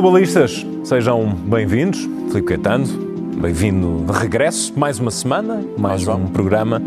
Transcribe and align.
globalistas, 0.00 0.64
sejam 0.84 1.34
bem-vindos. 1.34 2.08
Filipe 2.28 2.42
Caetano, 2.42 2.86
bem-vindo 3.40 4.04
de 4.06 4.16
regresso. 4.16 4.72
Mais 4.78 5.00
uma 5.00 5.10
semana, 5.10 5.60
mais 5.76 6.06
um 6.06 6.28
programa. 6.28 6.80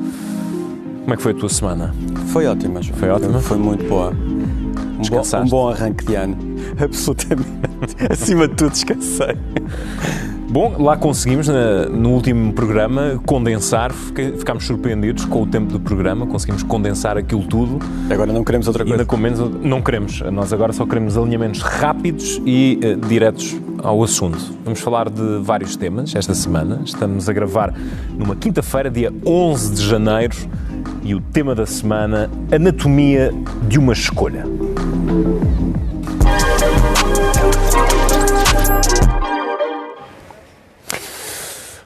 Como 1.02 1.14
é 1.14 1.18
que 1.18 1.22
foi 1.22 1.34
a 1.34 1.36
tua 1.36 1.50
semana? 1.50 1.94
Foi 2.28 2.46
ótima, 2.46 2.82
João. 2.82 2.98
Foi 2.98 3.10
ótima? 3.10 3.40
Foi 3.42 3.58
muito 3.58 3.84
boa. 3.84 4.12
Um 4.12 5.10
bom, 5.10 5.22
um 5.42 5.50
bom 5.50 5.70
arranque 5.70 6.06
de 6.06 6.16
ano. 6.16 6.38
Absolutamente. 6.82 7.98
Acima 8.10 8.48
de 8.48 8.56
tudo, 8.56 8.72
descansei. 8.72 9.36
Bom, 10.52 10.76
lá 10.84 10.98
conseguimos, 10.98 11.48
na- 11.48 11.86
no 11.86 12.10
último 12.10 12.52
programa, 12.52 13.18
condensar. 13.26 13.92
Ficámos 13.94 14.66
surpreendidos 14.66 15.24
com 15.24 15.44
o 15.44 15.48
tempo 15.48 15.72
do 15.72 15.80
programa. 15.80 16.28
Conseguimos 16.28 16.62
condensar 16.62 17.18
aquilo 17.18 17.44
tudo. 17.44 17.80
Agora 18.10 18.34
não 18.34 18.44
queremos 18.44 18.68
outra 18.68 18.84
E 18.84 18.92
ainda 18.92 19.06
coisa. 19.06 19.10
com 19.10 19.16
menos. 19.48 19.64
Não 19.64 19.82
queremos. 19.82 20.20
Nós 20.30 20.52
agora 20.52 20.74
só 20.74 20.86
queremos 20.86 21.18
alinhamentos 21.18 21.62
rápidos 21.62 22.42
e 22.46 22.78
eh, 22.82 22.96
diretos 23.08 23.56
ao 23.82 24.04
assunto. 24.04 24.38
Vamos 24.66 24.82
falar 24.82 25.10
de 25.10 25.40
vários 25.42 25.78
temas 25.78 26.14
esta 26.14 26.36
semana. 26.36 26.82
Estamos 26.84 27.30
a 27.30 27.34
gravar 27.34 27.74
numa 28.18 28.36
quinta-feira, 28.36 28.90
dia 28.92 29.12
11 29.26 29.72
de 29.74 29.86
janeiro. 29.88 30.36
E 31.02 31.16
o 31.16 31.22
tema 31.22 31.56
da 31.56 31.66
semana: 31.66 32.30
Anatomia 32.52 33.34
de 33.70 33.80
uma 33.80 33.94
escolha. 33.94 34.44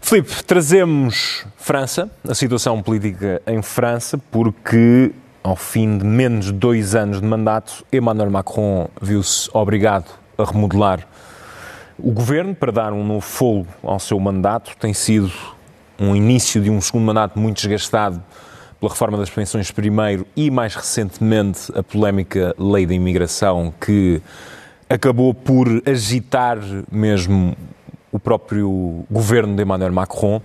Filipe, 0.08 0.44
trazemos 0.44 1.48
França, 1.58 2.12
a 2.30 2.36
situação 2.36 2.80
política 2.80 3.42
em 3.48 3.60
França, 3.64 4.20
porque 4.30 5.12
ao 5.44 5.56
fim 5.56 5.98
de 5.98 6.06
menos 6.06 6.46
de 6.46 6.54
dois 6.54 6.94
anos 6.94 7.20
de 7.20 7.26
mandato, 7.26 7.84
Emmanuel 7.92 8.30
Macron 8.30 8.88
viu-se 9.02 9.50
obrigado 9.52 10.12
a 10.38 10.44
remodelar 10.44 11.08
o 11.98 12.12
governo 12.12 12.54
para 12.54 12.72
dar 12.72 12.94
um 12.94 13.04
novo 13.04 13.22
fogo 13.22 13.66
ao 13.82 14.00
seu 14.00 14.20
mandato. 14.20 14.78
Tem 14.78 14.94
sido 14.94 15.32
um 16.00 16.16
início 16.16 16.62
de 16.62 16.70
um 16.70 16.80
segundo 16.80 17.06
mandato 17.06 17.40
muito 17.40 17.58
desgastado 17.58 18.22
pela 18.80 18.92
reforma 18.92 19.18
das 19.18 19.32
pensões 19.32 19.72
primeiro 19.72 20.28
e, 20.36 20.52
mais 20.52 20.76
recentemente, 20.76 21.72
a 21.76 21.82
polémica 21.82 22.54
lei 22.60 22.86
da 22.86 22.94
imigração 22.94 23.74
que 23.82 24.22
acabou 24.88 25.34
por 25.34 25.68
agitar 25.84 26.60
mesmo 26.92 27.58
o 28.16 28.20
próprio 28.20 29.06
governo 29.12 29.56
de 29.56 29.62
Emmanuel 29.62 29.92
Macron. 29.92 30.42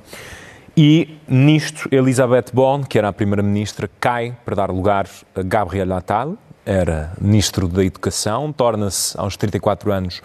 E 0.76 1.18
nisto, 1.28 1.88
Elisabeth 1.92 2.46
Borne, 2.52 2.84
que 2.84 2.98
era 2.98 3.08
a 3.08 3.12
primeira-ministra, 3.12 3.88
cai 4.00 4.36
para 4.44 4.56
dar 4.56 4.70
lugar 4.70 5.06
a 5.34 5.42
Gabriel 5.42 5.92
Attal, 5.94 6.36
era 6.66 7.12
ministro 7.20 7.68
da 7.68 7.84
Educação, 7.84 8.52
torna-se 8.52 9.18
aos 9.18 9.36
34 9.36 9.92
anos 9.92 10.20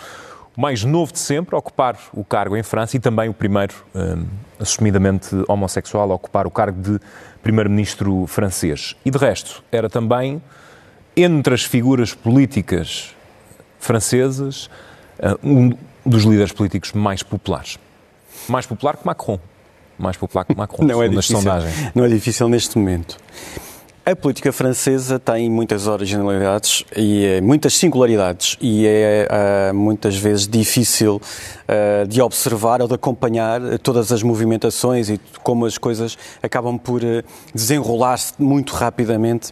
o 0.57 0.61
mais 0.61 0.83
novo 0.83 1.11
de 1.11 1.19
sempre 1.19 1.53
a 1.53 1.59
ocupar 1.59 1.97
o 2.13 2.23
cargo 2.23 2.55
em 2.55 2.63
França 2.63 2.97
e 2.97 2.99
também 2.99 3.29
o 3.29 3.33
primeiro 3.33 3.75
hum, 3.93 4.25
assumidamente 4.59 5.35
homossexual 5.47 6.11
a 6.11 6.15
ocupar 6.15 6.47
o 6.47 6.51
cargo 6.51 6.81
de 6.81 6.99
primeiro-ministro 7.43 8.25
francês. 8.25 8.95
E 9.05 9.11
de 9.11 9.17
resto, 9.17 9.63
era 9.71 9.89
também 9.89 10.41
entre 11.15 11.53
as 11.53 11.63
figuras 11.63 12.13
políticas 12.13 13.13
francesas 13.77 14.69
uh, 15.19 15.37
um 15.47 15.73
dos 16.05 16.23
líderes 16.23 16.51
políticos 16.51 16.93
mais 16.93 17.23
populares. 17.23 17.77
Mais 18.47 18.65
popular 18.65 18.97
que 18.97 19.05
Macron. 19.05 19.39
Mais 19.97 20.17
popular 20.17 20.45
que 20.45 20.55
Macron, 20.55 20.85
Não 20.87 21.01
é 21.01 21.07
difícil. 21.07 21.37
sondagens. 21.37 21.91
Não 21.95 22.03
é 22.05 22.07
difícil 22.07 22.47
neste 22.49 22.77
momento. 22.77 23.17
A 24.05 24.15
política 24.15 24.53
francesa 24.53 25.17
tem 25.17 25.49
muitas 25.49 25.87
originalidades 25.87 26.83
e 26.95 27.25
eh, 27.25 27.41
muitas 27.41 27.73
singularidades 27.73 28.55
e 28.61 28.85
é 28.85 29.27
ah, 29.31 29.73
muitas 29.73 30.15
vezes 30.15 30.47
difícil 30.47 31.19
ah, 31.67 32.05
de 32.07 32.21
observar 32.21 32.83
ou 32.83 32.87
de 32.87 32.93
acompanhar 32.93 33.59
todas 33.79 34.11
as 34.11 34.21
movimentações 34.21 35.09
e 35.09 35.19
como 35.41 35.65
as 35.65 35.79
coisas 35.79 36.15
acabam 36.43 36.77
por 36.77 37.03
eh, 37.03 37.23
desenrolar-se 37.51 38.33
muito 38.37 38.75
rapidamente. 38.75 39.51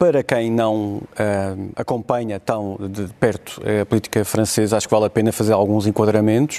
Para 0.00 0.22
quem 0.22 0.50
não 0.50 1.02
ah, 1.18 1.54
acompanha 1.76 2.40
tão 2.40 2.78
de 2.88 3.08
perto 3.20 3.60
a 3.82 3.84
política 3.84 4.24
francesa, 4.24 4.78
acho 4.78 4.88
que 4.88 4.94
vale 4.94 5.04
a 5.04 5.10
pena 5.10 5.30
fazer 5.30 5.52
alguns 5.52 5.86
enquadramentos. 5.86 6.58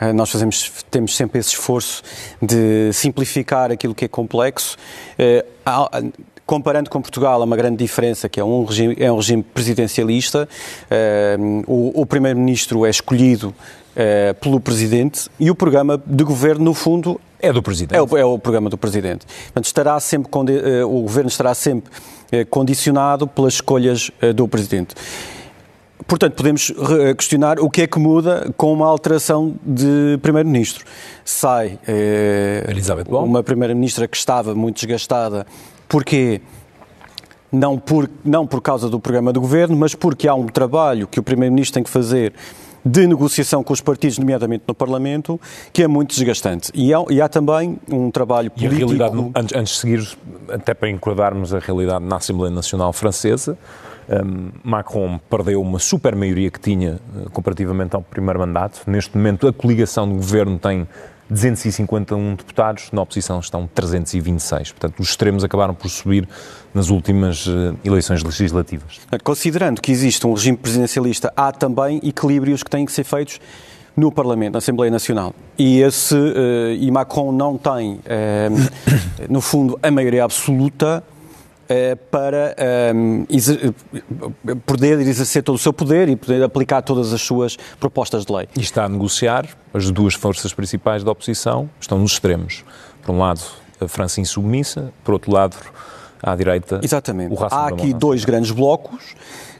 Ah, 0.00 0.10
nós 0.14 0.30
fazemos, 0.30 0.72
temos 0.90 1.14
sempre 1.14 1.38
esse 1.38 1.50
esforço 1.50 2.02
de 2.40 2.90
simplificar 2.94 3.70
aquilo 3.70 3.94
que 3.94 4.06
é 4.06 4.08
complexo. 4.08 4.78
Eh, 5.18 5.44
há- 5.66 6.02
Comparando 6.46 6.88
com 6.88 7.02
Portugal, 7.02 7.42
há 7.42 7.44
uma 7.44 7.58
grande 7.58 7.76
diferença, 7.76 8.26
que 8.26 8.40
é 8.40 8.44
um 8.44 8.64
regime, 8.64 8.96
é 8.98 9.12
um 9.12 9.16
regime 9.16 9.42
presidencialista. 9.42 10.48
Eh, 10.90 11.36
o 11.66 12.00
o 12.00 12.06
primeiro-ministro 12.06 12.86
é 12.86 12.88
escolhido 12.88 13.54
eh, 13.94 14.32
pelo 14.40 14.58
presidente 14.58 15.28
e 15.38 15.50
o 15.50 15.54
programa 15.54 16.00
de 16.06 16.24
governo, 16.24 16.64
no 16.64 16.72
fundo, 16.72 17.20
É 17.38 17.52
do 17.52 17.62
presidente. 17.62 17.98
é 17.98 18.02
o, 18.02 18.16
é 18.16 18.24
o 18.24 18.38
programa 18.38 18.70
do 18.70 18.78
Presidente. 18.78 19.26
Portanto, 19.26 19.66
estará 19.66 20.00
sempre, 20.00 20.30
eh, 20.54 20.82
o 20.86 21.02
Governo 21.02 21.28
estará 21.28 21.52
sempre 21.52 21.92
eh, 21.92 22.17
condicionado 22.44 23.26
pelas 23.26 23.54
escolhas 23.54 24.10
eh, 24.20 24.32
do 24.32 24.46
Presidente. 24.46 24.94
Portanto, 26.06 26.34
podemos 26.34 26.70
re- 26.70 27.14
questionar 27.14 27.58
o 27.60 27.68
que 27.68 27.82
é 27.82 27.86
que 27.86 27.98
muda 27.98 28.52
com 28.56 28.72
uma 28.72 28.86
alteração 28.86 29.56
de 29.64 30.18
Primeiro-Ministro. 30.22 30.84
Sai 31.24 31.78
eh, 31.86 32.64
uma 33.26 33.42
Primeira-Ministra 33.42 34.06
que 34.08 34.16
estava 34.16 34.54
muito 34.54 34.76
desgastada, 34.76 35.46
porque 35.88 36.40
não 37.50 37.78
por, 37.78 38.08
não 38.24 38.46
por 38.46 38.60
causa 38.62 38.88
do 38.88 39.00
programa 39.00 39.32
do 39.32 39.40
governo, 39.40 39.76
mas 39.76 39.94
porque 39.94 40.28
há 40.28 40.34
um 40.34 40.46
trabalho 40.46 41.06
que 41.06 41.18
o 41.18 41.22
Primeiro-Ministro 41.22 41.74
tem 41.74 41.82
que 41.82 41.90
fazer 41.90 42.32
de 42.88 43.06
negociação 43.06 43.62
com 43.62 43.72
os 43.72 43.80
partidos, 43.80 44.18
nomeadamente 44.18 44.64
no 44.66 44.74
Parlamento, 44.74 45.40
que 45.72 45.82
é 45.82 45.88
muito 45.88 46.14
desgastante. 46.14 46.70
E 46.74 46.92
há, 46.92 47.04
e 47.10 47.20
há 47.20 47.28
também 47.28 47.78
um 47.90 48.10
trabalho 48.10 48.50
E 48.56 48.66
a 48.66 48.68
político... 48.68 48.92
realidade, 48.92 49.30
antes, 49.34 49.56
antes 49.56 49.72
de 49.74 49.78
seguir, 49.78 50.18
até 50.48 50.74
para 50.74 50.88
enquadrarmos 50.88 51.52
a 51.52 51.58
realidade 51.58 52.04
na 52.04 52.16
Assembleia 52.16 52.54
Nacional 52.54 52.92
Francesa, 52.92 53.58
hum, 54.08 54.50
Macron 54.64 55.20
perdeu 55.28 55.60
uma 55.60 55.78
super 55.78 56.16
maioria 56.16 56.50
que 56.50 56.60
tinha 56.60 56.92
eh, 57.16 57.28
comparativamente 57.32 57.94
ao 57.94 58.02
primeiro 58.02 58.38
mandato. 58.38 58.80
Neste 58.86 59.16
momento, 59.16 59.46
a 59.46 59.52
coligação 59.52 60.08
do 60.08 60.14
governo 60.14 60.58
tem 60.58 60.88
251 61.30 62.34
deputados, 62.34 62.90
na 62.92 63.02
oposição 63.02 63.40
estão 63.40 63.68
326. 63.74 64.72
Portanto, 64.72 65.00
os 65.00 65.10
extremos 65.10 65.44
acabaram 65.44 65.74
por 65.74 65.88
subir 65.88 66.28
nas 66.72 66.88
últimas 66.90 67.46
eh, 67.46 67.74
eleições 67.84 68.22
legislativas. 68.22 69.00
Considerando 69.22 69.80
que 69.80 69.92
existe 69.92 70.26
um 70.26 70.32
regime 70.32 70.56
presidencialista, 70.56 71.32
há 71.36 71.52
também 71.52 72.00
equilíbrios 72.02 72.62
que 72.62 72.70
têm 72.70 72.86
que 72.86 72.92
ser 72.92 73.04
feitos 73.04 73.40
no 73.96 74.12
Parlamento, 74.12 74.52
na 74.52 74.58
Assembleia 74.58 74.90
Nacional. 74.90 75.34
E, 75.58 75.80
esse, 75.80 76.14
eh, 76.16 76.76
e 76.78 76.90
Macron 76.90 77.32
não 77.32 77.58
tem, 77.58 78.00
eh, 78.06 78.48
no 79.28 79.40
fundo, 79.40 79.78
a 79.82 79.90
maioria 79.90 80.24
absoluta 80.24 81.02
para 82.10 82.54
eh, 82.56 82.92
exer- 83.30 83.74
eh, 83.94 84.54
poder 84.66 84.98
exercer 85.00 85.42
todo 85.42 85.56
o 85.56 85.58
seu 85.58 85.72
poder 85.72 86.08
e 86.08 86.16
poder 86.16 86.42
aplicar 86.42 86.82
todas 86.82 87.12
as 87.12 87.20
suas 87.20 87.56
propostas 87.78 88.24
de 88.24 88.32
lei. 88.32 88.48
E 88.56 88.60
está 88.60 88.84
a 88.84 88.88
negociar, 88.88 89.46
as 89.74 89.90
duas 89.90 90.14
forças 90.14 90.52
principais 90.54 91.04
da 91.04 91.10
oposição 91.10 91.68
estão 91.80 91.98
nos 91.98 92.12
extremos. 92.12 92.64
Por 93.02 93.12
um 93.14 93.18
lado, 93.18 93.40
a 93.80 93.86
França 93.86 94.20
insubmissa, 94.20 94.92
por 95.04 95.12
outro 95.12 95.32
lado, 95.32 95.56
à 96.22 96.34
direita, 96.34 96.80
Exatamente. 96.82 97.34
o 97.34 97.44
Há 97.44 97.68
aqui 97.68 97.92
dois 97.92 98.24
grandes 98.24 98.50
blocos 98.50 99.14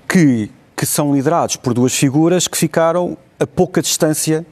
que, 0.09 0.51
que 0.77 0.85
são 0.87 1.15
liderados 1.15 1.57
por 1.57 1.73
duas 1.75 1.95
figuras 1.95 2.49
que 2.49 2.57
ficaram 2.59 3.17
a 3.39 3.47
pouca 3.47 3.81
distância 3.81 4.45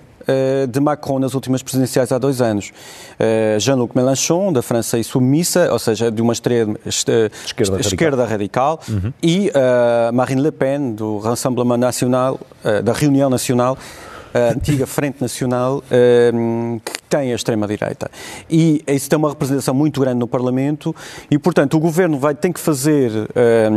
de 0.70 0.80
Macron 0.80 1.18
nas 1.18 1.34
últimas 1.34 1.62
presidenciais 1.62 2.10
há 2.12 2.18
dois 2.18 2.40
anos. 2.40 2.72
Eh, 3.18 3.56
Jean-Luc 3.60 3.94
Mélenchon, 3.96 4.52
da 4.52 4.62
França 4.62 4.98
insubmissa, 4.98 5.72
ou 5.72 5.78
seja, 5.78 6.10
de 6.10 6.20
uma 6.22 6.32
extrema, 6.32 6.76
este- 6.84 7.30
Esquerda 7.44 7.80
esquerda 7.80 8.24
radical, 8.24 8.80
e 9.22 9.50
eh, 9.54 10.10
Marine 10.12 10.42
Le 10.42 10.52
Pen, 10.52 10.92
do 10.92 11.18
Rassemblement 11.18 11.78
Nacional, 11.78 12.38
eh, 12.64 12.82
da 12.82 12.92
Reunião 12.92 13.30
Nacional, 13.30 13.78
a 14.34 14.52
antiga 14.56 14.86
Frente 14.86 15.20
Nacional, 15.20 15.82
eh, 15.90 16.32
que 16.84 17.02
tem 17.08 17.32
a 17.32 17.34
extrema-direita. 17.36 18.10
E 18.50 18.82
isso 18.86 19.08
tem 19.08 19.16
uma 19.18 19.28
representação 19.30 19.72
muito 19.74 20.00
grande 20.00 20.18
no 20.18 20.26
Parlamento 20.26 20.94
e, 21.30 21.38
portanto, 21.38 21.74
o 21.76 21.80
Governo 21.80 22.18
vai 22.18 22.34
ter 22.34 22.52
que 22.52 22.60
fazer 22.60 23.10
eh, 23.34 23.70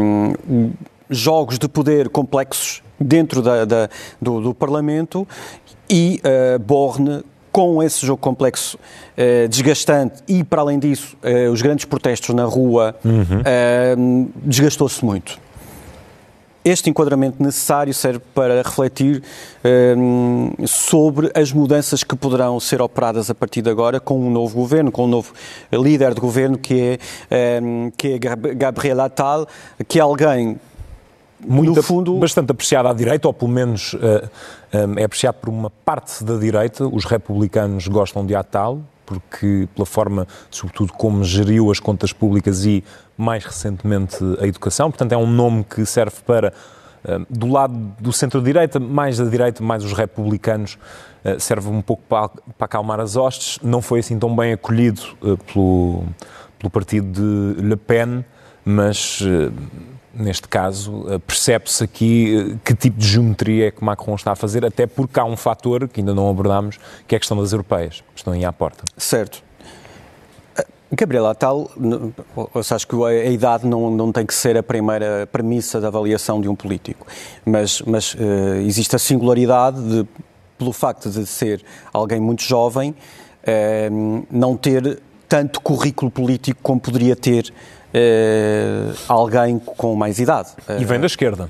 jogos 1.09 1.57
de 1.57 1.67
poder 1.67 2.09
complexos 2.09 2.81
dentro 2.99 3.41
da- 3.41 3.65
da- 3.65 3.89
do, 4.21 4.41
do 4.41 4.53
Parlamento 4.53 5.27
e 5.89 6.19
eh, 6.23 6.57
Borne 6.57 7.23
com 7.51 7.81
esse 7.81 8.05
jogo 8.05 8.21
complexo, 8.21 8.77
eh, 9.17 9.47
desgastante 9.47 10.21
e, 10.27 10.43
para 10.43 10.61
além 10.61 10.77
disso, 10.77 11.17
eh, 11.23 11.49
os 11.49 11.61
grandes 11.61 11.83
protestos 11.85 12.33
na 12.35 12.45
rua, 12.45 12.95
eh, 13.43 13.95
desgastou-se 14.43 15.03
muito. 15.03 15.39
Este 16.63 16.89
enquadramento 16.89 17.41
necessário 17.41 17.93
serve 17.93 18.19
para 18.35 18.61
refletir 18.61 19.23
hum, 19.97 20.51
sobre 20.67 21.31
as 21.33 21.51
mudanças 21.53 22.03
que 22.03 22.15
poderão 22.15 22.59
ser 22.59 22.81
operadas 22.81 23.29
a 23.29 23.33
partir 23.35 23.61
de 23.61 23.69
agora 23.69 23.99
com 23.99 24.19
um 24.19 24.29
novo 24.29 24.55
governo, 24.55 24.91
com 24.91 25.05
um 25.05 25.07
novo 25.07 25.33
líder 25.71 26.13
de 26.13 26.19
governo 26.21 26.57
que 26.57 26.99
é, 27.31 27.59
hum, 27.63 27.91
que 27.97 28.09
é 28.13 28.19
Gab- 28.19 28.53
Gabriel 28.55 29.01
Attal, 29.01 29.47
que 29.87 29.97
é 29.99 30.01
alguém 30.01 30.57
Muito, 31.47 31.81
fundo... 31.81 32.15
Bastante 32.17 32.51
apreciado 32.51 32.89
à 32.89 32.93
direita, 32.93 33.27
ou 33.27 33.33
pelo 33.33 33.51
menos 33.51 33.93
uh, 33.93 33.97
um, 34.73 34.99
é 34.99 35.03
apreciado 35.03 35.35
por 35.35 35.49
uma 35.49 35.69
parte 35.69 36.23
da 36.23 36.37
direita. 36.37 36.85
Os 36.85 37.05
republicanos 37.05 37.87
gostam 37.87 38.25
de 38.25 38.35
Atal, 38.35 38.79
porque 39.05 39.67
pela 39.73 39.85
forma, 39.85 40.27
sobretudo, 40.51 40.93
como 40.93 41.23
geriu 41.23 41.71
as 41.71 41.79
contas 41.79 42.11
públicas 42.11 42.65
e, 42.65 42.83
mais 43.17 43.45
recentemente, 43.45 44.17
a 44.39 44.45
educação. 44.45 44.91
Portanto, 44.91 45.13
é 45.13 45.17
um 45.17 45.25
nome 45.25 45.63
que 45.63 45.85
serve 45.85 46.17
para, 46.25 46.53
uh, 47.05 47.25
do 47.29 47.47
lado 47.47 47.73
do 47.99 48.11
centro-direita, 48.11 48.79
mais 48.79 49.17
da 49.17 49.25
direita, 49.25 49.63
mais 49.63 49.83
os 49.83 49.93
republicanos, 49.93 50.77
uh, 51.23 51.39
serve 51.39 51.69
um 51.69 51.81
pouco 51.81 52.03
para, 52.09 52.27
para 52.27 52.65
acalmar 52.65 52.99
as 52.99 53.15
hostes. 53.15 53.59
Não 53.63 53.81
foi 53.81 53.99
assim 53.99 54.19
tão 54.19 54.35
bem 54.35 54.51
acolhido 54.51 55.01
pelo, 55.51 56.03
pelo 56.59 56.69
partido 56.69 57.55
de 57.55 57.61
Le 57.61 57.77
Pen, 57.77 58.25
mas 58.65 59.23
neste 60.13 60.47
caso, 60.47 61.05
eh, 61.09 61.19
percebe-se 61.19 61.83
aqui 61.83 62.53
eh, 62.53 62.57
que 62.63 62.73
tipo 62.73 62.97
de 62.97 63.07
geometria 63.07 63.67
é 63.67 63.71
que 63.71 63.83
Macron 63.83 64.15
está 64.15 64.31
a 64.31 64.35
fazer, 64.35 64.65
até 64.65 64.87
porque 64.87 65.19
há 65.19 65.25
um 65.25 65.37
fator 65.37 65.87
que 65.87 66.01
ainda 66.01 66.13
não 66.13 66.29
abordámos, 66.29 66.79
que 67.07 67.15
é 67.15 67.17
a 67.17 67.19
questão 67.19 67.37
das 67.37 67.51
europeias, 67.51 68.03
que 68.13 68.19
estão 68.19 68.33
aí 68.33 68.43
à 68.43 68.51
porta. 68.51 68.83
Certo. 68.97 69.43
Eh, 70.57 70.65
Gabriela, 70.91 71.35
tal, 71.35 71.69
acho 72.55 72.87
que 72.87 72.95
a 73.03 73.29
idade 73.29 73.67
não, 73.67 73.91
não 73.91 74.11
tem 74.11 74.25
que 74.25 74.33
ser 74.33 74.57
a 74.57 74.63
primeira 74.63 75.27
premissa 75.31 75.79
da 75.79 75.87
avaliação 75.87 76.41
de 76.41 76.49
um 76.49 76.55
político, 76.55 77.05
mas, 77.45 77.81
mas 77.83 78.15
existe 78.65 78.95
a 78.95 78.99
singularidade 78.99 79.79
de, 79.81 80.07
pelo 80.57 80.73
facto 80.73 81.09
de 81.09 81.27
ser 81.27 81.63
alguém 81.93 82.19
muito 82.19 82.41
jovem, 82.41 82.95
não 84.31 84.57
ter 84.57 84.99
tanto 85.27 85.61
currículo 85.61 86.09
político 86.09 86.59
como 86.63 86.81
poderia 86.81 87.15
ter 87.15 87.53
uh, 87.93 88.95
alguém 89.07 89.59
com 89.59 89.95
mais 89.95 90.19
idade. 90.19 90.49
E 90.79 90.85
vem 90.85 90.99
da 90.99 91.07
esquerda. 91.07 91.49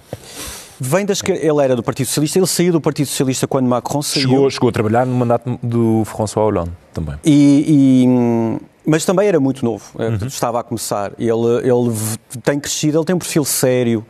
Vem 0.79 1.05
da 1.05 1.13
esquerda. 1.13 1.45
Ele 1.45 1.61
era 1.61 1.75
do 1.75 1.83
Partido 1.83 2.07
Socialista, 2.07 2.39
ele 2.39 2.47
saiu 2.47 2.71
do 2.71 2.81
Partido 2.81 3.07
Socialista 3.07 3.47
quando 3.47 3.67
Macron 3.67 4.01
saiu. 4.01 4.29
Chegou, 4.29 4.49
chegou 4.49 4.69
a 4.69 4.71
trabalhar 4.71 5.05
no 5.05 5.13
mandato 5.13 5.59
do 5.61 6.03
François 6.05 6.45
Hollande 6.45 6.71
também. 6.93 7.15
E, 7.25 7.65
e, 7.67 8.59
mas 8.89 9.03
também 9.03 9.27
era 9.27 9.39
muito 9.39 9.63
novo, 9.63 9.91
eh, 9.99 10.07
uhum. 10.07 10.27
estava 10.27 10.61
a 10.61 10.63
começar. 10.63 11.11
Ele, 11.19 11.29
ele 11.63 11.95
tem 12.43 12.59
crescido, 12.59 12.97
ele 12.97 13.05
tem 13.05 13.15
um 13.15 13.19
perfil 13.19 13.43
sério, 13.43 14.05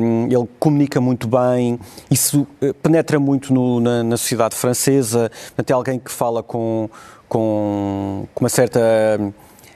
um, 0.00 0.26
ele 0.26 0.48
comunica 0.58 1.00
muito 1.00 1.26
bem, 1.26 1.78
isso 2.10 2.46
penetra 2.80 3.18
muito 3.18 3.52
no, 3.52 3.80
na, 3.80 4.04
na, 4.04 4.16
sociedade 4.16 4.54
francesa. 4.54 5.30
Tem 5.66 5.74
alguém 5.74 5.98
que 5.98 6.10
fala 6.10 6.42
com, 6.44 6.88
com, 7.28 8.26
com 8.32 8.44
uma 8.44 8.48
certa 8.48 8.80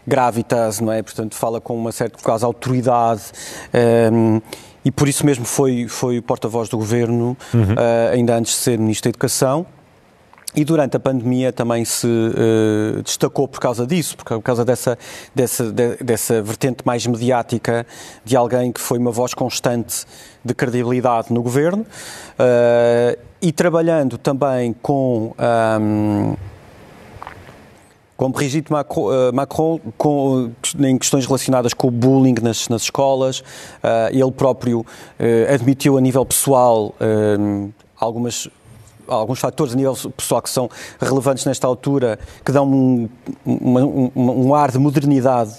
gravitas, 0.07 0.81
não 0.81 0.93
é? 0.93 1.03
Portanto, 1.03 1.35
fala 1.35 1.61
com 1.61 1.77
uma 1.77 1.93
certa 1.93 2.19
quase 2.23 2.45
autoridade. 2.45 3.23
Um, 3.75 4.37
ehm, 4.37 4.43
e 4.85 4.91
por 4.93 5.09
isso 5.09 5.27
mesmo 5.27 5.45
foi, 5.45 5.89
foi 5.89 6.21
porta-voz 6.21 6.69
do 6.69 6.79
governo, 6.79 7.37
uhum. 7.53 7.73
uh, 7.73 8.13
ainda 8.13 8.37
antes 8.37 8.53
de 8.53 8.59
ser 8.59 8.79
Ministro 8.79 9.11
da 9.11 9.11
Educação. 9.11 9.67
E 10.55 10.65
durante 10.65 10.97
a 10.97 11.01
pandemia 11.01 11.53
também 11.53 11.85
se 11.85 12.07
uh, 12.07 13.03
destacou 13.03 13.49
por 13.49 13.59
causa 13.59 13.85
disso, 13.85 14.17
por 14.17 14.41
causa 14.41 14.65
dessa, 14.65 14.97
dessa, 15.35 15.73
de, 15.73 15.97
dessa 15.97 16.41
vertente 16.41 16.79
mais 16.85 17.05
mediática 17.05 17.85
de 18.25 18.37
alguém 18.37 18.71
que 18.71 18.81
foi 18.81 18.97
uma 18.97 19.11
voz 19.11 19.35
constante 19.35 20.07
de 20.45 20.55
credibilidade 20.55 21.33
no 21.33 21.43
governo 21.43 21.83
uh, 21.83 23.19
e 23.43 23.51
trabalhando 23.53 24.17
também 24.17 24.73
com. 24.81 25.35
Um, 25.39 26.37
ehm, 26.37 26.56
com 28.17 28.31
Brigitte 28.31 28.73
Macron, 28.73 29.11
uh, 29.11 29.33
Macron 29.33 29.81
com, 29.97 30.51
em 30.79 30.97
questões 30.99 31.27
relacionadas 31.27 31.75
com 31.75 31.89
o 31.89 31.91
bullying 31.91 32.35
nas, 32.43 32.69
nas 32.69 32.83
escolas. 32.83 33.41
Uh, 33.41 34.11
ele 34.11 34.33
próprio 34.33 34.85
admitiu 35.53 35.97
a 35.97 36.01
nível 36.01 36.25
pessoal 36.25 36.95
algumas 37.99 38.49
alguns 39.09 39.41
fatores 39.41 39.75
a 39.75 39.77
nível 39.77 39.95
pessoal 40.17 40.43
que 40.43 40.51
são 40.51 40.69
relevantes 41.01 41.45
nesta 41.45 41.67
altura, 41.67 42.19
que 42.45 42.53
dão 42.53 42.67
um, 42.67 43.09
um, 43.47 44.11
um 44.15 44.55
ar 44.55 44.71
de 44.71 44.79
modernidade 44.79 45.55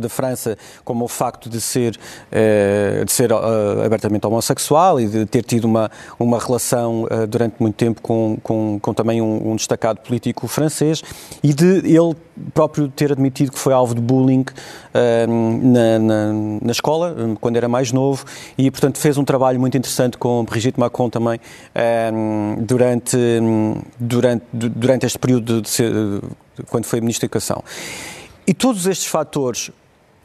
da 0.00 0.08
França, 0.08 0.56
como 0.84 1.04
o 1.04 1.08
facto 1.08 1.48
de 1.48 1.60
ser, 1.60 1.98
eh, 2.30 3.02
de 3.04 3.12
ser 3.12 3.32
uh, 3.32 3.84
abertamente 3.84 4.26
homossexual 4.26 5.00
e 5.00 5.06
de 5.06 5.26
ter 5.26 5.44
tido 5.44 5.64
uma, 5.64 5.90
uma 6.18 6.38
relação 6.38 7.04
uh, 7.04 7.26
durante 7.26 7.56
muito 7.58 7.74
tempo 7.74 8.00
com, 8.00 8.38
com, 8.42 8.78
com 8.80 8.94
também 8.94 9.20
um, 9.20 9.52
um, 9.52 9.56
destacado 9.56 10.00
político 10.00 10.46
francês 10.46 11.02
e 11.42 11.52
de 11.52 11.78
ele 11.84 12.14
próprio 12.52 12.88
ter 12.88 13.12
admitido 13.12 13.50
que 13.52 13.58
foi 13.58 13.72
alvo 13.72 13.94
de 13.94 14.00
bullying 14.00 14.42
uh, 14.42 15.62
na, 15.62 15.98
na, 15.98 16.32
na, 16.62 16.72
escola, 16.72 17.14
quando 17.40 17.56
era 17.56 17.68
mais 17.68 17.92
novo, 17.92 18.24
e 18.58 18.70
portanto 18.70 18.98
fez 18.98 19.16
um 19.16 19.24
trabalho 19.24 19.58
muito 19.58 19.76
interessante 19.76 20.18
com 20.18 20.44
Brigitte 20.44 20.78
Macron 20.78 21.08
também 21.08 21.40
durante, 22.56 23.16
durante, 23.98 24.44
durante 24.52 25.06
este 25.06 25.18
período 25.18 25.60
de 25.60 26.20
quando 26.68 26.84
foi 26.84 27.00
Ministro 27.00 27.22
da 27.22 27.26
Educação. 27.26 27.62
E 28.46 28.54
todos 28.54 28.86
estes 28.86 29.06
fatores 29.06 29.70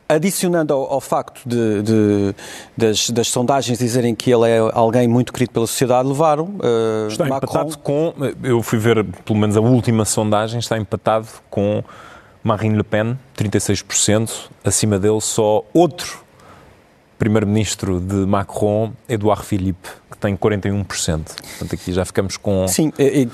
adicionando 0.07 0.73
ao, 0.73 0.93
ao 0.93 1.01
facto 1.01 1.41
de, 1.45 1.81
de, 1.81 2.35
das, 2.75 3.09
das, 3.09 3.27
sondagens 3.29 3.79
dizerem 3.79 4.13
que 4.13 4.29
ele 4.29 4.49
é 4.49 4.59
alguém 4.73 5.07
muito 5.07 5.31
querido 5.31 5.53
pela 5.53 5.65
sociedade, 5.65 6.07
levaram 6.07 6.45
uh, 6.45 7.07
está 7.07 7.25
Macron... 7.25 7.37
empatado 7.37 7.77
com, 7.77 8.13
eu 8.43 8.61
fui 8.61 8.77
ver 8.77 9.05
pelo 9.05 9.39
menos 9.39 9.55
a 9.55 9.61
última 9.61 10.03
sondagem, 10.03 10.59
está 10.59 10.77
empatado 10.77 11.27
com 11.49 11.81
Marine 12.43 12.75
Le 12.75 12.83
Pen, 12.83 13.17
36%, 13.37 14.49
acima 14.65 14.99
dele 14.99 15.21
só 15.21 15.63
outro 15.73 16.21
primeiro-ministro 17.17 17.99
de 17.99 18.15
Macron, 18.15 18.91
Edouard 19.07 19.45
Philippe, 19.45 19.87
que 20.11 20.17
tem 20.17 20.35
41%. 20.35 20.85
Portanto, 20.85 21.73
aqui 21.73 21.93
já 21.93 22.05
ficamos 22.05 22.37
com 22.37 22.67
Sim, 22.67 22.91
é, 22.97 23.23
é, 23.23 23.27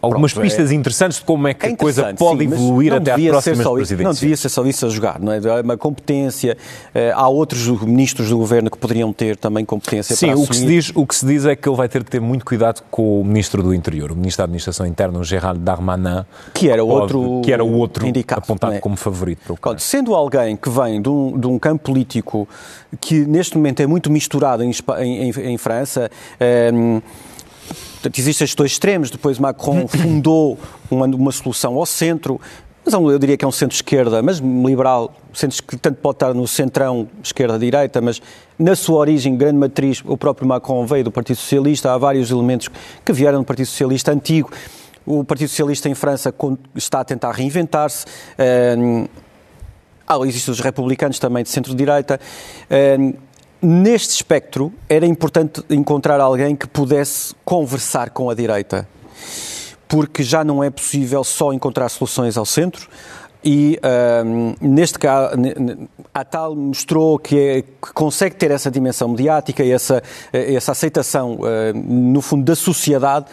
algumas 0.00 0.32
pronto, 0.32 0.44
pistas 0.44 0.70
é, 0.70 0.74
interessantes 0.74 1.18
de 1.18 1.24
como 1.24 1.48
é 1.48 1.54
que 1.54 1.66
é 1.66 1.70
a 1.70 1.76
coisa 1.76 2.14
pode 2.14 2.40
sim, 2.40 2.44
evoluir 2.44 2.92
até 2.92 3.12
às 3.12 3.22
próximas 3.24 3.68
presidências. 3.68 4.04
Não 4.04 4.12
devia 4.12 4.36
ser 4.36 4.48
só 4.48 4.64
isso 4.66 4.86
a 4.86 4.88
jogar, 4.88 5.18
não 5.18 5.32
é? 5.32 5.38
é 5.38 5.60
uma 5.62 5.76
competência. 5.76 6.56
Eh, 6.94 7.12
há 7.14 7.28
outros 7.28 7.66
ministros 7.82 8.28
do 8.28 8.36
governo 8.36 8.70
que 8.70 8.78
poderiam 8.78 9.12
ter 9.12 9.36
também 9.36 9.64
competência 9.64 10.14
sim, 10.14 10.26
para 10.26 10.38
o 10.38 10.46
que 10.46 10.56
se 10.56 10.66
diz 10.66 10.92
O 10.94 11.06
que 11.06 11.14
se 11.14 11.24
diz 11.24 11.46
é 11.46 11.56
que 11.56 11.68
ele 11.68 11.76
vai 11.76 11.88
ter 11.88 12.02
de 12.02 12.10
ter 12.10 12.20
muito 12.20 12.44
cuidado 12.44 12.82
com 12.90 13.20
o 13.20 13.24
ministro 13.24 13.62
do 13.62 13.72
Interior, 13.74 14.12
o 14.12 14.16
ministro 14.16 14.38
da 14.38 14.44
Administração 14.44 14.86
Interna, 14.86 15.18
o 15.18 15.24
Gerald 15.24 15.60
Darmanin, 15.60 16.24
que 16.52 16.68
era 16.68 16.84
o 16.84 16.88
outro, 16.88 17.40
que 17.44 17.52
era 17.52 17.64
o 17.64 17.72
outro 17.72 18.06
indicado, 18.06 18.42
apontado 18.42 18.74
é? 18.74 18.80
como 18.80 18.96
favorito. 18.96 19.56
Para 19.56 19.72
o 19.72 19.78
Sendo 19.78 20.14
alguém 20.14 20.56
que 20.56 20.68
vem 20.68 21.00
de 21.00 21.08
um, 21.08 21.38
de 21.38 21.46
um 21.46 21.58
campo 21.58 21.84
político 21.84 22.48
que 23.00 23.24
neste 23.24 23.56
momento 23.56 23.80
é 23.80 23.86
muito 23.86 24.10
misturado 24.10 24.62
em, 24.62 24.72
em, 25.00 25.30
em 25.30 25.58
França. 25.58 26.01
Um, 26.72 26.96
ehm, 26.96 27.02
Portanto, 28.02 28.18
existem 28.18 28.44
estes 28.44 28.56
dois 28.56 28.72
extremos. 28.72 29.10
Depois 29.10 29.38
Macron 29.38 29.86
fundou 29.88 30.58
uma, 30.90 31.06
uma 31.06 31.30
solução 31.30 31.76
ao 31.76 31.86
centro, 31.86 32.40
mas 32.84 32.92
é 32.92 32.96
eu 32.96 33.18
diria 33.18 33.36
que 33.36 33.44
é 33.44 33.48
um 33.48 33.52
centro-esquerda, 33.52 34.20
mas 34.22 34.38
liberal, 34.38 35.14
centro 35.32 35.62
que 35.62 35.76
tanto 35.76 36.00
pode 36.00 36.16
estar 36.16 36.34
no 36.34 36.48
centrão, 36.48 37.08
esquerda-direita, 37.22 38.00
mas 38.00 38.20
na 38.58 38.74
sua 38.74 38.98
origem, 38.98 39.36
grande 39.36 39.56
matriz, 39.56 40.02
o 40.04 40.16
próprio 40.16 40.48
Macron 40.48 40.84
veio 40.84 41.04
do 41.04 41.12
Partido 41.12 41.36
Socialista, 41.36 41.92
há 41.92 41.98
vários 41.98 42.30
elementos 42.30 42.68
que 43.04 43.12
vieram 43.12 43.38
do 43.38 43.44
Partido 43.44 43.66
Socialista 43.66 44.10
antigo. 44.10 44.50
O 45.06 45.24
Partido 45.24 45.48
Socialista 45.48 45.88
em 45.88 45.94
França 45.94 46.34
está 46.74 47.00
a 47.00 47.04
tentar 47.04 47.30
reinventar-se. 47.32 48.04
Ah, 50.06 50.18
existem 50.26 50.52
os 50.52 50.60
republicanos 50.60 51.18
também 51.20 51.44
de 51.44 51.50
centro-direita. 51.50 52.20
Ehm, 52.68 53.14
neste 53.62 54.10
espectro 54.10 54.72
era 54.88 55.06
importante 55.06 55.62
encontrar 55.70 56.20
alguém 56.20 56.56
que 56.56 56.66
pudesse 56.66 57.34
conversar 57.44 58.10
com 58.10 58.28
a 58.28 58.34
direita, 58.34 58.88
porque 59.86 60.22
já 60.22 60.42
não 60.42 60.62
é 60.62 60.70
possível 60.70 61.22
só 61.22 61.52
encontrar 61.52 61.88
soluções 61.88 62.36
ao 62.36 62.44
centro. 62.44 62.88
E 63.44 63.78
um, 64.24 64.54
neste 64.60 64.98
caso, 64.98 65.34
a 66.14 66.24
tal 66.24 66.54
mostrou 66.54 67.18
que, 67.18 67.38
é, 67.38 67.62
que, 67.62 67.92
consegue 67.92 68.36
ter 68.36 68.52
essa 68.52 68.70
dimensão 68.70 69.08
mediática 69.08 69.64
e 69.64 69.72
essa, 69.72 70.00
essa 70.32 70.72
aceitação, 70.72 71.40
uh, 71.40 71.74
no 71.74 72.20
fundo, 72.20 72.44
da 72.44 72.54
sociedade 72.54 73.26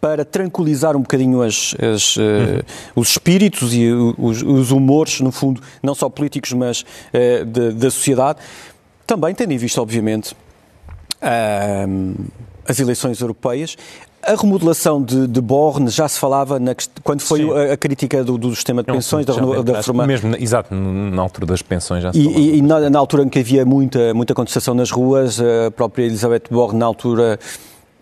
para 0.00 0.24
tranquilizar 0.24 0.96
um 0.96 1.02
bocadinho 1.02 1.42
as, 1.42 1.74
as, 1.78 2.16
uh, 2.16 2.64
os 2.96 3.10
espíritos 3.10 3.74
e 3.74 3.92
os, 3.92 4.42
os, 4.42 4.70
humores, 4.70 5.20
no 5.20 5.30
fundo, 5.30 5.60
não 5.82 5.94
só 5.94 6.08
políticos, 6.08 6.52
mas 6.54 6.80
uh, 6.80 7.44
da 7.74 7.90
sociedade. 7.90 8.38
Também 9.10 9.34
tendo 9.34 9.50
em 9.50 9.56
vista, 9.56 9.82
obviamente, 9.82 10.36
as 12.64 12.78
eleições 12.78 13.20
europeias. 13.20 13.76
A 14.22 14.36
remodelação 14.36 15.02
de, 15.02 15.26
de 15.26 15.40
Borne 15.40 15.88
já 15.88 16.06
se 16.06 16.16
falava 16.16 16.60
na, 16.60 16.76
quando 17.02 17.20
foi 17.20 17.42
a, 17.42 17.72
a, 17.72 17.76
crítica 17.76 18.22
do, 18.22 18.38
do, 18.38 18.54
sistema 18.54 18.84
de 18.84 18.92
pensões, 18.92 19.26
da, 19.26 19.34
da 19.34 19.78
reforma. 19.78 20.06
Mesmo, 20.06 20.36
exato, 20.38 20.72
na 20.72 21.22
altura 21.22 21.46
das 21.46 21.60
pensões 21.60 22.04
já 22.04 22.12
se 22.12 22.22
falava. 22.22 22.40
E, 22.40 22.58
e 22.58 22.62
na, 22.62 22.88
na, 22.88 22.98
altura 23.00 23.24
em 23.24 23.28
que 23.28 23.40
havia 23.40 23.64
muita, 23.66 24.14
muita 24.14 24.32
contestação 24.32 24.74
nas 24.74 24.92
ruas, 24.92 25.40
a 25.40 25.72
própria 25.72 26.04
Elizabeth 26.04 26.44
Borne, 26.48 26.78
na 26.78 26.86
altura, 26.86 27.36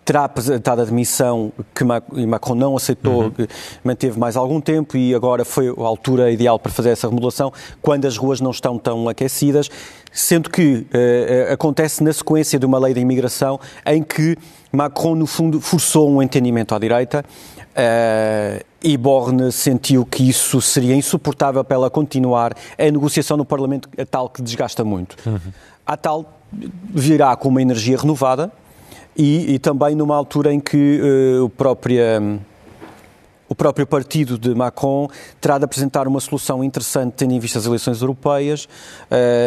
terá 0.08 0.24
apresentado 0.24 0.80
a 0.80 0.86
demissão 0.86 1.52
que 1.74 1.84
Macron 1.84 2.54
não 2.54 2.74
aceitou, 2.74 3.24
uhum. 3.24 3.46
manteve 3.84 4.18
mais 4.18 4.38
algum 4.38 4.58
tempo 4.58 4.96
e 4.96 5.14
agora 5.14 5.44
foi 5.44 5.68
a 5.68 5.82
altura 5.82 6.32
ideal 6.32 6.58
para 6.58 6.72
fazer 6.72 6.88
essa 6.88 7.06
remodelação, 7.06 7.52
quando 7.82 8.06
as 8.06 8.16
ruas 8.16 8.40
não 8.40 8.50
estão 8.50 8.78
tão 8.78 9.06
aquecidas, 9.06 9.68
sendo 10.10 10.48
que 10.48 10.86
uh, 10.86 11.52
acontece 11.52 12.02
na 12.02 12.10
sequência 12.10 12.58
de 12.58 12.64
uma 12.64 12.78
lei 12.78 12.94
de 12.94 13.00
imigração 13.00 13.60
em 13.84 14.02
que 14.02 14.34
Macron, 14.72 15.14
no 15.14 15.26
fundo, 15.26 15.60
forçou 15.60 16.10
um 16.10 16.22
entendimento 16.22 16.74
à 16.74 16.78
direita 16.78 17.22
uh, 17.22 18.64
e 18.82 18.96
Borne 18.96 19.52
sentiu 19.52 20.06
que 20.06 20.26
isso 20.26 20.62
seria 20.62 20.94
insuportável 20.96 21.62
para 21.62 21.74
ela 21.74 21.90
continuar 21.90 22.54
a 22.78 22.84
negociação 22.84 23.36
no 23.36 23.44
Parlamento, 23.44 23.90
a 23.98 24.06
tal 24.06 24.30
que 24.30 24.40
desgasta 24.40 24.82
muito. 24.82 25.18
Uhum. 25.28 25.52
A 25.86 25.98
tal 25.98 26.32
virá 26.50 27.36
com 27.36 27.50
uma 27.50 27.60
energia 27.60 27.98
renovada 27.98 28.50
e, 29.18 29.54
e 29.54 29.58
também 29.58 29.96
numa 29.96 30.14
altura 30.14 30.52
em 30.52 30.60
que 30.60 31.00
uh, 31.02 31.44
o 31.44 31.50
próprio 31.50 31.98
o 33.48 33.54
próprio 33.54 33.86
partido 33.86 34.38
de 34.38 34.54
Macron 34.54 35.08
terá 35.40 35.56
de 35.56 35.64
apresentar 35.64 36.06
uma 36.06 36.20
solução 36.20 36.62
interessante 36.62 37.14
tendo 37.16 37.32
em 37.32 37.40
vista 37.40 37.58
as 37.58 37.64
eleições 37.64 38.02
europeias. 38.02 38.68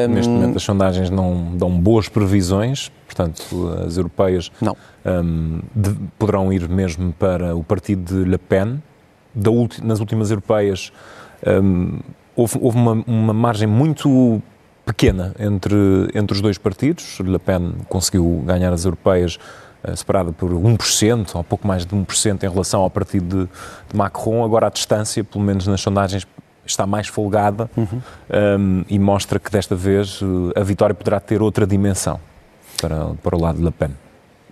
Neste 0.10 0.28
momento 0.28 0.58
as 0.58 0.64
sondagens 0.64 1.12
não 1.12 1.56
dão 1.56 1.70
boas 1.70 2.10
previsões, 2.10 2.92
portanto 3.06 3.70
as 3.86 3.98
europeias 3.98 4.52
um, 5.06 5.60
de, 5.76 5.96
poderão 6.18 6.52
ir 6.52 6.68
mesmo 6.68 7.14
para 7.14 7.56
o 7.56 7.64
partido 7.64 8.24
de 8.24 8.28
Le 8.28 8.40
Pen. 8.40 8.82
Ulti, 9.48 9.86
nas 9.86 10.00
últimas 10.00 10.32
europeias 10.32 10.92
um, 11.64 12.00
houve, 12.36 12.58
houve 12.60 12.78
uma, 12.78 13.04
uma 13.06 13.34
margem 13.34 13.68
muito 13.68 14.42
pequena 14.86 15.34
entre, 15.40 15.78
entre 16.14 16.36
os 16.36 16.42
dois 16.42 16.58
partidos. 16.58 17.20
Le 17.20 17.40
Pen 17.40 17.74
conseguiu 17.88 18.44
ganhar 18.46 18.74
as 18.74 18.86
europeias 18.86 19.38
uh, 19.84 19.96
separada 19.96 20.32
por 20.32 20.52
1%, 20.52 21.36
ou 21.36 21.44
pouco 21.44 21.68
mais 21.68 21.86
de 21.86 21.96
1% 21.96 22.44
em 22.44 22.50
relação 22.50 22.82
ao 22.82 22.90
partido 22.90 23.46
de, 23.46 23.52
de, 23.90 23.96
Macron. 23.96 24.44
Agora 24.44 24.68
a 24.68 24.70
distância, 24.70 25.24
pelo 25.24 25.44
menos 25.44 25.68
nas 25.68 25.82
sondagens, 25.82 26.28
está 26.66 26.86
mais 26.86 27.08
folgada 27.08 27.70
uhum. 27.76 28.02
um, 28.60 28.86
e 28.88 29.00
mostra 29.00 29.40
que 29.40 29.52
desta 29.52 29.76
vez 29.76 30.22
uh, 30.22 30.52
a 30.56 30.64
vitória 30.64 30.94
poderá 30.94 31.20
ter 31.20 31.42
outra 31.42 31.66
dimensão 31.66 32.20
para, 32.80 33.14
para 33.22 33.36
o 33.36 33.42
lado 33.42 33.58
de 33.58 33.64
Le 33.64 33.72
Pen. 33.72 33.92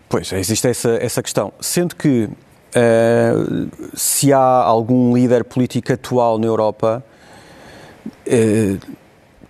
Pois, 0.08 0.32
existe 0.34 0.68
essa, 0.68 0.90
essa 1.02 1.22
questão. 1.22 1.54
Sendo 1.60 1.96
que 1.96 2.26
uh, 2.26 3.70
se 3.94 4.34
há 4.34 4.40
algum 4.40 5.16
líder 5.16 5.44
político 5.44 5.94
atual 5.94 6.40
na 6.40 6.48
Europa 6.48 7.04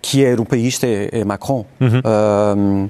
que 0.02 0.24
é 0.24 0.32
europeísta 0.32 0.88
é, 0.88 1.10
é 1.12 1.26
Macron. 1.26 1.66
Uhum. 1.80 2.02
Um, 2.58 2.90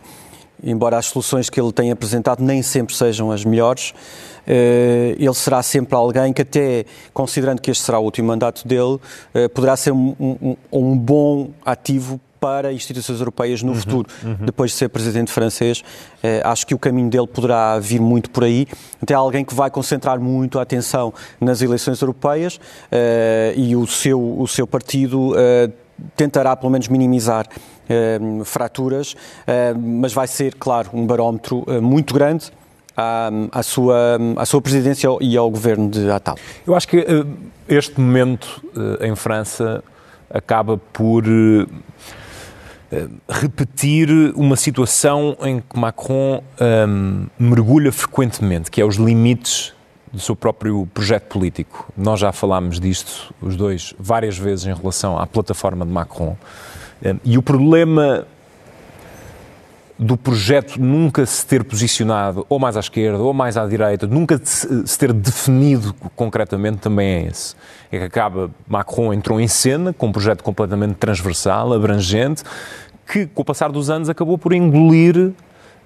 embora 0.64 0.98
as 0.98 1.08
soluções 1.08 1.50
que 1.50 1.60
ele 1.60 1.72
tem 1.72 1.92
apresentado 1.92 2.44
nem 2.44 2.62
sempre 2.62 2.96
sejam 2.96 3.32
as 3.32 3.46
melhores, 3.46 3.92
uh, 3.92 5.16
ele 5.18 5.34
será 5.34 5.64
sempre 5.64 5.96
alguém 5.96 6.34
que 6.34 6.42
até, 6.42 6.86
considerando 7.14 7.62
que 7.62 7.72
este 7.72 7.84
será 7.84 8.00
o 8.00 8.04
último 8.04 8.28
mandato 8.28 8.68
dele, 8.68 9.00
uh, 9.34 9.50
poderá 9.54 9.76
ser 9.76 9.92
um, 9.92 10.16
um, 10.20 10.56
um, 10.72 10.98
bom 10.98 11.50
ativo 11.66 12.20
para 12.40 12.72
instituições 12.72 13.20
europeias 13.20 13.62
no 13.62 13.74
uhum, 13.74 13.78
futuro. 13.78 14.10
Uhum. 14.24 14.46
Depois 14.46 14.72
de 14.72 14.78
ser 14.78 14.88
presidente 14.88 15.30
francês, 15.30 15.80
uh, 15.80 16.48
acho 16.48 16.66
que 16.66 16.74
o 16.74 16.80
caminho 16.80 17.10
dele 17.10 17.28
poderá 17.28 17.78
vir 17.80 18.00
muito 18.00 18.30
por 18.30 18.44
aí. 18.44 18.66
Até 19.02 19.14
alguém 19.14 19.44
que 19.44 19.54
vai 19.54 19.70
concentrar 19.70 20.20
muito 20.20 20.58
a 20.58 20.62
atenção 20.62 21.14
nas 21.40 21.62
eleições 21.62 22.02
europeias 22.02 22.60
e 23.56 23.76
o 23.76 23.86
seu, 23.88 24.40
o 24.40 24.48
seu 24.48 24.66
partido 24.66 25.34
tentará 26.16 26.56
pelo 26.56 26.72
menos 26.72 26.88
minimizar 26.88 27.48
eh, 27.90 28.20
fraturas, 28.46 29.16
eh, 29.48 29.74
mas 29.74 30.14
vai 30.14 30.28
ser, 30.28 30.54
claro, 30.54 30.92
um 30.94 31.08
barómetro 31.08 31.64
eh, 31.68 31.80
muito 31.80 32.14
grande 32.14 32.52
à, 32.96 33.32
à, 33.52 33.64
sua, 33.64 34.20
à 34.36 34.46
sua 34.46 34.62
presidência 34.62 35.10
e 35.20 35.36
ao 35.36 35.50
governo 35.50 35.90
de 35.90 36.10
Atal. 36.12 36.36
Eu 36.68 36.76
acho 36.76 36.88
que 36.88 37.04
este 37.68 38.00
momento 38.00 38.64
em 39.02 39.16
França 39.16 39.84
acaba 40.30 40.78
por 40.78 41.24
repetir 43.28 44.10
uma 44.36 44.56
situação 44.56 45.36
em 45.42 45.60
que 45.60 45.80
Macron 45.80 46.44
um, 46.88 47.26
mergulha 47.40 47.92
frequentemente, 47.92 48.70
que 48.70 48.82
é 48.82 48.86
os 48.86 48.98
limites 48.98 49.74
do 50.12 50.20
seu 50.20 50.36
próprio 50.36 50.88
projeto 50.94 51.28
político. 51.28 51.92
Nós 51.96 52.20
já 52.20 52.32
falámos 52.32 52.80
disto, 52.80 53.34
os 53.42 53.56
dois, 53.56 53.94
várias 54.00 54.38
vezes 54.38 54.66
em 54.66 54.74
relação 54.74 55.18
à 55.18 55.28
plataforma 55.28 55.86
de 55.86 55.92
Macron. 55.92 56.36
Eh, 57.02 57.16
e 57.24 57.38
o 57.38 57.42
problema 57.42 58.26
do 60.00 60.16
projeto 60.16 60.80
nunca 60.82 61.26
se 61.26 61.46
ter 61.46 61.62
posicionado 61.64 62.46
ou 62.48 62.58
mais 62.58 62.78
à 62.78 62.80
esquerda 62.80 63.20
ou 63.20 63.34
mais 63.34 63.58
à 63.58 63.68
direita, 63.68 64.08
nunca 64.08 64.40
se 64.44 64.98
ter 64.98 65.12
definido 65.12 65.94
concretamente 66.16 66.78
também 66.78 67.08
é 67.08 67.28
esse. 67.28 67.54
É 67.92 67.98
que 67.98 68.04
acaba, 68.06 68.50
Macron 68.66 69.14
entrou 69.14 69.42
em 69.42 69.48
cena 69.48 69.92
com 69.92 70.08
um 70.08 70.12
projeto 70.12 70.42
completamente 70.42 70.96
transversal, 70.96 71.74
abrangente, 71.74 72.44
que 73.06 73.26
com 73.26 73.42
o 73.42 73.46
passar 73.46 73.72
dos 73.72 73.90
anos 73.90 74.08
acabou 74.08 74.38
por 74.38 74.54
engolir 74.54 75.34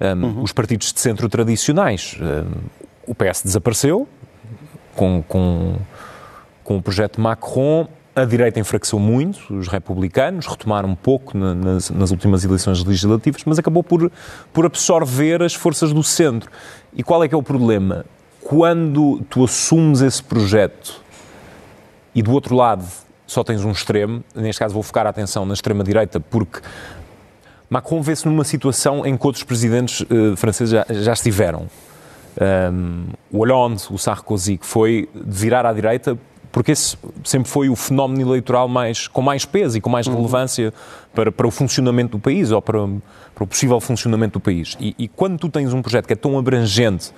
um, 0.00 0.24
uhum. 0.24 0.42
os 0.42 0.52
partidos 0.52 0.92
de 0.92 1.00
centro 1.00 1.28
tradicionais. 1.28 2.16
Um, 2.20 2.84
o 3.06 3.14
PS 3.14 3.42
desapareceu 3.44 4.08
com, 4.94 5.22
com, 5.26 5.76
com 6.62 6.76
o 6.76 6.82
projeto 6.82 7.20
Macron. 7.20 7.88
A 8.16 8.24
direita 8.24 8.60
enfraqueceu 8.60 8.98
muito, 8.98 9.52
os 9.52 9.66
republicanos 9.66 10.46
retomaram 10.46 10.88
um 10.88 10.94
pouco 10.94 11.36
na, 11.36 11.52
nas, 11.52 11.90
nas, 11.90 12.12
últimas 12.12 12.44
eleições 12.44 12.84
legislativas, 12.84 13.42
mas 13.44 13.58
acabou 13.58 13.82
por, 13.82 14.10
por 14.52 14.64
absorver 14.64 15.42
as 15.42 15.52
forças 15.52 15.92
do 15.92 16.02
centro. 16.02 16.48
E 16.94 17.02
qual 17.02 17.24
é 17.24 17.28
que 17.28 17.34
é 17.34 17.38
o 17.38 17.42
problema? 17.42 18.04
Quando 18.40 19.20
tu 19.28 19.42
assumes 19.42 20.00
esse 20.00 20.22
projeto 20.22 21.02
e 22.14 22.22
do 22.22 22.30
outro 22.30 22.54
lado 22.54 22.84
só 23.26 23.42
tens 23.42 23.64
um 23.64 23.72
extremo, 23.72 24.22
neste 24.32 24.60
caso 24.60 24.74
vou 24.74 24.82
focar 24.82 25.06
a 25.06 25.10
atenção 25.10 25.44
na 25.44 25.54
extrema-direita, 25.54 26.20
porque 26.20 26.60
Macron 27.68 28.00
vê-se 28.00 28.26
numa 28.26 28.44
situação 28.44 29.04
em 29.04 29.16
que 29.16 29.26
outros 29.26 29.42
presidentes 29.42 30.02
uh, 30.02 30.36
franceses 30.36 30.70
já, 30.70 30.86
já 30.88 31.12
estiveram 31.14 31.68
um, 32.40 33.06
o 33.30 33.38
Hollande, 33.38 33.82
o 33.90 33.98
Sarkozy, 33.98 34.58
que 34.58 34.66
foi 34.66 35.08
de 35.14 35.38
virar 35.38 35.66
à 35.66 35.72
direita, 35.72 36.18
porque 36.50 36.72
esse 36.72 36.96
sempre 37.24 37.50
foi 37.50 37.68
o 37.68 37.74
fenómeno 37.74 38.20
eleitoral 38.20 38.68
mais, 38.68 39.08
com 39.08 39.20
mais 39.20 39.44
peso 39.44 39.76
e 39.76 39.80
com 39.80 39.90
mais 39.90 40.06
uhum. 40.06 40.14
relevância 40.14 40.72
para, 41.12 41.32
para 41.32 41.46
o 41.46 41.50
funcionamento 41.50 42.12
do 42.16 42.20
país 42.20 42.50
ou 42.50 42.62
para, 42.62 42.86
para 43.34 43.44
o 43.44 43.46
possível 43.46 43.80
funcionamento 43.80 44.38
do 44.38 44.40
país. 44.40 44.76
E, 44.78 44.94
e, 44.96 45.08
quando 45.08 45.38
tu 45.38 45.48
tens 45.48 45.72
um 45.72 45.82
projeto 45.82 46.06
que 46.06 46.12
é 46.12 46.16
tão 46.16 46.38
abrangente 46.38 47.12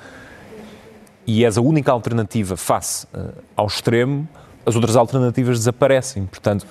e 1.27 1.45
és 1.45 1.59
a 1.59 1.61
única 1.61 1.93
alternativa 1.93 2.57
face 2.57 3.07
uh, 3.15 3.33
ao 3.55 3.67
extremo, 3.67 4.27
as 4.65 4.75
outras 4.75 4.97
alternativas 4.97 5.59
desaparecem. 5.59 6.25
Portanto, 6.25 6.67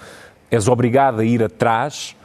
és 0.50 0.68
obrigado 0.68 1.20
a 1.20 1.26
ir 1.26 1.44
atrás 1.44 2.16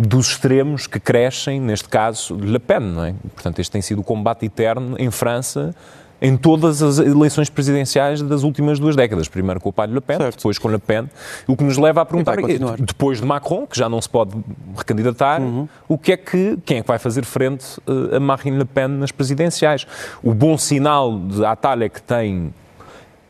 dos 0.00 0.28
extremos 0.28 0.86
que 0.86 0.98
crescem, 0.98 1.60
neste 1.60 1.88
caso, 1.88 2.34
Le 2.34 2.58
Pen, 2.58 2.80
não 2.80 3.04
é? 3.04 3.14
Portanto, 3.34 3.58
este 3.58 3.70
tem 3.70 3.82
sido 3.82 4.00
o 4.00 4.04
combate 4.04 4.46
eterno 4.46 4.96
em 4.98 5.10
França 5.10 5.74
em 6.22 6.36
todas 6.36 6.82
as 6.82 6.98
eleições 6.98 7.48
presidenciais 7.48 8.20
das 8.20 8.42
últimas 8.42 8.78
duas 8.78 8.94
décadas. 8.94 9.26
Primeiro 9.26 9.58
com 9.58 9.70
o 9.70 9.72
pai 9.72 9.88
de 9.88 9.94
Le 9.94 10.00
Pen, 10.00 10.18
certo. 10.18 10.36
depois 10.36 10.58
com 10.58 10.68
Le 10.68 10.78
Pen. 10.78 11.08
O 11.46 11.56
que 11.56 11.64
nos 11.64 11.78
leva 11.78 12.02
a 12.02 12.04
perguntar, 12.04 12.36
depois 12.78 13.20
de 13.20 13.26
Macron, 13.26 13.66
que 13.66 13.78
já 13.78 13.88
não 13.88 14.00
se 14.00 14.08
pode 14.08 14.36
recandidatar, 14.76 15.40
uhum. 15.40 15.66
o 15.88 15.96
que 15.96 16.12
é 16.12 16.16
que, 16.16 16.58
quem 16.64 16.78
é 16.78 16.82
que 16.82 16.88
vai 16.88 16.98
fazer 16.98 17.24
frente 17.24 17.78
uh, 17.86 18.16
a 18.16 18.20
Marine 18.20 18.58
Le 18.58 18.64
Pen 18.66 18.88
nas 18.88 19.10
presidenciais? 19.10 19.86
O 20.22 20.34
bom 20.34 20.58
sinal 20.58 21.18
de 21.18 21.44
Atalha 21.44 21.88
que 21.88 22.02
tem 22.02 22.52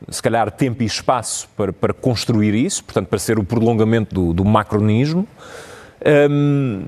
se 0.08 0.22
calhar 0.22 0.50
tempo 0.50 0.82
e 0.82 0.86
espaço 0.86 1.48
para, 1.56 1.72
para 1.72 1.92
construir 1.92 2.54
isso, 2.54 2.82
portanto 2.82 3.06
para 3.06 3.18
ser 3.18 3.38
o 3.38 3.44
prolongamento 3.44 4.14
do, 4.14 4.32
do 4.32 4.44
macronismo, 4.44 5.28
um, 6.30 6.84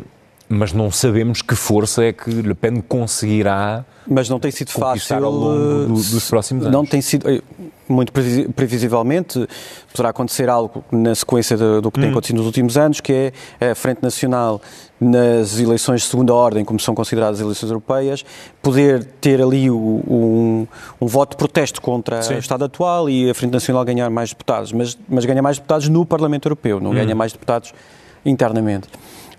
mas 0.48 0.72
não 0.72 0.90
sabemos 0.90 1.42
que 1.42 1.54
força 1.54 2.04
é 2.04 2.12
que 2.12 2.30
Le 2.30 2.54
Pen 2.54 2.80
conseguirá 2.80 3.84
mas 4.06 4.28
não 4.28 4.40
tem 4.40 4.50
sido 4.50 4.70
fácil 4.70 5.24
ao 5.24 5.30
longo 5.30 5.86
do, 5.86 5.94
dos 5.94 6.28
próximos 6.28 6.64
anos. 6.64 6.76
Não 6.76 6.84
tem 6.84 7.00
sido 7.00 7.28
eh, 7.30 7.40
muito 7.88 8.12
previsivelmente 8.12 9.46
poderá 9.92 10.08
acontecer 10.08 10.48
algo 10.48 10.84
na 10.90 11.14
sequência 11.14 11.56
do, 11.56 11.80
do 11.80 11.90
que 11.90 12.00
tem 12.00 12.08
hum. 12.08 12.12
acontecido 12.12 12.36
nos 12.36 12.46
últimos 12.46 12.76
anos, 12.76 13.00
que 13.00 13.32
é 13.60 13.70
a 13.70 13.74
Frente 13.74 14.02
Nacional 14.02 14.60
nas 15.00 15.58
eleições 15.58 16.02
de 16.02 16.08
segunda 16.08 16.34
ordem, 16.34 16.64
como 16.64 16.80
são 16.80 16.94
consideradas 16.94 17.38
as 17.38 17.44
eleições 17.44 17.70
europeias, 17.70 18.24
poder 18.60 19.04
ter 19.20 19.40
ali 19.40 19.70
o, 19.70 19.76
um, 19.76 20.66
um, 21.00 21.06
voto 21.06 21.32
de 21.32 21.36
protesto 21.36 21.80
contra 21.80 22.22
Sim. 22.22 22.34
o 22.34 22.38
Estado 22.38 22.64
atual 22.64 23.08
e 23.10 23.30
a 23.30 23.34
Frente 23.34 23.52
Nacional 23.52 23.84
ganhar 23.84 24.10
mais 24.10 24.30
deputados, 24.30 24.72
mas, 24.72 24.98
mas 25.08 25.24
ganha 25.24 25.42
mais 25.42 25.58
deputados 25.58 25.88
no 25.88 26.04
Parlamento 26.04 26.46
Europeu, 26.46 26.80
não 26.80 26.90
hum. 26.90 26.94
ganha 26.94 27.14
mais 27.14 27.32
deputados 27.32 27.72
internamente. 28.24 28.88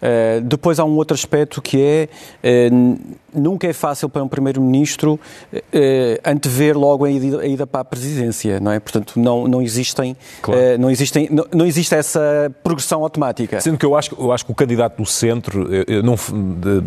Uh, 0.03 0.41
depois 0.41 0.79
há 0.79 0.83
um 0.83 0.97
outro 0.97 1.15
aspecto 1.15 1.61
que 1.61 1.81
é 1.81 2.69
uh, 2.69 2.99
nunca 3.33 3.67
é 3.67 3.71
fácil 3.71 4.09
para 4.09 4.21
um 4.21 4.27
primeiro-ministro 4.27 5.17
uh, 5.53 5.59
antever 6.25 6.77
logo 6.77 7.05
a 7.05 7.11
ida, 7.11 7.39
a 7.39 7.47
ida, 7.47 7.65
para 7.65 7.79
a 7.79 7.85
presidência, 7.85 8.59
não 8.59 8.69
é? 8.69 8.81
Portanto, 8.81 9.17
não, 9.17 9.47
não 9.47 9.61
existem, 9.61 10.17
claro. 10.41 10.77
não, 10.77 10.91
existem 10.91 11.29
não, 11.31 11.45
não, 11.53 11.65
existe 11.65 11.95
essa 11.95 12.53
progressão 12.61 13.01
automática. 13.01 13.61
Sendo 13.61 13.77
que 13.77 13.85
eu 13.85 13.95
acho, 13.95 14.13
eu 14.19 14.33
acho 14.33 14.45
que 14.45 14.51
o 14.51 14.55
candidato 14.55 14.97
do 14.97 15.05
centro, 15.05 15.73
eu, 15.73 15.85
eu 15.87 16.03
não, 16.03 16.15
de, 16.15 16.83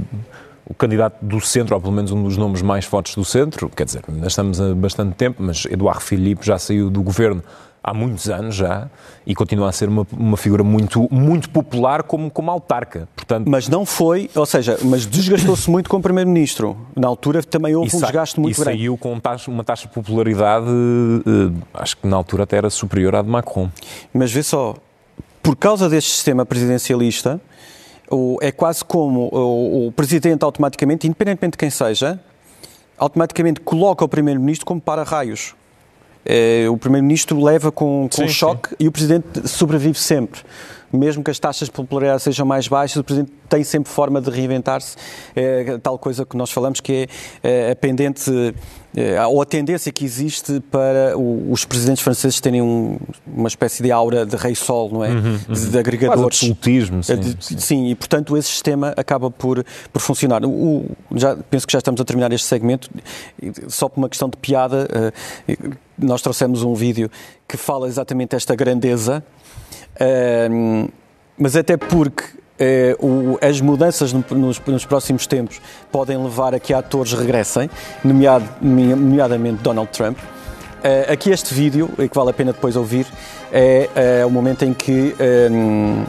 o 0.68 0.74
candidato 0.74 1.16
do 1.22 1.40
centro, 1.40 1.74
ou 1.74 1.80
pelo 1.80 1.94
menos 1.94 2.12
um 2.12 2.22
dos 2.22 2.36
nomes 2.36 2.60
mais 2.60 2.84
fortes 2.84 3.14
do 3.14 3.24
centro, 3.24 3.70
quer 3.70 3.86
dizer, 3.86 4.02
ainda 4.06 4.26
estamos 4.26 4.60
há 4.60 4.74
bastante 4.74 5.14
tempo, 5.14 5.42
mas 5.42 5.64
Eduardo 5.64 6.02
Filipe 6.02 6.44
já 6.44 6.58
saiu 6.58 6.90
do 6.90 7.02
governo 7.02 7.42
há 7.86 7.94
muitos 7.94 8.28
anos 8.28 8.56
já 8.56 8.90
e 9.24 9.32
continua 9.32 9.68
a 9.68 9.72
ser 9.72 9.88
uma, 9.88 10.04
uma 10.12 10.36
figura 10.36 10.64
muito, 10.64 11.06
muito 11.08 11.48
popular 11.48 12.02
como, 12.02 12.28
como 12.28 12.50
autarca. 12.50 13.08
Portanto, 13.14 13.48
mas 13.48 13.68
não 13.68 13.86
foi, 13.86 14.28
ou 14.34 14.44
seja, 14.44 14.76
mas 14.82 15.06
desgastou-se 15.06 15.70
muito 15.70 15.88
como 15.88 16.02
Primeiro-Ministro. 16.02 16.76
Na 16.96 17.06
altura 17.06 17.44
também 17.44 17.76
houve 17.76 17.96
um 17.96 18.00
desgaste 18.00 18.40
muito 18.40 18.56
e 18.56 18.60
grande. 18.60 18.76
E 18.76 18.80
saiu 18.80 18.98
com 18.98 19.12
uma 19.46 19.62
taxa 19.62 19.86
de 19.86 19.94
popularidade, 19.94 20.66
eh, 20.66 21.62
acho 21.74 21.96
que 21.98 22.08
na 22.08 22.16
altura 22.16 22.42
até 22.42 22.56
era 22.56 22.68
superior 22.68 23.14
à 23.14 23.22
de 23.22 23.28
Macron. 23.28 23.70
Mas 24.12 24.32
vê 24.32 24.42
só, 24.42 24.74
por 25.40 25.54
causa 25.54 25.88
deste 25.88 26.10
sistema 26.10 26.44
presidencialista, 26.44 27.40
é 28.40 28.50
quase 28.50 28.84
como 28.84 29.28
o, 29.32 29.92
Presidente 29.92 30.44
automaticamente, 30.44 31.06
independentemente 31.06 31.52
de 31.52 31.58
quem 31.58 31.70
seja, 31.70 32.20
automaticamente 32.98 33.60
coloca 33.60 34.04
o 34.04 34.08
Primeiro-Ministro 34.08 34.66
como 34.66 34.80
para-raios. 34.80 35.54
É, 36.26 36.68
o 36.68 36.76
Primeiro-Ministro 36.76 37.42
leva 37.42 37.70
com, 37.70 38.08
com 38.12 38.22
sim, 38.22 38.28
choque 38.28 38.70
sim. 38.70 38.76
e 38.80 38.88
o 38.88 38.92
Presidente 38.92 39.48
sobrevive 39.48 39.98
sempre 39.98 40.40
mesmo 40.92 41.22
que 41.22 41.30
as 41.30 41.38
taxas 41.38 41.68
de 41.68 41.72
popularidade 41.72 42.22
sejam 42.22 42.46
mais 42.46 42.68
baixas, 42.68 42.96
o 42.96 43.04
Presidente 43.04 43.32
tem 43.48 43.62
sempre 43.64 43.92
forma 43.92 44.20
de 44.20 44.30
reinventar-se, 44.30 44.96
é, 45.34 45.78
tal 45.78 45.98
coisa 45.98 46.24
que 46.24 46.36
nós 46.36 46.50
falamos 46.50 46.80
que 46.80 47.08
é, 47.42 47.68
é 47.68 47.70
a 47.72 47.76
pendente, 47.76 48.30
é, 48.96 49.24
ou 49.26 49.40
a 49.40 49.46
tendência 49.46 49.92
que 49.92 50.04
existe 50.04 50.60
para 50.70 51.16
os 51.16 51.64
presidentes 51.64 52.02
franceses 52.02 52.40
terem 52.40 52.62
um, 52.62 52.98
uma 53.26 53.48
espécie 53.48 53.82
de 53.82 53.92
aura 53.92 54.24
de 54.24 54.36
rei 54.36 54.54
sol, 54.54 54.90
não 54.90 55.04
é? 55.04 55.10
Uhum, 55.10 55.38
uhum. 55.48 55.54
De, 55.54 55.66
de 55.68 55.78
agregadores. 55.78 56.38
absolutismo, 56.38 57.02
sim, 57.02 57.36
sim. 57.40 57.58
sim, 57.58 57.86
e 57.88 57.94
portanto 57.94 58.36
esse 58.36 58.48
sistema 58.48 58.94
acaba 58.96 59.30
por, 59.30 59.64
por 59.92 60.00
funcionar. 60.00 60.44
O, 60.44 60.86
já, 61.14 61.36
penso 61.36 61.66
que 61.66 61.72
já 61.72 61.78
estamos 61.78 62.00
a 62.00 62.04
terminar 62.04 62.32
este 62.32 62.46
segmento, 62.46 62.90
só 63.68 63.88
por 63.88 63.98
uma 63.98 64.08
questão 64.08 64.28
de 64.28 64.36
piada, 64.36 64.88
eh, 65.46 65.56
nós 65.98 66.20
trouxemos 66.20 66.62
um 66.62 66.74
vídeo 66.74 67.10
que 67.48 67.56
fala 67.56 67.86
exatamente 67.86 68.34
esta 68.34 68.54
grandeza 68.54 69.22
Uh, 69.96 70.90
mas 71.38 71.56
até 71.56 71.76
porque 71.76 72.24
uh, 72.24 73.06
o, 73.06 73.38
as 73.40 73.60
mudanças 73.60 74.12
no, 74.12 74.24
nos, 74.30 74.60
nos, 74.60 74.84
próximos 74.84 75.26
tempos 75.26 75.60
podem 75.90 76.16
levar 76.22 76.54
a 76.54 76.60
que 76.60 76.72
atores 76.72 77.12
regressem, 77.12 77.70
nomeado, 78.04 78.48
nomeadamente 78.60 79.62
Donald 79.62 79.90
Trump. 79.90 80.18
Uh, 80.18 81.12
aqui 81.12 81.30
este 81.30 81.52
vídeo, 81.52 81.88
que 81.96 82.14
vale 82.14 82.30
a 82.30 82.32
pena 82.32 82.52
depois 82.52 82.76
ouvir, 82.76 83.06
é, 83.52 83.88
é 84.20 84.26
o 84.26 84.30
momento 84.30 84.64
em 84.64 84.72
que 84.72 85.14
um, 85.50 86.04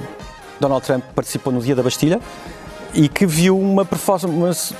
Donald 0.59 0.85
Trump 0.85 1.03
participou 1.15 1.51
no 1.51 1.61
Dia 1.61 1.75
da 1.75 1.83
Bastilha 1.83 2.19
e 2.93 3.07
que 3.07 3.25
viu 3.25 3.57
uma 3.57 3.85
performance 3.85 4.75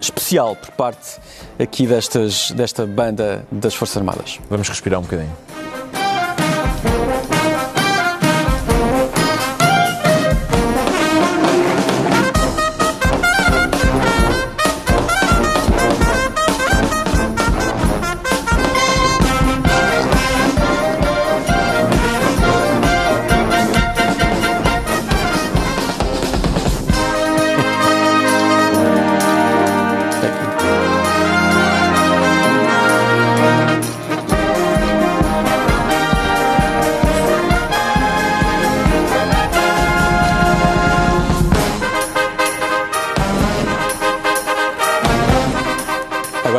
especial 0.00 0.56
por 0.56 0.70
parte 0.72 1.18
aqui 1.58 1.86
destas, 1.86 2.50
desta 2.52 2.86
banda 2.86 3.44
das 3.50 3.74
Forças 3.74 3.96
Armadas. 3.96 4.38
Vamos 4.48 4.68
respirar 4.68 5.00
um 5.00 5.02
bocadinho. 5.02 5.45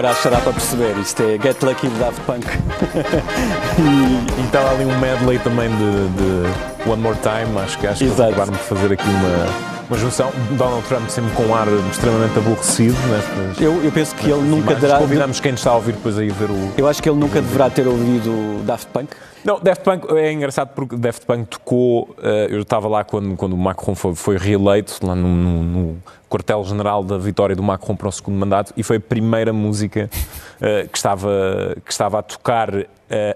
Acho 0.06 0.22
que 0.22 0.30
dá 0.30 0.40
para 0.40 0.54
perceber. 0.54 0.98
Isto 0.98 1.24
é 1.24 1.40
Get 1.42 1.62
Lucky 1.62 1.88
de 1.88 2.00
Daft 2.00 2.22
Punk. 2.22 2.46
e 3.78 4.46
estava 4.46 4.72
ali 4.72 4.86
um 4.86 5.00
medley 5.00 5.40
também 5.40 5.70
de, 5.70 6.08
de, 6.10 6.90
One 6.90 7.02
More 7.02 7.18
Time. 7.18 7.60
Acho 7.60 7.78
que 7.78 7.88
acho 7.88 8.04
que 8.04 8.22
acabaram 8.22 8.52
de 8.52 8.60
fazer 8.60 8.94
aqui 8.94 9.08
uma. 9.08 9.78
Uma 9.90 9.98
junção, 9.98 10.34
Donald 10.58 10.86
Trump 10.90 11.08
sempre 11.08 11.32
com 11.32 11.44
um 11.44 11.56
ar 11.56 11.66
extremamente 11.90 12.38
aborrecido 12.38 12.98
nestas. 13.08 13.62
Eu, 13.62 13.82
eu 13.82 13.90
penso 13.90 14.14
que 14.16 14.30
ele 14.30 14.42
nunca 14.42 14.76
deverá. 14.76 14.98
Convidamos 14.98 15.40
quem 15.40 15.54
está 15.54 15.70
a 15.72 15.76
ouvir 15.76 15.94
depois 15.94 16.18
aí 16.18 16.28
ver 16.28 16.52
o. 16.52 16.74
Eu 16.78 16.90
acho 16.90 17.02
que 17.02 17.08
ele 17.08 17.18
nunca 17.18 17.40
deverá 17.42 17.70
ter 17.70 17.88
ouvido 17.88 18.66
Daft 18.66 18.90
Punk. 18.92 19.08
Não, 19.44 19.60
Daft 19.60 19.84
Punk 19.84 20.12
é 20.16 20.32
engraçado 20.32 20.70
porque 20.74 20.96
Daft 20.96 21.26
Punk 21.26 21.48
tocou. 21.48 22.16
Uh, 22.18 22.50
eu 22.50 22.62
estava 22.62 22.88
lá 22.88 23.04
quando, 23.04 23.36
quando 23.36 23.54
o 23.54 23.58
Macron 23.58 23.96
foi, 23.96 24.16
foi 24.16 24.38
reeleito, 24.38 25.06
lá 25.06 25.16
no, 25.16 25.28
no, 25.28 25.64
no 25.64 26.04
quartel-general 26.30 27.04
da 27.04 27.18
vitória 27.18 27.56
do 27.56 27.64
Macron 27.64 27.96
para 27.96 28.08
o 28.08 28.12
segundo 28.12 28.36
mandato, 28.36 28.74
e 28.76 28.84
foi 28.84 28.98
a 28.98 29.00
primeira 29.00 29.54
música 29.54 30.10
uh, 30.58 30.88
que, 30.90 30.98
estava, 30.98 31.76
que 31.86 31.92
estava 31.92 32.20
a 32.20 32.22
tocar 32.22 32.74
uh, 32.76 32.86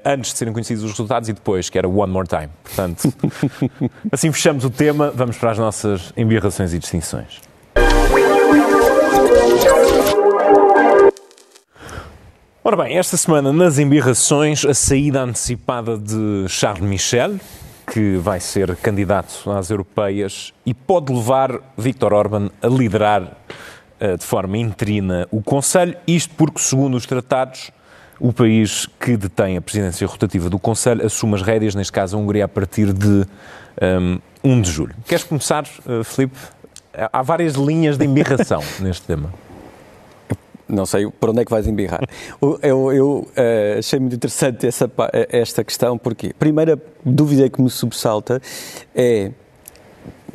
antes 0.06 0.32
de 0.34 0.38
serem 0.38 0.54
conhecidos 0.54 0.84
os 0.84 0.92
resultados 0.92 1.30
e 1.30 1.34
depois, 1.34 1.70
que 1.70 1.78
era 1.78 1.88
One 1.88 2.12
More 2.12 2.28
Time. 2.28 2.50
Portanto, 2.64 3.14
assim 4.12 4.32
fechamos 4.32 4.66
o 4.66 4.70
tema, 4.70 5.12
vamos 5.14 5.38
para 5.38 5.52
as 5.52 5.58
nossas 5.58 6.12
embirrações 6.18 6.74
e 6.74 6.80
distinções. 6.80 7.51
Ora 12.64 12.78
bem, 12.78 12.96
esta 12.96 13.18
semana 13.18 13.52
nas 13.52 13.80
embirrações, 13.80 14.64
a 14.66 14.74
saída 14.76 15.24
antecipada 15.24 15.98
de 15.98 16.46
Charles 16.48 16.88
Michel, 16.88 17.40
que 17.92 18.18
vai 18.18 18.40
ser 18.40 18.76
candidato 18.76 19.50
às 19.50 19.72
europeias 19.72 20.54
e 20.64 20.72
pode 20.72 21.12
levar 21.12 21.60
Viktor 21.76 22.14
Orban 22.14 22.52
a 22.62 22.68
liderar 22.68 23.24
uh, 23.24 24.16
de 24.16 24.24
forma 24.24 24.60
interina 24.60 25.28
o 25.32 25.42
Conselho, 25.42 25.98
isto 26.06 26.36
porque, 26.36 26.60
segundo 26.60 26.96
os 26.96 27.08
tratados, 27.08 27.72
o 28.20 28.32
país 28.32 28.88
que 29.00 29.18
detém 29.18 29.58
a 29.58 29.62
presidência 29.62 30.06
rotativa 30.06 30.48
do 30.48 30.60
Conselho 30.60 31.04
assume 31.04 31.34
as 31.34 31.42
rédeas, 31.42 31.74
neste 31.74 31.92
caso 31.92 32.16
a 32.16 32.20
Hungria, 32.20 32.46
a 32.46 32.48
partir 32.48 32.94
de 32.94 33.08
um, 33.08 33.26
ehm, 33.82 34.20
1 34.44 34.62
de 34.62 34.70
julho. 34.70 34.96
Queres 35.08 35.24
começar, 35.24 35.64
uh, 35.64 36.04
Filipe? 36.04 36.38
Há 37.12 37.24
várias 37.24 37.56
linhas 37.56 37.98
de 37.98 38.06
embirração 38.06 38.62
neste 38.80 39.08
tema 39.08 39.34
não 40.72 40.86
sei 40.86 41.10
por 41.10 41.30
onde 41.30 41.42
é 41.42 41.46
que 41.46 41.52
vais 41.52 41.68
embirrar. 41.68 42.02
Eu, 42.62 42.92
eu 42.92 43.10
uh, 43.20 43.80
achei 43.80 44.00
muito 44.00 44.16
interessante 44.16 44.66
essa, 44.66 44.90
esta 45.30 45.64
questão, 45.64 45.98
porque 45.98 46.28
a 46.28 46.34
primeira 46.34 46.82
dúvida 47.06 47.50
que 47.50 47.62
me 47.62 47.70
subsalta 47.70 48.42
é, 48.96 49.32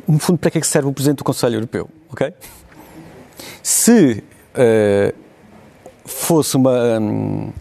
no 0.07 0.19
fundo, 0.19 0.37
para 0.39 0.51
que 0.51 0.57
é 0.57 0.61
que 0.61 0.67
serve 0.67 0.87
o 0.87 0.93
Presidente 0.93 1.17
do 1.17 1.23
Conselho 1.23 1.55
Europeu? 1.55 1.89
ok? 2.09 2.33
Se 3.61 4.23
uh, 4.53 5.13
fosse 6.05 6.55
uma, 6.55 6.99
um, 6.99 7.51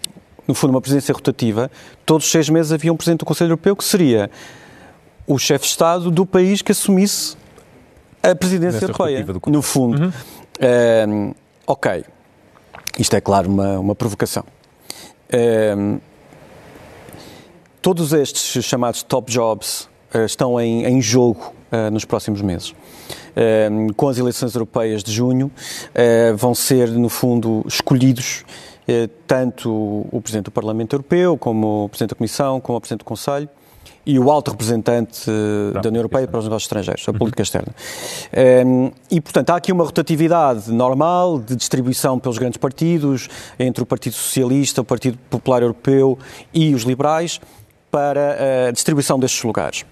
no 0.47 0.55
fundo, 0.55 0.71
uma 0.71 0.81
presidência 0.81 1.13
rotativa, 1.13 1.71
todos 2.05 2.25
os 2.25 2.31
seis 2.31 2.49
meses 2.49 2.73
havia 2.73 2.93
um 2.93 2.97
Presidente 2.97 3.21
do 3.21 3.27
Conselho 3.27 3.49
Europeu 3.49 3.77
que 3.77 3.85
seria 3.85 4.31
o 5.27 5.39
chefe 5.39 5.65
de 5.65 5.71
Estado 5.71 6.11
do 6.11 6.25
país 6.25 6.63
que 6.63 6.73
assumisse 6.73 7.37
a 8.23 8.35
presidência 8.35 8.85
europeia. 8.85 9.27
No 9.47 9.61
fundo. 9.61 10.05
Uhum. 10.05 11.31
Uh, 11.31 11.35
ok. 11.67 12.05
Isto 12.99 13.15
é, 13.15 13.21
claro, 13.21 13.51
uma, 13.51 13.79
uma 13.79 13.95
provocação. 13.95 14.45
Um, 15.77 16.01
todos 17.83 18.13
estes 18.13 18.65
chamados 18.65 19.03
top 19.03 19.31
jobs 19.31 19.89
uh, 20.15 20.25
estão 20.25 20.59
em, 20.59 20.85
em 20.87 21.03
jogo 21.03 21.53
uh, 21.71 21.91
nos 21.91 22.05
próximos 22.07 22.41
meses. 22.41 22.75
Um, 23.71 23.89
com 23.93 24.09
as 24.09 24.17
eleições 24.17 24.55
europeias 24.55 25.05
de 25.05 25.13
junho, 25.13 25.47
uh, 25.51 26.37
vão 26.37 26.55
ser, 26.55 26.89
no 26.91 27.09
fundo, 27.09 27.65
escolhidos 27.67 28.45
tanto 29.27 29.69
o 30.13 30.21
Presidente 30.23 30.45
do 30.45 30.53
Parlamento 30.53 30.95
Europeu, 30.95 31.37
como 31.37 31.87
o 31.87 31.89
Presidente 31.89 32.11
da 32.11 32.15
Comissão, 32.15 32.61
como 32.61 32.79
o 32.79 32.81
Presidente 32.81 33.01
do 33.01 33.05
Conselho, 33.05 33.49
e 34.07 34.19
o 34.19 34.31
alto 34.31 34.53
representante 34.53 35.25
Pronto, 35.25 35.83
da 35.83 35.89
União 35.89 36.01
Europeia 36.01 36.29
para 36.29 36.39
os 36.39 36.45
negócios 36.45 36.65
estrangeiros, 36.65 37.05
a 37.09 37.13
política 37.13 37.43
externa. 37.43 37.75
Um, 38.33 38.87
ehm, 38.87 38.93
e, 39.11 39.21
portanto, 39.21 39.51
há 39.51 39.57
aqui 39.57 39.73
uma 39.73 39.85
rotatividade 39.85 40.71
normal 40.71 41.41
de 41.41 41.57
distribuição 41.57 42.19
pelos 42.19 42.39
grandes 42.39 42.57
partidos, 42.57 43.29
entre 43.59 43.83
o 43.83 43.87
Partido 43.87 44.15
Socialista, 44.15 44.81
o 44.81 44.85
Partido 44.85 45.19
Popular 45.29 45.63
Europeu 45.63 46.17
e 46.55 46.73
os 46.73 46.83
liberais, 46.83 47.41
para 47.91 48.69
a 48.69 48.71
distribuição 48.71 49.19
destes 49.19 49.43
lugares. 49.43 49.85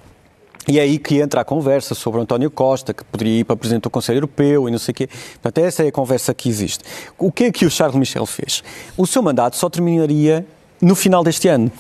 E 0.66 0.78
é 0.78 0.82
aí 0.82 0.98
que 0.98 1.20
entra 1.20 1.42
a 1.42 1.44
conversa 1.44 1.94
sobre 1.94 2.20
António 2.20 2.50
Costa, 2.50 2.94
que 2.94 3.04
poderia 3.04 3.40
ir 3.40 3.44
para 3.44 3.56
Presidente 3.56 3.82
do 3.82 3.90
Conselho 3.90 4.18
Europeu 4.18 4.68
e 4.68 4.70
não 4.70 4.78
sei 4.78 4.92
o 4.92 4.94
quê. 4.94 5.08
Portanto, 5.42 5.58
essa 5.58 5.84
é 5.84 5.88
a 5.88 5.92
conversa 5.92 6.32
que 6.32 6.48
existe. 6.48 6.84
O 7.18 7.30
que 7.30 7.44
é 7.44 7.52
que 7.52 7.66
o 7.66 7.70
Charles 7.70 7.96
Michel 7.96 8.24
fez? 8.24 8.62
O 8.96 9.06
seu 9.06 9.22
mandato 9.22 9.56
só 9.56 9.68
terminaria 9.68 10.46
no 10.80 10.94
final 10.94 11.22
deste 11.22 11.48
ano 11.48 11.70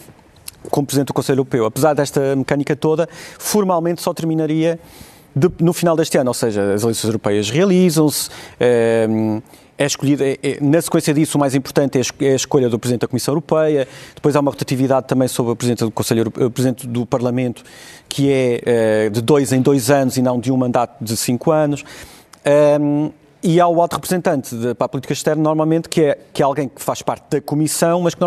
como 0.70 0.86
Presidente 0.86 1.08
do 1.08 1.14
Conselho 1.14 1.38
Europeu. 1.38 1.66
Apesar 1.66 1.94
desta 1.94 2.34
mecânica 2.36 2.74
toda, 2.76 3.08
formalmente 3.38 4.02
só 4.02 4.12
terminaria 4.12 4.78
de, 5.34 5.50
no 5.60 5.72
final 5.72 5.96
deste 5.96 6.16
ano, 6.16 6.30
ou 6.30 6.34
seja, 6.34 6.74
as 6.74 6.82
eleições 6.82 7.04
europeias 7.04 7.50
realizam-se. 7.50 8.30
É, 8.58 9.08
é 9.76 9.86
escolhida, 9.86 10.24
é, 10.24 10.38
é, 10.40 10.58
na 10.60 10.80
sequência 10.80 11.12
disso, 11.12 11.36
o 11.36 11.40
mais 11.40 11.54
importante 11.54 11.98
é, 11.98 12.24
é 12.24 12.32
a 12.32 12.36
escolha 12.36 12.68
do 12.68 12.78
Presidente 12.78 13.00
da 13.00 13.08
Comissão 13.08 13.32
Europeia, 13.32 13.88
depois 14.14 14.36
há 14.36 14.40
uma 14.40 14.52
rotatividade 14.52 15.08
também 15.08 15.26
sobre 15.26 15.52
o 15.52 15.56
Presidente 15.56 15.80
do 15.80 15.90
Conselho 15.90 16.28
o 16.28 16.50
Presidente 16.50 16.86
do 16.86 17.04
Parlamento, 17.04 17.64
que 18.08 18.30
é, 18.30 19.10
de 19.10 19.20
dois 19.20 19.52
em 19.52 19.60
dois 19.60 19.90
anos 19.90 20.16
e 20.16 20.22
não 20.22 20.38
de 20.38 20.52
um 20.52 20.56
mandato 20.56 21.02
de 21.02 21.16
cinco 21.16 21.50
anos. 21.50 21.84
Um, 22.80 23.10
e 23.44 23.60
há 23.60 23.68
o 23.68 23.78
alto 23.82 23.92
representante 23.92 24.56
de, 24.56 24.74
para 24.74 24.86
a 24.86 24.88
política 24.88 25.12
externa, 25.12 25.42
normalmente, 25.42 25.86
que 25.86 26.00
é, 26.00 26.18
que 26.32 26.40
é 26.40 26.44
alguém 26.46 26.66
que 26.66 26.80
faz 26.80 27.02
parte 27.02 27.26
da 27.28 27.40
Comissão, 27.42 28.00
mas 28.00 28.14
que, 28.14 28.24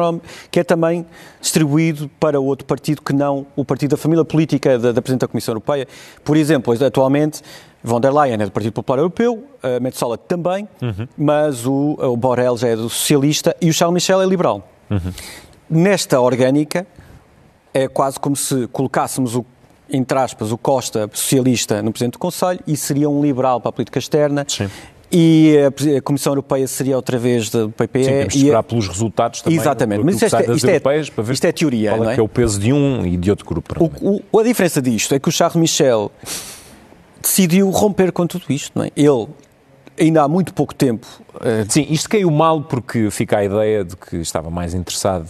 que 0.51 0.59
é 0.59 0.63
também 0.63 1.07
distribuído 1.41 2.07
para 2.19 2.39
outro 2.39 2.67
partido 2.67 3.01
que 3.01 3.13
não 3.13 3.47
o 3.55 3.65
partido 3.65 3.91
da 3.91 3.97
família 3.97 4.23
política 4.23 4.77
da, 4.77 4.91
da 4.91 5.01
Presidente 5.01 5.21
da 5.21 5.27
Comissão 5.27 5.53
Europeia. 5.53 5.87
Por 6.23 6.37
exemplo, 6.37 6.71
atualmente, 6.85 7.41
von 7.83 7.99
der 7.99 8.13
Leyen 8.13 8.39
é 8.39 8.45
do 8.45 8.51
Partido 8.51 8.73
Popular 8.73 8.99
Europeu, 8.99 9.43
a 9.63 9.79
Metsola 9.79 10.19
também, 10.19 10.69
uhum. 10.79 11.07
mas 11.17 11.65
o, 11.65 11.97
o 11.99 12.15
Borrell 12.15 12.55
já 12.55 12.67
é 12.67 12.75
do 12.75 12.87
Socialista 12.87 13.55
e 13.59 13.71
o 13.71 13.73
Charles 13.73 13.95
Michel 13.95 14.21
é 14.21 14.25
liberal. 14.27 14.69
Uhum. 14.87 15.11
Nesta 15.67 16.21
orgânica, 16.21 16.85
é 17.73 17.87
quase 17.87 18.19
como 18.19 18.35
se 18.35 18.67
colocássemos 18.67 19.35
o 19.35 19.43
entre 19.89 20.19
aspas, 20.19 20.51
o 20.51 20.57
Costa 20.57 21.09
socialista 21.13 21.81
no 21.81 21.91
Presidente 21.93 22.13
do 22.13 22.19
Conselho 22.19 22.59
e 22.67 22.75
seria 22.75 23.09
um 23.09 23.21
liberal 23.21 23.61
para 23.61 23.69
a 23.69 23.71
política 23.71 23.99
externa 23.99 24.45
Sim. 24.45 24.69
E 25.11 25.55
a 25.97 26.01
Comissão 26.01 26.31
Europeia 26.31 26.67
seria 26.67 26.95
outra 26.95 27.17
vez 27.17 27.49
do 27.49 27.69
PPE. 27.69 28.03
Sim, 28.03 28.09
temos 28.09 28.33
de 28.33 28.39
esperar 28.39 28.63
pelos 28.63 28.87
resultados 28.87 29.41
também. 29.41 29.57
Exatamente, 29.57 30.03
mas 30.03 30.21
isto, 30.21 30.35
é, 30.35 30.53
isto, 30.53 30.69
é, 30.69 30.79
para 30.79 31.23
ver 31.23 31.33
isto 31.33 31.45
é 31.45 31.51
teoria, 31.51 31.91
qual 31.95 32.09
é, 32.09 32.15
é, 32.15 32.17
é? 32.17 32.21
o 32.21 32.27
peso 32.27 32.59
de 32.59 32.73
um 32.73 33.05
e 33.05 33.15
de 33.15 33.29
outro 33.29 33.45
grupo. 33.45 33.75
O, 34.01 34.21
o, 34.31 34.39
a 34.39 34.43
diferença 34.43 34.81
disto 34.81 35.15
é 35.15 35.19
que 35.19 35.29
o 35.29 35.31
Charles 35.31 35.55
Michel 35.55 36.11
decidiu 37.21 37.69
romper 37.69 38.11
com 38.11 38.27
tudo 38.27 38.45
isto, 38.49 38.71
não 38.75 38.83
é? 38.83 38.91
Ele 38.97 39.27
ainda 39.99 40.23
há 40.23 40.27
muito 40.27 40.53
pouco 40.53 40.75
tempo. 40.75 41.07
Uh... 41.35 41.65
Sim, 41.69 41.87
isto 41.89 42.09
caiu 42.09 42.29
mal 42.29 42.61
porque 42.61 43.09
fica 43.09 43.37
a 43.37 43.45
ideia 43.45 43.85
de 43.85 43.95
que 43.95 44.17
estava 44.17 44.49
mais 44.49 44.73
interessado 44.73 45.29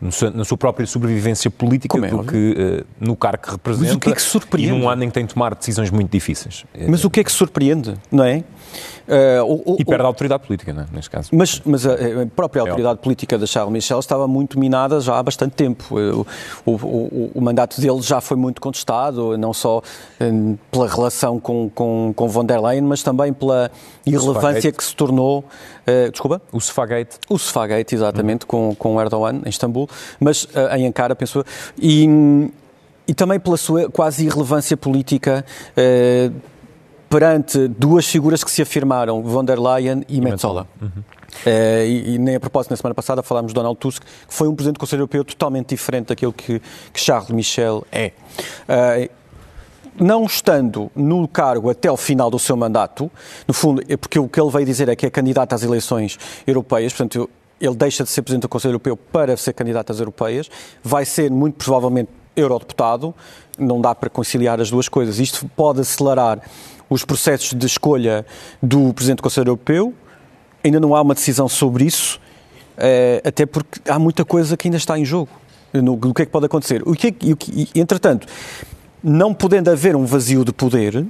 na 0.00 0.44
sua 0.44 0.56
própria 0.56 0.86
sobrevivência 0.86 1.50
política 1.50 1.98
é, 1.98 2.08
do 2.08 2.24
que 2.24 2.36
uh, 2.36 2.86
no 2.98 3.14
cargo 3.14 3.42
que 3.42 3.50
representa. 3.50 3.88
Mas 3.88 3.96
o 3.96 4.00
que 4.00 4.10
é 4.10 4.14
que 4.14 4.22
surpreende? 4.22 4.72
E 4.72 4.78
num 4.78 4.88
ano 4.88 5.04
em 5.04 5.08
que 5.08 5.14
tem 5.14 5.26
de 5.26 5.34
tomar 5.34 5.54
decisões 5.54 5.90
muito 5.90 6.10
difíceis. 6.10 6.64
Mas 6.88 7.04
o 7.04 7.10
que 7.10 7.20
é 7.20 7.24
que 7.24 7.30
surpreende, 7.30 7.94
não 8.10 8.24
é? 8.24 8.42
Uh, 9.08 9.72
o, 9.72 9.76
e 9.78 9.84
perde 9.84 10.04
a 10.04 10.06
autoridade 10.06 10.46
política, 10.46 10.72
não 10.72 10.82
é? 10.82 10.86
neste 10.92 11.10
caso. 11.10 11.30
Mas, 11.32 11.60
mas 11.64 11.86
a, 11.86 11.94
a 11.94 12.26
própria 12.34 12.60
é 12.60 12.62
autoridade 12.62 12.98
é 12.98 13.02
política 13.02 13.36
de 13.38 13.46
Charles 13.46 13.72
Michel 13.72 13.98
estava 13.98 14.28
muito 14.28 14.58
minada 14.58 15.00
já 15.00 15.18
há 15.18 15.22
bastante 15.22 15.54
tempo. 15.54 15.84
O, 16.64 16.70
o, 16.70 17.30
o 17.34 17.40
mandato 17.40 17.80
dele 17.80 18.00
já 18.02 18.20
foi 18.20 18.36
muito 18.36 18.60
contestado, 18.60 19.36
não 19.36 19.52
só 19.52 19.82
pela 20.70 20.88
relação 20.88 21.40
com, 21.40 21.70
com, 21.70 22.12
com 22.14 22.28
von 22.28 22.44
der 22.44 22.60
Leyen, 22.60 22.82
mas 22.82 23.02
também 23.02 23.32
pela 23.32 23.70
irrelevância 24.06 24.70
que 24.72 24.84
se 24.84 24.94
tornou. 24.94 25.44
Uh, 25.86 26.10
desculpa? 26.10 26.40
O 26.52 26.60
Sofagate. 26.60 27.18
O 27.28 27.38
Sofagate, 27.38 27.94
exatamente, 27.94 28.44
hum. 28.44 28.48
com, 28.48 28.74
com 28.76 29.00
Erdogan 29.00 29.40
em 29.44 29.48
Istambul, 29.48 29.88
mas 30.18 30.44
uh, 30.44 30.76
em 30.76 30.86
Ankara, 30.86 31.14
penso. 31.16 31.44
E, 31.78 32.06
e 33.06 33.14
também 33.14 33.40
pela 33.40 33.56
sua 33.56 33.90
quase 33.90 34.24
irrelevância 34.24 34.76
política. 34.76 35.44
Uh, 35.76 36.32
perante 37.10 37.66
duas 37.66 38.06
figuras 38.06 38.44
que 38.44 38.50
se 38.50 38.62
afirmaram, 38.62 39.20
von 39.20 39.44
der 39.44 39.58
Leyen 39.58 40.04
e, 40.08 40.20
Metzola. 40.20 40.68
Uhum. 40.80 40.88
Uh, 40.88 41.84
e, 41.84 42.14
e, 42.14 42.18
nem 42.18 42.36
a 42.36 42.40
propósito, 42.40 42.70
na 42.70 42.76
semana 42.76 42.94
passada 42.94 43.20
falámos 43.20 43.50
de 43.50 43.54
Donald 43.54 43.78
Tusk, 43.80 44.02
que 44.02 44.32
foi 44.32 44.46
um 44.46 44.54
presidente 44.54 44.76
do 44.76 44.80
Conselho 44.80 45.00
Europeu 45.00 45.24
totalmente 45.24 45.70
diferente 45.70 46.06
daquilo 46.06 46.32
que, 46.32 46.62
que 46.92 47.00
Charles 47.00 47.30
Michel 47.30 47.84
é. 47.90 48.12
Uh, 48.68 49.10
não 49.98 50.24
estando 50.24 50.88
no 50.94 51.26
cargo 51.26 51.68
até 51.68 51.88
ao 51.88 51.96
final 51.96 52.30
do 52.30 52.38
seu 52.38 52.56
mandato, 52.56 53.10
no 53.46 53.52
fundo, 53.52 53.82
é 53.88 53.96
porque 53.96 54.18
o 54.18 54.28
que 54.28 54.40
ele 54.40 54.50
veio 54.50 54.64
dizer 54.64 54.88
é 54.88 54.94
que 54.94 55.04
é 55.04 55.10
candidato 55.10 55.52
às 55.52 55.64
eleições 55.64 56.16
europeias, 56.46 56.92
portanto, 56.92 57.28
ele 57.60 57.74
deixa 57.74 58.04
de 58.04 58.10
ser 58.10 58.22
presidente 58.22 58.42
do 58.42 58.48
Conselho 58.48 58.72
Europeu 58.72 58.96
para 58.96 59.36
ser 59.36 59.52
candidato 59.52 59.90
às 59.90 59.98
europeias, 59.98 60.48
vai 60.82 61.04
ser 61.04 61.28
muito 61.28 61.56
provavelmente 61.56 62.08
eurodeputado, 62.36 63.12
não 63.58 63.80
dá 63.80 63.94
para 63.94 64.08
conciliar 64.08 64.60
as 64.60 64.70
duas 64.70 64.88
coisas. 64.88 65.18
Isto 65.18 65.50
pode 65.54 65.80
acelerar 65.80 66.40
os 66.90 67.04
processos 67.04 67.54
de 67.54 67.64
escolha 67.64 68.26
do 68.60 68.92
Presidente 68.92 69.18
do 69.18 69.22
Conselho 69.22 69.48
Europeu. 69.48 69.94
Ainda 70.62 70.80
não 70.80 70.94
há 70.94 71.00
uma 71.00 71.14
decisão 71.14 71.48
sobre 71.48 71.84
isso, 71.84 72.20
eh, 72.76 73.22
até 73.24 73.46
porque 73.46 73.80
há 73.88 73.98
muita 73.98 74.24
coisa 74.24 74.56
que 74.56 74.66
ainda 74.66 74.76
está 74.76 74.98
em 74.98 75.04
jogo. 75.04 75.30
No, 75.72 75.96
do 75.96 76.12
que 76.12 76.22
é 76.22 76.26
que 76.26 76.32
pode 76.32 76.46
acontecer. 76.46 76.82
O 76.84 76.94
que 76.94 77.06
é, 77.06 77.14
e, 77.22 77.80
entretanto, 77.80 78.26
não 79.02 79.32
podendo 79.32 79.70
haver 79.70 79.94
um 79.94 80.04
vazio 80.04 80.44
de 80.44 80.52
poder 80.52 81.06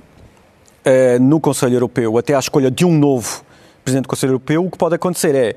eh, 0.85 1.19
no 1.19 1.41
Conselho 1.41 1.77
Europeu 1.77 2.19
até 2.19 2.35
à 2.35 2.39
escolha 2.39 2.71
de 2.71 2.85
um 2.85 2.93
novo 2.93 3.43
Presidente 3.83 4.05
do 4.05 4.09
Conselho 4.09 4.33
Europeu, 4.33 4.65
o 4.65 4.71
que 4.71 4.77
pode 4.77 4.95
acontecer 4.95 5.35
é, 5.35 5.57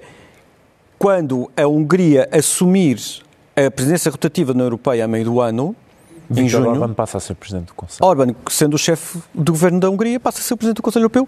quando 0.98 1.52
a 1.58 1.68
Hungria 1.68 2.30
assumir 2.32 2.98
a 3.56 3.70
presidência 3.70 4.10
rotativa 4.10 4.54
na 4.54 4.64
Europeia 4.64 5.04
a 5.04 5.08
meio 5.08 5.26
do 5.26 5.42
ano, 5.42 5.76
em 6.40 6.48
junho. 6.48 6.70
Orban 6.70 6.94
passa 6.94 7.18
a 7.18 7.22
ser 7.22 7.36
Presidente 7.36 7.68
do 7.68 7.74
Conselho. 7.74 8.08
Orban, 8.08 8.36
sendo 8.50 8.76
o 8.76 8.78
chefe 8.78 9.20
do 9.34 9.52
governo 9.52 9.80
da 9.80 9.90
Hungria, 9.90 10.20
passa 10.20 10.40
a 10.40 10.42
ser 10.42 10.56
Presidente 10.56 10.78
do 10.78 10.84
Conselho 10.84 11.04
Europeu 11.04 11.28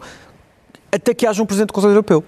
até 0.96 1.14
que 1.14 1.28
haja 1.28 1.44
um 1.44 1.46
Presidente 1.46 1.68
do 1.68 1.74
Conselho 1.74 1.92
Europeu. 1.92 2.24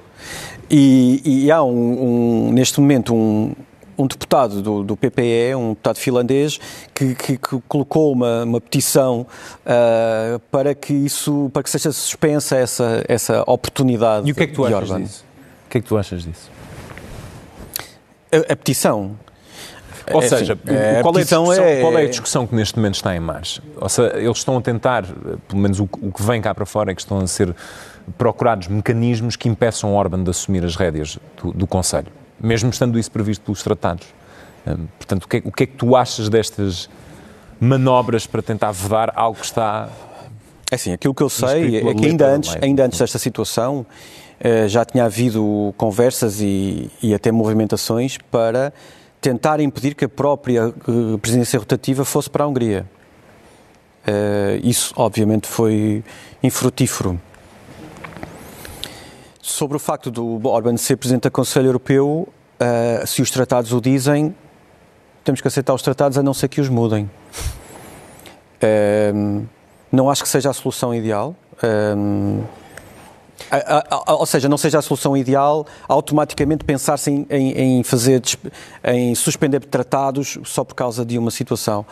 E, 0.69 1.21
e 1.45 1.51
há 1.51 1.63
um, 1.63 2.49
um, 2.49 2.51
neste 2.51 2.79
momento 2.81 3.15
um, 3.15 3.53
um 3.97 4.05
deputado 4.05 4.61
do, 4.61 4.83
do, 4.83 4.97
PPE, 4.97 5.55
um 5.55 5.69
deputado 5.69 5.97
finlandês, 5.97 6.59
que, 6.93 7.15
que, 7.15 7.37
que 7.37 7.61
colocou 7.67 8.11
uma, 8.11 8.43
uma 8.43 8.59
petição 8.59 9.25
uh, 9.65 10.39
para 10.51 10.75
que 10.75 10.93
isso, 10.93 11.49
para 11.53 11.63
que 11.63 11.69
seja 11.69 11.91
suspensa 11.91 12.57
essa, 12.57 13.03
essa 13.07 13.43
oportunidade. 13.47 14.27
E 14.27 14.31
o 14.31 14.35
que 14.35 14.43
é 14.43 14.47
que 14.47 14.53
tu 14.53 14.65
achas 14.65 14.89
Orban. 14.89 15.03
disso? 15.03 15.25
O 15.65 15.69
que 15.69 15.77
é 15.77 15.81
que 15.81 15.87
tu 15.87 15.97
achas 15.97 16.23
disso? 16.23 16.51
A, 18.31 18.53
a 18.53 18.55
petição 18.55 19.15
ou 20.13 20.21
é, 20.21 20.27
seja, 20.27 20.57
é, 20.67 21.01
qual, 21.01 21.17
é 21.17 21.21
é... 21.21 21.81
qual 21.81 21.97
é 21.97 22.03
a 22.03 22.07
discussão 22.07 22.47
que 22.47 22.55
neste 22.55 22.77
momento 22.77 22.95
está 22.95 23.15
em 23.15 23.19
marcha? 23.19 23.61
Ou 23.75 23.89
seja, 23.89 24.17
eles 24.17 24.37
estão 24.37 24.57
a 24.57 24.61
tentar, 24.61 25.03
pelo 25.47 25.61
menos 25.61 25.79
o, 25.79 25.89
o 26.01 26.11
que 26.11 26.23
vem 26.23 26.41
cá 26.41 26.53
para 26.53 26.65
fora 26.65 26.91
é 26.91 26.95
que 26.95 27.01
estão 27.01 27.19
a 27.19 27.27
ser 27.27 27.53
procurados 28.17 28.67
mecanismos 28.67 29.35
que 29.35 29.49
impeçam 29.49 29.93
Orban 29.93 30.23
de 30.23 30.29
assumir 30.29 30.63
as 30.63 30.75
rédeas 30.75 31.17
do, 31.41 31.51
do 31.51 31.67
Conselho, 31.67 32.07
mesmo 32.39 32.69
estando 32.69 32.97
isso 32.97 33.11
previsto 33.11 33.43
pelos 33.43 33.61
tratados. 33.61 34.07
Hum, 34.65 34.87
portanto, 34.97 35.23
o 35.23 35.27
que, 35.27 35.37
é, 35.37 35.41
o 35.43 35.51
que, 35.51 35.63
é, 35.63 35.65
que 35.67 35.75
tu 35.75 35.95
achas 35.95 36.29
destas 36.29 36.89
manobras 37.59 38.25
para 38.25 38.41
tentar 38.41 38.71
vedar 38.71 39.11
algo 39.15 39.39
que 39.39 39.45
está. 39.45 39.89
É 40.71 40.75
assim, 40.75 40.93
aquilo 40.93 41.13
que 41.13 41.23
eu 41.23 41.29
sei 41.29 41.77
é 41.77 41.93
que 41.93 42.05
ainda 42.05 42.27
antes, 42.27 42.57
ainda 42.61 42.85
antes 42.85 42.99
desta 42.99 43.17
situação 43.17 43.85
eh, 44.39 44.67
já 44.67 44.85
tinha 44.85 45.05
havido 45.05 45.73
conversas 45.77 46.41
e, 46.41 46.91
e 47.01 47.13
até 47.13 47.31
movimentações 47.31 48.17
para 48.29 48.71
tentar 49.21 49.59
impedir 49.59 49.95
que 49.95 50.05
a 50.05 50.09
própria 50.09 50.67
uh, 50.67 51.17
presidência 51.19 51.57
rotativa 51.59 52.05
fosse 52.05 52.29
para 52.29 52.43
a 52.43 52.47
Hungria. 52.47 52.85
Uh, 54.07 54.59
isso, 54.63 54.93
obviamente, 54.95 55.47
foi 55.47 56.03
infrutífero. 56.41 57.19
Sobre 59.41 59.77
o 59.77 59.79
facto 59.79 60.11
do 60.11 60.47
Orban 60.47 60.77
ser 60.77 60.97
presidente 60.97 61.23
do 61.23 61.31
Conselho 61.31 61.67
Europeu, 61.67 62.27
uh, 62.27 63.07
se 63.07 63.21
os 63.21 63.31
tratados 63.31 63.73
o 63.73 63.81
dizem, 63.81 64.35
temos 65.23 65.41
que 65.41 65.47
aceitar 65.47 65.73
os 65.73 65.81
tratados 65.81 66.17
a 66.17 66.23
não 66.23 66.33
ser 66.33 66.47
que 66.47 66.61
os 66.61 66.69
mudem. 66.69 67.09
não 69.91 70.09
acho 70.09 70.23
que 70.23 70.29
seja 70.29 70.49
a 70.49 70.53
solução 70.53 70.95
ideal 70.95 71.35
ou 74.07 74.25
seja, 74.25 74.49
não 74.49 74.57
seja 74.57 74.79
a 74.79 74.81
solução 74.81 75.15
ideal 75.15 75.65
automaticamente 75.87 76.63
pensar-se 76.63 77.09
em, 77.09 77.25
em, 77.29 77.83
fazer, 77.83 78.21
em 78.83 79.15
suspender 79.15 79.63
tratados 79.65 80.37
só 80.43 80.63
por 80.63 80.75
causa 80.75 81.05
de 81.05 81.17
uma 81.17 81.31
situação. 81.31 81.85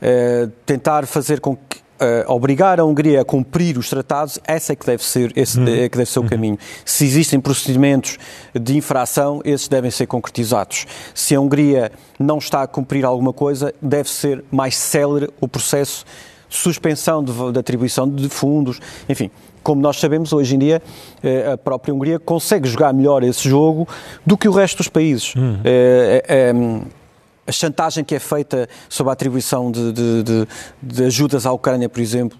Uh, 0.00 0.50
tentar 0.66 1.06
fazer 1.06 1.40
com 1.40 1.56
que 1.56 1.78
uh, 1.78 2.32
obrigar 2.32 2.78
a 2.78 2.84
Hungria 2.84 3.22
a 3.22 3.24
cumprir 3.24 3.78
os 3.78 3.88
tratados, 3.88 4.38
essa 4.46 4.72
é 4.72 4.76
que 4.76 4.86
deve 4.86 5.02
ser, 5.02 5.32
esse 5.36 5.58
uhum. 5.58 5.66
é 5.66 5.88
que 5.88 5.96
deve 5.96 6.10
ser 6.10 6.18
o 6.18 6.22
uhum. 6.22 6.28
caminho. 6.28 6.58
Se 6.84 7.04
existem 7.04 7.40
procedimentos 7.40 8.18
de 8.54 8.76
infração, 8.76 9.40
esses 9.44 9.68
devem 9.68 9.90
ser 9.90 10.06
concretizados. 10.06 10.86
Se 11.14 11.34
a 11.34 11.40
Hungria 11.40 11.90
não 12.18 12.38
está 12.38 12.62
a 12.62 12.66
cumprir 12.66 13.04
alguma 13.04 13.32
coisa, 13.32 13.74
deve 13.80 14.10
ser 14.10 14.44
mais 14.50 14.76
célere 14.76 15.30
o 15.40 15.48
processo 15.48 16.04
suspensão 16.56 17.22
de 17.22 17.58
atribuição 17.58 18.08
de 18.08 18.28
fundos, 18.28 18.80
enfim, 19.08 19.30
como 19.62 19.80
nós 19.80 19.98
sabemos, 19.98 20.32
hoje 20.32 20.54
em 20.54 20.58
dia 20.58 20.82
eh, 21.22 21.52
a 21.52 21.56
própria 21.56 21.94
Hungria 21.94 22.18
consegue 22.18 22.68
jogar 22.68 22.92
melhor 22.92 23.22
esse 23.22 23.48
jogo 23.48 23.88
do 24.24 24.36
que 24.36 24.48
o 24.48 24.52
resto 24.52 24.78
dos 24.78 24.88
países. 24.88 25.34
Uhum. 25.34 25.58
É, 25.64 26.22
é, 26.28 26.52
a 27.46 27.52
chantagem 27.52 28.04
que 28.04 28.14
é 28.14 28.18
feita 28.18 28.68
sobre 28.88 29.10
a 29.10 29.12
atribuição 29.14 29.70
de, 29.70 29.92
de, 29.92 30.22
de, 30.22 30.48
de 30.82 31.04
ajudas 31.04 31.46
à 31.46 31.52
Ucrânia, 31.52 31.88
por 31.88 32.00
exemplo. 32.00 32.38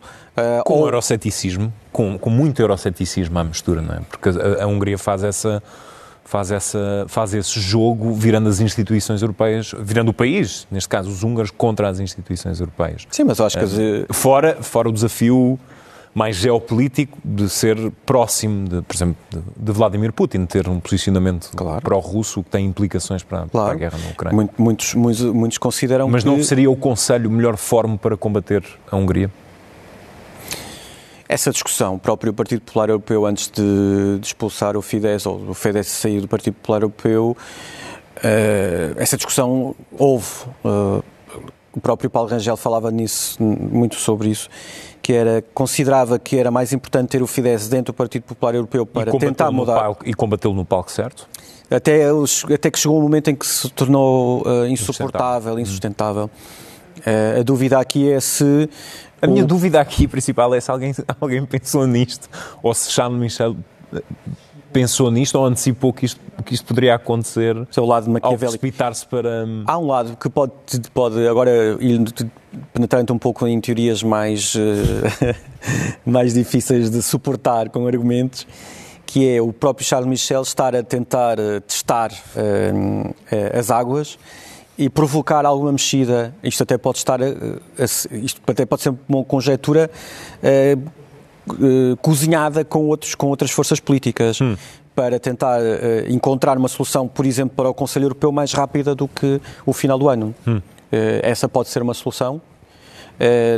Com 0.65 0.81
ou... 0.81 0.87
euroceticismo, 0.87 1.73
com, 1.93 2.19
com 2.19 2.31
muito 2.31 2.61
euroceticismo 2.61 3.39
à 3.39 3.45
mistura, 3.45 3.81
não 3.81 3.95
é? 3.95 4.01
Porque 4.01 4.31
a, 4.31 4.65
a 4.65 4.67
Hungria 4.67 4.99
faz 4.99 5.23
essa 5.23 5.63
faz, 6.25 6.51
essa, 6.51 7.05
faz 7.09 7.35
esse 7.35 7.61
jogo 7.61 8.13
virando 8.13 8.49
as 8.49 8.61
instituições 8.61 9.23
europeias, 9.23 9.75
virando 9.79 10.09
o 10.09 10.15
país, 10.15 10.67
neste 10.71 10.89
caso 10.89 11.11
os 11.11 11.23
húngaros, 11.23 11.51
contra 11.51 11.89
as 11.89 12.01
instituições 12.01 12.61
europeias. 12.61 13.07
Sim, 13.11 13.25
mas 13.25 13.41
acho 13.41 13.59
que... 13.59 13.65
Uh, 13.65 14.13
fora, 14.13 14.57
fora 14.61 14.89
o 14.89 14.93
desafio 14.93 15.59
mais 16.15 16.37
geopolítico 16.37 17.19
de 17.25 17.49
ser 17.49 17.77
próximo, 18.07 18.69
de, 18.69 18.83
por 18.83 18.95
exemplo, 18.95 19.17
de, 19.57 19.73
Vladimir 19.73 20.13
Putin, 20.13 20.43
de 20.43 20.47
ter 20.47 20.69
um 20.69 20.79
posicionamento 20.79 21.51
claro. 21.57 21.83
pró-russo 21.83 22.43
que 22.43 22.51
tem 22.51 22.67
implicações 22.67 23.25
para, 23.25 23.47
claro. 23.47 23.51
para, 23.51 23.73
a 23.73 23.75
guerra 23.75 23.99
na 23.99 24.11
Ucrânia. 24.11 24.49
Muitos, 24.57 24.95
muitos, 24.95 25.23
muitos 25.25 25.59
consideram 25.59 26.09
Mas 26.09 26.23
que... 26.23 26.31
não 26.31 26.41
seria 26.43 26.71
o 26.71 26.77
Conselho 26.77 27.29
o 27.29 27.33
melhor 27.33 27.57
fórum 27.57 27.97
para 27.97 28.17
combater 28.17 28.65
a 28.91 28.97
Hungria? 28.97 29.29
Essa 31.29 31.51
discussão, 31.51 31.95
o 31.95 31.99
próprio 31.99 32.33
Partido 32.33 32.61
Popular 32.61 32.91
Europeu, 32.91 33.25
antes 33.25 33.51
de, 33.51 34.19
de 34.19 34.27
expulsar 34.27 34.77
o 34.77 34.83
Fidesz, 34.83 35.27
ou 35.27 35.51
o 35.51 35.55
Fidesz 35.55 35.89
sair 35.89 36.21
do 36.21 36.29
Partido 36.29 36.55
Popular 36.55 36.83
Europeu, 36.83 37.37
uh, 38.19 38.97
essa 38.97 39.17
discussão 39.17 39.75
houve. 39.99 40.29
Uh, 40.65 41.03
o 41.73 41.81
próprio 41.81 42.09
Paulo 42.09 42.29
Rangel 42.29 42.57
falava 42.57 42.89
nisso, 42.91 43.43
muito 43.43 43.97
sobre 43.97 44.29
isso, 44.29 44.49
que 45.03 45.13
era, 45.13 45.43
considerava 45.53 46.21
que 46.21 46.39
era 46.39 46.51
mais 46.51 46.73
importante 46.73 47.09
ter 47.09 47.23
o 47.23 47.27
Fidesz 47.27 47.69
dentro 47.69 47.93
do 47.93 47.97
Partido 47.97 48.23
Popular 48.23 48.55
Europeu 48.55 48.87
para 48.87 49.11
tentar 49.19 49.51
mudar. 49.51 49.81
Palco, 49.81 50.09
e 50.09 50.15
combatê-lo 50.15 50.55
no 50.55 50.65
palco 50.65 50.93
certo? 50.93 51.29
Até, 51.69 52.05
até 52.55 52.71
que 52.71 52.79
chegou 52.79 52.99
um 52.99 53.03
momento 53.03 53.29
em 53.29 53.35
que 53.35 53.45
se 53.45 53.69
tornou 53.71 54.43
uh, 54.47 54.67
insuportável, 54.67 55.59
insustentável. 55.59 56.31
Uh, 56.99 57.41
a 57.41 57.43
dúvida 57.43 57.79
aqui 57.79 58.11
é 58.11 58.21
se. 58.21 58.69
A 59.25 59.27
minha 59.27 59.45
dúvida 59.45 59.81
aqui 59.81 60.07
principal 60.07 60.55
é 60.55 60.61
se 60.61 60.71
alguém, 60.71 60.93
alguém 61.21 61.45
pensou 61.45 61.87
nisto 61.87 62.29
ou 62.63 62.75
se 62.75 62.91
Charles 62.91 63.19
Michel 63.19 63.57
pensou 64.73 65.11
nisto 65.11 65.37
ou 65.37 65.47
antecipou 65.47 65.93
que 65.93 66.05
isto, 66.05 66.21
que 66.45 66.53
isto 66.53 66.67
poderia 66.67 66.97
acontecer 66.97 67.57
Seu 67.71 67.87
lado 67.87 68.13
ao 68.21 68.37
precipitar-se 68.37 69.07
para... 69.07 69.45
Hum, 69.47 69.63
Há 69.67 69.79
um 69.79 69.87
lado 69.87 70.17
que 70.17 70.29
pode, 70.29 70.53
pode 70.93 71.27
agora 71.29 71.79
penetrando 72.73 73.15
um 73.15 73.19
pouco 73.19 73.47
em 73.47 73.61
teorias 73.61 74.03
mais, 74.03 74.55
eh, 74.57 75.35
mais 76.05 76.35
difíceis 76.35 76.91
de 76.91 77.01
suportar 77.03 77.71
com 77.71 77.87
argumentos, 77.87 78.47
que 79.07 79.37
é 79.37 79.41
o 79.41 79.53
próprio 79.53 79.87
Charles 79.87 80.09
Michel 80.09 80.43
estar 80.43 80.75
a 80.75 80.83
tentar 80.83 81.39
eh, 81.39 81.61
testar 81.61 82.11
uh, 82.11 83.15
as 83.57 83.71
águas 83.71 84.19
e 84.77 84.89
provocar 84.89 85.47
alguma 85.47 85.73
mexida. 85.73 86.35
Isto 86.43 86.63
até 86.63 86.77
pode 86.77 86.99
estar, 86.99 87.21
isto 88.11 88.41
até 88.47 88.67
pode 88.67 88.83
ser 88.83 88.95
uma 89.09 89.25
conjectura 89.25 89.91
uh, 90.43 91.53
uh, 91.53 91.97
cozinhada 91.99 92.65
com, 92.65 92.87
outros, 92.87 93.15
com 93.15 93.29
outras 93.29 93.51
forças 93.51 93.81
políticas. 93.81 94.41
Hum. 94.41 94.57
Para 94.95 95.19
tentar 95.19 95.59
encontrar 96.09 96.57
uma 96.57 96.69
solução, 96.69 97.09
por 97.09 97.27
exemplo, 97.27 97.57
para 97.57 97.69
o 97.69 97.75
Conselho 97.75 98.05
Europeu 98.05 98.31
mais 98.31 98.53
rápida 98.53 98.95
do 98.95 99.09
que 99.09 99.41
o 99.67 99.73
final 99.73 99.99
do 99.99 100.09
ano. 100.09 100.33
Hum. 100.47 100.61
essa 101.21 101.49
pode 101.49 101.69
ser 101.69 101.83
uma 101.83 101.95
solução. 101.95 102.41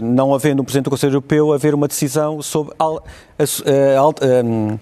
não 0.02 0.32
havendo 0.32 0.62
um 0.62 0.64
Presidente 0.64 0.84
do 0.84 0.90
Conselho 0.90 1.10
Europeu, 1.10 1.52
haver 1.52 1.74
uma 1.74 1.86
decisão 1.86 2.40
sobre 2.40 2.72
a, 2.78 2.86
a, 2.86 4.00
a, 4.00 4.42
um, 4.42 4.78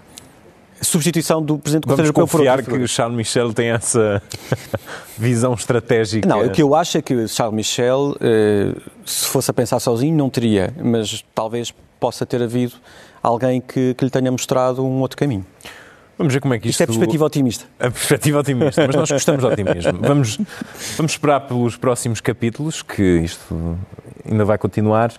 substituição 0.80 1.42
do 1.42 1.58
Presidente 1.58 1.82
do 1.82 1.88
Conselho 1.88 2.06
Europeu 2.06 2.26
por 2.26 2.40
outro. 2.40 2.56
confiar 2.56 2.80
que 2.80 2.88
Charles 2.88 3.16
Michel 3.16 3.52
tem 3.52 3.68
essa 3.68 4.22
visão 5.18 5.54
estratégica? 5.54 6.28
Não, 6.28 6.44
o 6.44 6.50
que 6.50 6.62
eu 6.62 6.74
acho 6.74 6.98
é 6.98 7.02
que 7.02 7.26
Charles 7.28 7.54
Michel, 7.54 8.16
se 9.04 9.26
fosse 9.26 9.50
a 9.50 9.54
pensar 9.54 9.80
sozinho, 9.80 10.16
não 10.16 10.28
teria, 10.28 10.74
mas 10.82 11.24
talvez 11.34 11.72
possa 11.98 12.26
ter 12.26 12.42
havido 12.42 12.74
alguém 13.22 13.60
que, 13.60 13.94
que 13.94 14.04
lhe 14.04 14.10
tenha 14.10 14.30
mostrado 14.30 14.84
um 14.84 15.00
outro 15.00 15.16
caminho. 15.16 15.46
Vamos 16.16 16.32
ver 16.32 16.40
como 16.40 16.54
é 16.54 16.58
que 16.58 16.68
isto... 16.68 16.80
Isto 16.80 16.82
é 16.82 16.87
perspectiva 16.87 17.24
otimista. 17.24 17.64
A 17.78 17.90
perspectiva 17.90 18.38
otimista, 18.38 18.87
mas 18.87 18.94
nós 18.94 19.10
gostamos 19.10 19.40
de 19.42 19.46
otimismo. 19.46 19.98
Vamos, 20.00 20.38
vamos 20.96 21.12
esperar 21.12 21.40
pelos 21.40 21.76
próximos 21.76 22.20
capítulos, 22.20 22.82
que 22.82 23.02
isto 23.02 23.76
ainda 24.24 24.44
vai 24.44 24.56
continuar. 24.56 25.12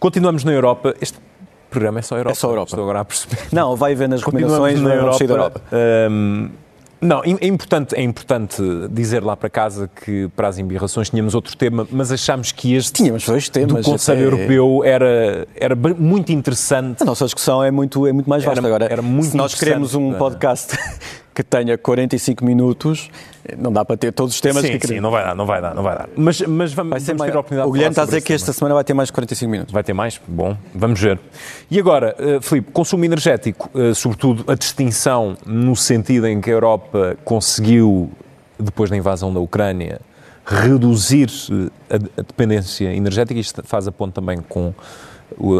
Continuamos 0.00 0.42
na 0.42 0.52
Europa. 0.52 0.94
Este 1.00 1.18
programa 1.70 2.00
é 2.00 2.02
só 2.02 2.16
Europa. 2.16 2.32
É 2.32 2.34
só 2.34 2.48
Europa. 2.48 2.70
Estou 2.70 2.82
agora 2.82 3.00
a 3.00 3.04
perceber. 3.04 3.38
Não, 3.52 3.76
vai 3.76 3.94
ver 3.94 4.08
nas 4.08 4.20
recomendações 4.20 4.80
na 4.80 4.94
Europa. 4.94 5.26
Da 5.26 5.32
Europa. 5.32 5.62
Um, 6.10 6.50
não, 7.00 7.22
é 7.24 7.46
importante, 7.46 7.94
é 7.94 8.02
importante 8.02 8.62
dizer 8.90 9.24
lá 9.24 9.34
para 9.34 9.48
casa 9.48 9.88
que 9.88 10.28
para 10.36 10.48
as 10.48 10.58
embirrações 10.58 11.08
tínhamos 11.08 11.34
outro 11.34 11.56
tema, 11.56 11.88
mas 11.90 12.12
achámos 12.12 12.52
que 12.52 12.74
este 12.74 12.92
tínhamos 12.92 13.24
dois 13.24 13.48
temas, 13.48 13.86
do 13.86 13.90
Conselho 13.90 14.28
até... 14.28 14.36
Europeu 14.36 14.84
era, 14.84 15.48
era 15.56 15.74
muito 15.74 16.30
interessante. 16.30 17.02
A 17.02 17.06
nossa 17.06 17.24
discussão 17.24 17.64
é 17.64 17.70
muito, 17.70 18.06
é 18.06 18.12
muito 18.12 18.28
mais 18.28 18.44
vasta. 18.44 18.60
Era, 18.60 18.68
Agora, 18.68 18.84
era 18.84 19.00
muito 19.00 19.30
se 19.30 19.36
nós 19.36 19.54
queremos 19.54 19.94
um 19.94 20.12
podcast 20.12 20.76
que 21.42 21.50
tenha 21.50 21.76
45 21.76 22.44
minutos, 22.44 23.10
não 23.58 23.72
dá 23.72 23.84
para 23.84 23.96
ter 23.96 24.12
todos 24.12 24.34
os 24.34 24.40
temas 24.40 24.62
sim, 24.62 24.72
que 24.72 24.78
queremos. 24.78 24.98
Sim, 24.98 25.02
não 25.02 25.10
vai 25.10 25.24
dar, 25.24 25.34
não 25.34 25.46
vai 25.46 25.60
dar, 25.60 25.74
não 25.74 25.82
vai 25.82 25.96
dar. 25.96 26.08
Mas, 26.16 26.40
mas 26.40 26.72
vamos, 26.72 26.90
vai 26.90 27.00
vamos 27.00 27.22
ter 27.22 27.36
a 27.36 27.40
oportunidade 27.40 27.68
O 27.68 27.72
Guilherme 27.72 27.92
está 27.92 28.02
a 28.02 28.04
dizer 28.06 28.20
que 28.20 28.32
esta 28.32 28.52
semana 28.52 28.74
vai 28.74 28.84
ter 28.84 28.94
mais 28.94 29.10
45 29.10 29.50
minutos. 29.50 29.72
Vai 29.72 29.82
ter 29.82 29.92
mais? 29.92 30.20
Bom, 30.26 30.56
vamos 30.74 31.00
ver. 31.00 31.18
E 31.70 31.78
agora, 31.78 32.16
uh, 32.18 32.42
Filipe, 32.42 32.70
consumo 32.72 33.04
energético, 33.04 33.70
uh, 33.74 33.94
sobretudo 33.94 34.44
a 34.50 34.54
distinção 34.54 35.36
no 35.46 35.74
sentido 35.74 36.26
em 36.26 36.40
que 36.40 36.50
a 36.50 36.52
Europa 36.52 37.16
conseguiu, 37.24 38.10
depois 38.58 38.90
da 38.90 38.96
invasão 38.96 39.32
da 39.32 39.40
Ucrânia, 39.40 40.00
reduzir 40.44 41.28
a, 41.88 41.94
a 41.94 42.22
dependência 42.22 42.92
energética, 42.94 43.38
isto 43.38 43.62
faz 43.64 43.86
a 43.86 43.92
ponto 43.92 44.12
também 44.12 44.38
com 44.48 44.74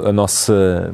a 0.04 0.12
nossa 0.12 0.92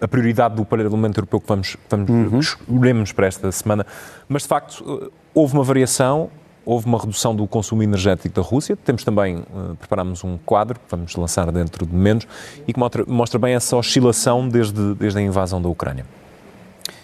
a 0.00 0.08
prioridade 0.08 0.54
do 0.56 0.64
Parlamento 0.64 1.18
Europeu 1.18 1.40
que 1.40 1.46
vamos, 1.46 1.76
vamos 1.88 2.10
uhum. 2.10 2.38
escolhemos 2.38 3.12
para 3.12 3.26
esta 3.26 3.52
semana. 3.52 3.86
Mas, 4.28 4.42
de 4.42 4.48
facto, 4.48 5.12
houve 5.34 5.54
uma 5.54 5.64
variação, 5.64 6.30
houve 6.64 6.86
uma 6.86 6.98
redução 6.98 7.34
do 7.34 7.46
consumo 7.46 7.82
energético 7.82 8.34
da 8.34 8.42
Rússia. 8.42 8.76
Temos 8.76 9.04
também, 9.04 9.38
uh, 9.38 9.76
preparamos 9.78 10.24
um 10.24 10.38
quadro 10.38 10.78
que 10.78 10.86
vamos 10.88 11.14
lançar 11.16 11.50
dentro 11.52 11.86
de 11.86 11.94
menos 11.94 12.26
e 12.66 12.72
que 12.72 12.78
mostra, 12.78 13.04
mostra 13.06 13.38
bem 13.38 13.54
essa 13.54 13.76
oscilação 13.76 14.48
desde, 14.48 14.94
desde 14.94 15.18
a 15.18 15.22
invasão 15.22 15.60
da 15.60 15.68
Ucrânia. 15.68 16.04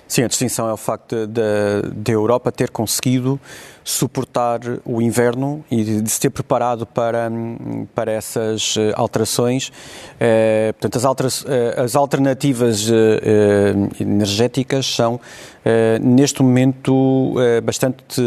Sim, 0.09 0.23
a 0.23 0.29
distinção 0.29 0.69
é 0.69 0.73
o 0.73 0.77
facto 0.77 1.27
da 1.27 2.13
Europa 2.13 2.53
ter 2.53 2.71
conseguido 2.71 3.41
suportar 3.83 4.61
o 4.85 5.03
inverno 5.03 5.65
e 5.71 6.03
de 6.03 6.11
se 6.11 6.21
ter 6.21 6.31
preparado 6.31 6.87
para, 6.87 7.31
para 7.95 8.13
essas 8.13 8.77
eh, 8.77 8.93
alterações. 8.97 9.73
Eh, 10.19 10.73
portanto, 10.73 10.97
as, 10.97 11.05
altera 11.05 11.29
eh, 11.47 11.83
as 11.83 11.97
alternativas 11.97 12.89
energéticas 14.01 14.87
são, 14.87 15.21
neste 16.01 16.43
momento, 16.43 17.35
bastante 17.65 18.23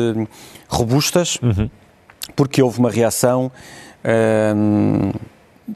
robustas, 0.68 1.38
uhum. 1.42 1.70
porque 2.36 2.62
houve 2.62 2.80
uma 2.80 2.92
reação 2.92 3.52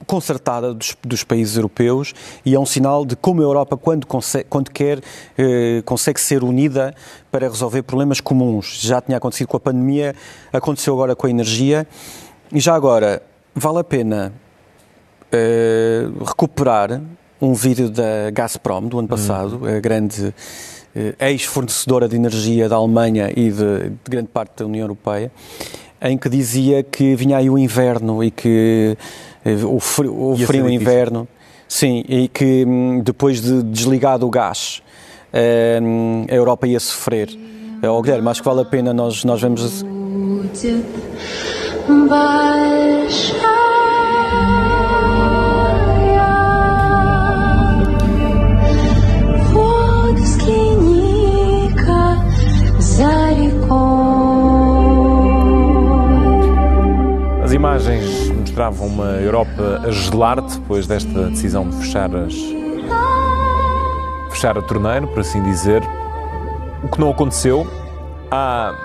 concertada 0.05 0.73
dos, 0.73 0.95
dos, 1.01 1.23
países 1.23 1.55
europeus 1.55 2.13
e 2.45 2.55
é 2.55 2.59
um 2.59 2.65
sinal 2.65 3.05
de 3.05 3.15
como 3.15 3.41
a 3.41 3.43
Europa, 3.43 3.77
quando, 3.77 4.05
consegue, 4.05 4.45
quando 4.49 4.71
quer, 4.71 5.01
eh, 5.37 5.81
consegue 5.85 6.19
ser 6.19 6.43
unida 6.43 6.93
para 7.31 7.47
resolver 7.47 7.83
problemas 7.83 8.21
comuns. 8.21 8.79
Já 8.81 9.01
tinha 9.01 9.17
acontecido 9.17 9.47
com 9.47 9.57
a 9.57 9.59
pandemia, 9.59 10.15
aconteceu 10.51 10.93
agora 10.93 11.15
com 11.15 11.27
a 11.27 11.29
energia 11.29 11.87
e 12.51 12.59
já 12.59 12.75
agora 12.75 13.21
vale 13.55 13.79
a 13.79 13.83
pena 13.83 14.33
eh, 15.31 16.07
recuperar 16.25 17.01
um 17.41 17.53
vídeo 17.53 17.89
da 17.89 18.31
Gazprom 18.31 18.87
do 18.87 18.99
ano 18.99 19.07
passado, 19.07 19.57
uhum. 19.57 19.77
a 19.77 19.79
grande 19.79 20.33
eh, 20.95 21.15
ex-fornecedora 21.19 22.07
de 22.07 22.15
energia 22.15 22.69
da 22.69 22.75
Alemanha 22.75 23.31
e 23.35 23.51
de, 23.51 23.89
de 23.89 24.09
grande 24.09 24.29
parte 24.29 24.59
da 24.59 24.65
União 24.65 24.83
Europeia, 24.83 25.31
em 26.01 26.17
que 26.17 26.29
dizia 26.29 26.83
que 26.83 27.15
vinha 27.15 27.37
aí 27.37 27.49
o 27.49 27.57
inverno 27.57 28.23
e 28.23 28.29
que 28.29 28.97
o 29.45 29.79
frio, 29.79 30.31
o 30.31 30.37
frio 30.37 30.69
inverno. 30.69 31.27
Sim, 31.67 32.03
e 32.07 32.27
que 32.27 32.63
hum, 32.65 33.01
depois 33.03 33.41
de 33.41 33.63
desligado 33.63 34.27
o 34.27 34.29
gás, 34.29 34.81
hum, 35.81 36.25
a 36.29 36.33
Europa 36.33 36.67
ia 36.67 36.79
sofrer. 36.79 37.29
Oh, 37.81 38.01
Guilherme, 38.01 38.29
acho 38.29 38.41
que 38.41 38.47
vale 38.47 38.61
a 38.61 38.65
pena 38.65 38.93
nós, 38.93 39.23
nós 39.23 39.41
vemos. 39.41 39.83
As 57.43 57.51
imagens 57.51 58.12
mostravam 58.53 58.85
uma 58.85 59.05
Europa 59.13 59.81
a 59.83 59.89
gelar 59.89 60.39
depois 60.39 60.85
desta 60.85 61.29
decisão 61.31 61.67
de 61.67 61.75
fechar 61.77 62.15
as 62.15 62.35
fechar 64.29 64.55
a 64.55 64.61
torneira, 64.61 65.07
por 65.07 65.21
assim 65.21 65.41
dizer. 65.41 65.81
O 66.83 66.87
que 66.87 66.99
não 66.99 67.09
aconteceu, 67.09 67.65
há 68.29 68.75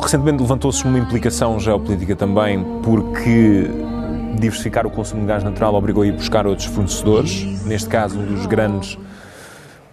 recentemente 0.00 0.40
levantou-se 0.40 0.84
uma 0.84 0.98
implicação 0.98 1.58
geopolítica 1.58 2.14
também 2.14 2.62
porque 2.82 3.68
diversificar 4.38 4.86
o 4.86 4.90
consumo 4.90 5.22
de 5.22 5.26
gás 5.26 5.42
natural 5.42 5.74
obrigou 5.74 6.04
a 6.04 6.06
ir 6.06 6.12
buscar 6.12 6.46
outros 6.46 6.66
fornecedores, 6.66 7.64
neste 7.64 7.88
caso 7.88 8.18
um 8.18 8.34
dos 8.34 8.46
grandes 8.46 8.98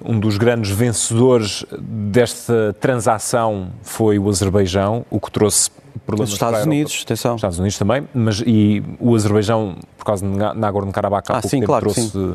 um 0.05 0.19
dos 0.19 0.37
grandes 0.37 0.69
vencedores 0.69 1.65
desta 1.77 2.75
transação 2.79 3.71
foi 3.81 4.17
o 4.17 4.29
Azerbaijão, 4.29 5.05
o 5.09 5.19
que 5.19 5.29
trouxe 5.29 5.69
problemas 6.09 6.29
Os 6.29 6.35
Estados 6.35 6.65
Unidos, 6.65 7.01
atenção. 7.03 7.35
Os 7.35 7.39
Estados 7.39 7.59
Unidos 7.59 7.77
também, 7.77 8.07
mas 8.13 8.41
e 8.45 8.83
o 8.99 9.15
Azerbaijão, 9.15 9.75
por 9.97 10.05
causa 10.05 10.25
de 10.25 10.31
Nagorno-Karabakh, 10.31 11.29
há 11.29 11.37
ah, 11.37 11.41
pouco 11.41 11.49
sim, 11.49 11.61
claro 11.61 11.91
trouxe, 11.91 12.33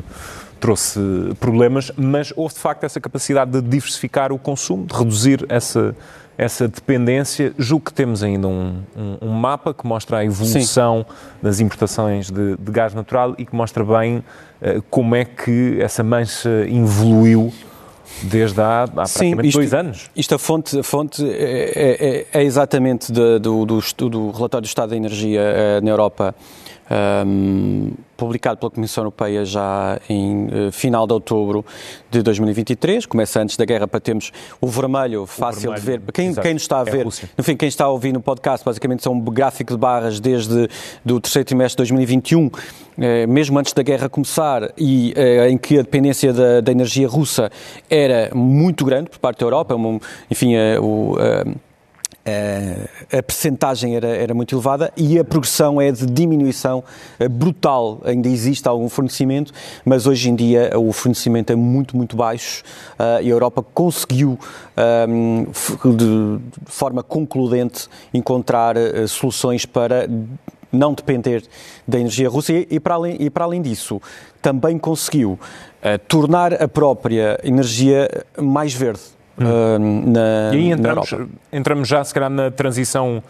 trouxe 0.60 1.00
problemas, 1.40 1.92
mas 1.96 2.32
houve 2.36 2.54
de 2.54 2.60
facto 2.60 2.84
essa 2.84 3.00
capacidade 3.00 3.50
de 3.50 3.60
diversificar 3.60 4.32
o 4.32 4.38
consumo, 4.38 4.86
de 4.86 4.94
reduzir 4.94 5.44
essa, 5.48 5.94
essa 6.38 6.68
dependência. 6.68 7.52
Julgo 7.58 7.86
que 7.86 7.92
temos 7.92 8.22
ainda 8.22 8.48
um, 8.48 8.82
um, 8.96 9.28
um 9.28 9.30
mapa 9.30 9.74
que 9.74 9.86
mostra 9.86 10.18
a 10.18 10.24
evolução 10.24 11.04
Sim. 11.08 11.14
das 11.42 11.60
importações 11.60 12.30
de, 12.30 12.56
de, 12.56 12.72
gás 12.72 12.94
natural 12.94 13.34
e 13.36 13.44
que 13.44 13.54
mostra 13.54 13.84
bem 13.84 14.18
uh, 14.18 14.82
como 14.88 15.14
é 15.14 15.24
que 15.24 15.78
essa 15.80 16.02
mancha 16.02 16.50
evoluiu 16.68 17.52
desde 18.22 18.60
há, 18.60 18.84
há 18.84 18.88
praticamente 18.88 19.42
Sim, 19.42 19.48
isto, 19.48 19.58
dois 19.58 19.74
anos. 19.74 20.10
Isto 20.16 20.34
a 20.34 20.38
fonte, 20.38 20.78
a 20.78 20.82
fonte 20.82 21.24
é, 21.28 22.26
é, 22.32 22.40
é 22.40 22.42
exatamente 22.44 23.12
do, 23.12 23.38
do, 23.38 23.66
do, 23.66 24.08
do, 24.08 24.30
relatório 24.30 24.62
do 24.62 24.68
Estado 24.68 24.90
da 24.90 24.96
Energia 24.96 25.40
uh, 25.40 25.84
na 25.84 25.90
Europa 25.90 26.34
um, 26.90 27.92
publicado 28.16 28.58
pela 28.58 28.70
Comissão 28.70 29.02
Europeia 29.02 29.44
já 29.44 30.00
em 30.08 30.46
uh, 30.46 30.72
final 30.72 31.06
de 31.06 31.12
outubro 31.12 31.64
de 32.10 32.22
2023. 32.22 33.06
Começa 33.06 33.40
antes 33.40 33.56
da 33.56 33.64
guerra 33.64 33.86
para 33.88 34.00
termos 34.00 34.32
o 34.60 34.66
vermelho 34.66 35.26
fácil 35.26 35.70
o 35.70 35.74
vermelho, 35.74 36.00
de 36.00 36.06
ver. 36.06 36.12
Quem, 36.12 36.34
quem 36.34 36.54
nos 36.54 36.62
está 36.62 36.78
a 36.78 36.82
é 36.82 36.84
ver, 36.84 37.06
a 37.06 37.10
enfim, 37.38 37.56
quem 37.56 37.68
está 37.68 37.84
a 37.84 37.88
ouvir 37.88 38.12
no 38.12 38.20
podcast, 38.20 38.64
basicamente 38.64 39.02
são 39.02 39.12
um 39.12 39.20
gráfico 39.20 39.72
de 39.72 39.78
barras 39.78 40.20
desde 40.20 40.68
do 41.04 41.20
terceiro 41.20 41.46
trimestre 41.46 41.84
de 41.84 41.90
2021, 41.90 42.50
eh, 42.98 43.26
mesmo 43.26 43.58
antes 43.58 43.72
da 43.72 43.82
guerra 43.82 44.08
começar 44.08 44.70
e 44.78 45.12
eh, 45.16 45.48
em 45.50 45.58
que 45.58 45.78
a 45.78 45.82
dependência 45.82 46.32
da, 46.32 46.60
da, 46.60 46.72
energia 46.72 47.08
russa 47.08 47.50
era 47.90 48.30
muito 48.34 48.84
grande 48.84 49.10
por 49.10 49.18
parte 49.18 49.40
da 49.40 49.46
Europa, 49.46 49.74
enfim, 50.30 50.54
eh, 50.54 50.78
o 50.78 51.16
a 52.26 53.22
percentagem 53.22 53.96
era, 53.96 54.08
era 54.08 54.32
muito 54.32 54.54
elevada 54.54 54.90
e 54.96 55.18
a 55.18 55.24
progressão 55.24 55.80
é 55.80 55.92
de 55.92 56.06
diminuição 56.06 56.82
eh, 57.18 57.28
brutal. 57.28 58.00
Ainda 58.04 58.28
existe 58.28 58.66
algum 58.66 58.88
fornecimento, 58.88 59.52
mas 59.84 60.06
hoje 60.06 60.30
em 60.30 60.34
dia 60.34 60.70
o 60.74 60.90
fornecimento 60.92 61.52
é 61.52 61.56
muito, 61.56 61.96
muito 61.96 62.16
baixo 62.16 62.62
eh, 62.98 63.24
e 63.24 63.26
a 63.26 63.30
Europa 63.30 63.62
conseguiu, 63.62 64.38
ehm, 64.76 65.44
de 65.96 66.40
forma 66.64 67.02
concludente, 67.02 67.88
encontrar 68.12 68.76
eh, 68.76 69.06
soluções 69.06 69.66
para 69.66 70.08
não 70.72 70.94
depender 70.94 71.44
da 71.86 72.00
energia 72.00 72.28
russa 72.28 72.52
e, 72.52 72.80
para, 72.80 72.94
além, 72.94 73.16
e 73.20 73.30
para 73.30 73.44
além 73.44 73.62
disso, 73.62 74.02
também 74.42 74.76
conseguiu 74.76 75.38
tornar 76.08 76.60
a 76.60 76.66
própria 76.66 77.38
energia 77.44 78.08
mais 78.36 78.74
verde 78.74 79.13
Hum. 79.38 80.12
na, 80.12 80.54
e 80.54 80.58
aí 80.58 80.70
entramos, 80.70 81.14
entramos 81.52 81.88
já, 81.88 82.04
se 82.04 82.14
calhar, 82.14 82.30
na 82.30 82.50
transição. 82.50 83.22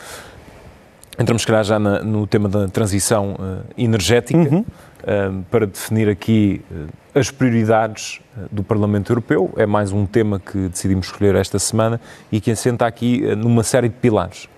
Entramos, 1.19 1.43
se 1.43 1.47
calhar, 1.47 1.65
já 1.65 1.79
na, 1.79 2.03
no 2.03 2.27
tema 2.27 2.49
da 2.49 2.67
transição 2.69 3.35
uh, 3.35 3.65
energética, 3.79 4.37
uhum. 4.37 4.61
uh, 4.61 5.45
para 5.51 5.65
definir 5.65 6.09
aqui 6.09 6.61
uh, 6.71 6.89
as 7.19 7.31
prioridades 7.31 8.21
do 8.51 8.65
Parlamento 8.65 9.13
Europeu. 9.13 9.53
É 9.57 9.65
mais 9.65 9.93
um 9.93 10.05
tema 10.05 10.41
que 10.41 10.69
decidimos 10.69 11.07
escolher 11.07 11.37
esta 11.37 11.59
semana 11.61 12.01
e 12.33 12.41
que 12.41 12.51
assenta 12.51 12.85
aqui 12.85 13.21
numa 13.37 13.63
série 13.63 13.89
de 13.89 13.95
pilares. 13.95 14.49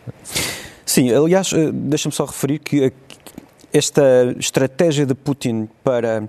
Sim, 0.86 1.12
aliás, 1.12 1.50
deixa-me 1.74 2.14
só 2.14 2.24
referir 2.24 2.58
que 2.60 2.90
esta 3.70 4.34
estratégia 4.38 5.04
de 5.04 5.14
Putin 5.14 5.68
para 5.84 6.26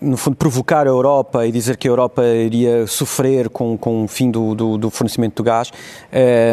no 0.00 0.16
fundo, 0.16 0.36
provocar 0.36 0.86
a 0.86 0.90
Europa 0.90 1.46
e 1.46 1.52
dizer 1.52 1.76
que 1.76 1.86
a 1.86 1.90
Europa 1.90 2.24
iria 2.24 2.86
sofrer 2.86 3.48
com, 3.48 3.76
com 3.76 4.04
o 4.04 4.08
fim 4.08 4.30
do, 4.30 4.54
do, 4.54 4.78
do 4.78 4.90
fornecimento 4.90 5.36
do 5.36 5.42
gás. 5.42 5.70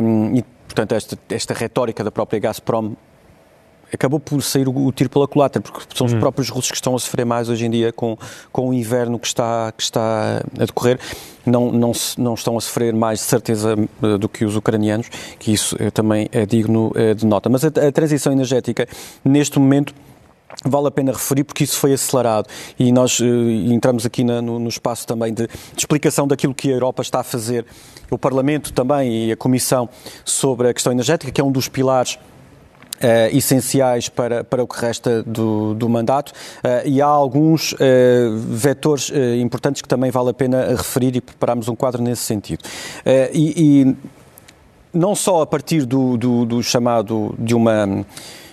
Um, 0.03 0.35
e, 0.35 0.43
portanto, 0.65 0.93
esta, 0.93 1.17
esta 1.29 1.53
retórica 1.53 2.03
da 2.03 2.11
própria 2.11 2.39
Gazprom 2.39 2.93
acabou 3.93 4.19
por 4.19 4.41
sair 4.41 4.67
o, 4.67 4.85
o 4.85 4.91
tiro 4.91 5.09
pela 5.09 5.27
culatra, 5.27 5.61
porque 5.61 5.85
são 5.95 6.05
os 6.07 6.13
hum. 6.13 6.19
próprios 6.19 6.49
russos 6.49 6.71
que 6.71 6.77
estão 6.77 6.95
a 6.95 6.99
sofrer 6.99 7.25
mais 7.25 7.49
hoje 7.49 7.65
em 7.65 7.69
dia 7.69 7.91
com, 7.93 8.17
com 8.51 8.69
o 8.69 8.73
inverno 8.73 9.17
que 9.17 9.27
está, 9.27 9.71
que 9.75 9.83
está 9.83 10.41
a 10.59 10.65
decorrer. 10.65 10.99
Não, 11.45 11.71
não, 11.71 11.91
não 12.17 12.33
estão 12.33 12.57
a 12.57 12.61
sofrer 12.61 12.93
mais, 12.93 13.19
de 13.19 13.25
certeza, 13.25 13.75
eh, 14.03 14.17
do 14.17 14.27
que 14.27 14.43
os 14.43 14.57
ucranianos, 14.57 15.07
que 15.39 15.53
isso 15.53 15.77
eh, 15.79 15.89
também 15.89 16.27
é 16.33 16.45
digno 16.45 16.91
eh, 16.93 17.13
de 17.13 17.25
nota. 17.25 17.47
Mas 17.47 17.63
a, 17.63 17.67
a 17.67 17.91
transição 17.91 18.33
energética, 18.33 18.85
neste 19.23 19.57
momento, 19.57 19.95
vale 20.65 20.87
a 20.87 20.91
pena 20.91 21.11
referir 21.11 21.43
porque 21.43 21.63
isso 21.63 21.77
foi 21.77 21.93
acelerado. 21.93 22.47
E 22.77 22.91
nós 22.91 23.19
uh, 23.19 23.25
entramos 23.25 24.05
aqui 24.05 24.23
na, 24.23 24.41
no, 24.41 24.59
no, 24.59 24.69
espaço 24.69 25.05
também 25.05 25.33
de, 25.33 25.47
de, 25.47 25.77
explicação 25.77 26.27
daquilo 26.27 26.53
que 26.53 26.69
a 26.69 26.73
Europa 26.73 27.01
está 27.01 27.19
a 27.19 27.23
fazer, 27.23 27.65
o 28.09 28.17
Parlamento 28.17 28.71
também 28.73 29.27
e 29.27 29.31
a 29.31 29.37
Comissão 29.37 29.89
sobre 30.23 30.69
a 30.69 30.73
questão 30.73 30.91
energética, 30.91 31.31
que 31.31 31.41
é 31.41 31.43
um 31.43 31.51
dos 31.51 31.67
pilares 31.67 32.17
Uh, 32.97 33.29
essenciais 33.31 34.09
para, 34.09 34.43
para 34.43 34.63
o 34.63 34.67
que 34.67 34.81
resta 34.81 35.21
do, 35.21 35.75
do 35.75 35.87
mandato. 35.87 36.31
Uh, 36.31 36.81
e 36.83 36.99
há 36.99 37.05
alguns 37.05 37.75
vetores 38.49 39.11
importantes 39.39 39.83
que 39.83 39.87
também 39.87 40.09
vale 40.09 40.31
a 40.31 40.33
pena 40.33 40.69
referir 40.75 41.15
e 41.15 41.21
prepararmos 41.21 41.67
um 41.67 41.75
quadro 41.75 42.01
nesse 42.01 42.23
sentido. 42.23 42.63
E, 43.31 43.85
e, 43.85 43.95
não 44.91 45.13
só 45.13 45.43
a 45.43 45.45
partir 45.45 45.85
do, 45.85 46.17
do, 46.17 46.43
do 46.43 46.63
chamado 46.63 47.35
de 47.37 47.53
uma 47.53 48.03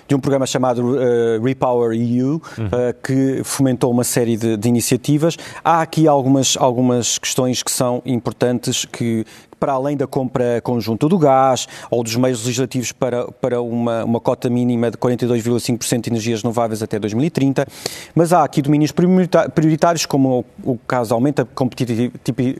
de 0.07 0.15
um 0.15 0.21
programa 0.21 0.47
chamado 0.47 0.97
uh, 0.97 1.43
Repower 1.43 1.93
EU, 1.93 2.33
uhum. 2.33 2.39
uh, 2.39 2.95
que 3.03 3.43
fomentou 3.45 3.91
uma 3.91 4.05
série 4.05 4.37
de, 4.37 4.57
de, 4.57 4.69
iniciativas. 4.69 5.37
Há 5.65 5.81
aqui 5.81 6.07
algumas, 6.07 6.57
algumas 6.59 7.19
questões 7.19 7.63
que 7.63 7.71
são 7.71 8.03
importantes 8.05 8.85
que, 8.85 9.25
para 9.59 9.73
além 9.73 9.97
da 9.97 10.07
compra 10.07 10.61
conjunta 10.63 11.09
do 11.09 11.19
gás 11.19 11.67
ou 11.91 12.03
dos 12.03 12.17
meios 12.17 12.45
legislativos 12.45 12.93
para, 12.93 13.27
para 13.33 13.63
uma, 13.63 14.05
uma 14.05 14.21
cota 14.21 14.51
mínima 14.51 14.91
de 14.91 14.99
42,5% 14.99 16.03
de 16.03 16.11
energias 16.11 16.43
renováveis 16.43 16.83
até 16.83 16.99
2030, 16.99 17.67
mas 18.15 18.33
há 18.33 18.45
aqui 18.45 18.61
domínios 18.61 18.93
prioritários, 18.93 20.05
como 20.05 20.45
o, 20.63 20.73
o 20.73 20.79
caso 20.87 21.15
aumenta 21.15 21.43
a 21.43 21.47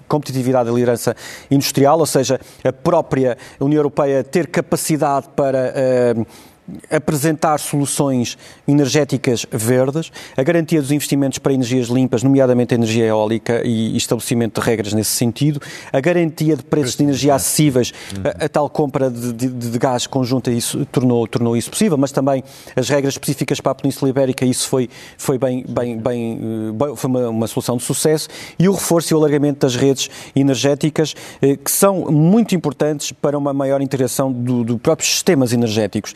competitividade 0.09 0.71
da 0.71 0.75
liderança 0.75 1.15
industrial, 1.51 1.99
ou 1.99 2.07
seja, 2.07 2.41
a 2.65 2.73
própria 2.73 3.37
União 3.61 3.81
Europeia 3.81 4.25
ter 4.25 4.47
capacidade 4.47 5.29
para. 5.37 5.75
Uh, 6.17 6.54
apresentar 6.91 7.59
soluções 7.59 8.39
energéticas 8.67 9.47
verdes, 9.51 10.11
a 10.37 10.43
garantia 10.43 10.81
dos 10.81 10.91
investimentos 10.91 11.39
para 11.39 11.53
energias 11.53 11.89
limpas, 11.89 12.23
nomeadamente 12.23 12.75
a 12.75 12.77
energia 12.77 13.05
eólica 13.05 13.63
e 13.65 13.97
estabelecimento 13.97 14.61
de 14.61 14.67
regras 14.67 14.93
nesse 14.93 15.11
sentido, 15.11 15.61
a 15.93 16.01
garantia 16.01 16.57
de 16.57 16.63
preços 16.63 16.97
de 16.97 17.05
energia 17.05 17.35
acessíveis, 17.35 17.93
a, 18.25 18.47
a 18.47 18.49
tal 18.49 18.69
compra 18.71 19.11
de, 19.11 19.33
de, 19.33 19.49
de, 19.49 19.79
gás 19.79 20.07
conjunta 20.07 20.51
isso 20.51 20.87
tornou, 20.87 21.27
tornou 21.27 21.57
isso 21.57 21.71
possível, 21.71 21.99
mas 21.99 22.13
também 22.13 22.43
as 22.75 22.89
regras 22.89 23.15
específicas 23.15 23.61
para 23.61 23.73
a 23.73 23.75
Península 23.75 24.11
Ibérica, 24.11 24.45
isso 24.45 24.69
foi, 24.69 24.89
foi 25.19 25.39
bem, 25.39 25.65
bem, 25.69 25.99
bem, 25.99 26.41
eh, 26.81 26.97
foi 26.97 27.11
uma, 27.11 27.29
uma 27.29 27.47
solução 27.47 27.77
de 27.77 27.83
sucesso, 27.83 28.29
e 28.59 28.69
o 28.69 28.73
reforço 28.73 29.13
e 29.13 29.15
o 29.15 29.19
alargamento 29.19 29.61
das 29.67 29.77
redes 29.77 30.09
energéticas, 30.35 31.15
eh, 31.43 31.57
que 31.57 31.71
são 31.71 32.11
muito 32.11 32.55
importantes 32.55 33.13
para 33.13 33.37
uma 33.37 33.53
maior 33.53 33.83
integração 33.83 34.33
dos 34.33 34.65
do 34.65 34.79
próprios 34.79 35.11
sistemas 35.11 35.53
energéticos 35.53 36.15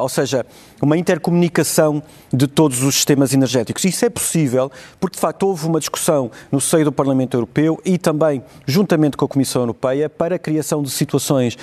ou 0.00 0.08
seja, 0.08 0.44
uma 0.80 0.96
intercomunicação 0.96 2.02
de 2.32 2.46
todos 2.46 2.82
os 2.82 2.94
sistemas 2.94 3.32
energéticos. 3.32 3.84
Isso 3.84 4.04
é 4.04 4.10
possível 4.10 4.70
porque, 5.00 5.16
de 5.16 5.20
facto, 5.20 5.44
houve 5.44 5.66
uma 5.66 5.78
discussão 5.78 6.30
no 6.50 6.60
seio 6.60 6.84
do 6.84 6.92
Parlamento 6.92 7.36
Europeu 7.36 7.80
e 7.84 7.98
também 7.98 8.42
juntamente 8.66 9.16
com 9.16 9.24
a 9.24 9.28
Comissão 9.28 9.62
Europeia 9.62 10.08
para 10.08 10.36
a 10.36 10.38
criação 10.38 10.82
de 10.82 10.90
situações, 10.90 11.56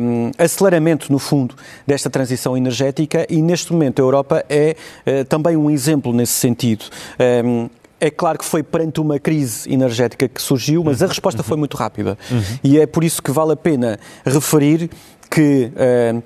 um, 0.00 0.30
eh, 0.38 0.44
aceleramento, 0.44 1.10
no 1.12 1.18
fundo, 1.18 1.54
desta 1.86 2.08
transição 2.08 2.56
energética 2.56 3.26
e, 3.28 3.42
neste 3.42 3.72
momento, 3.72 4.00
a 4.00 4.02
Europa 4.02 4.44
é 4.48 4.76
uh, 5.06 5.24
também 5.24 5.56
um 5.56 5.70
exemplo 5.70 6.12
nesse 6.12 6.32
sentido. 6.32 6.84
Um, 7.44 7.68
é 8.00 8.10
claro 8.10 8.38
que 8.38 8.44
foi 8.44 8.62
perante 8.62 9.00
uma 9.00 9.18
crise 9.18 9.72
energética 9.72 10.28
que 10.28 10.40
surgiu, 10.40 10.84
mas 10.84 11.02
a 11.02 11.06
resposta 11.06 11.42
foi 11.42 11.56
muito 11.56 11.76
rápida. 11.76 12.16
Uhum. 12.30 12.42
E 12.62 12.78
é 12.78 12.86
por 12.86 13.02
isso 13.02 13.22
que 13.22 13.30
vale 13.30 13.52
a 13.52 13.56
pena 13.56 13.98
referir 14.24 14.88
que 15.30 15.70
uh, 15.74 16.22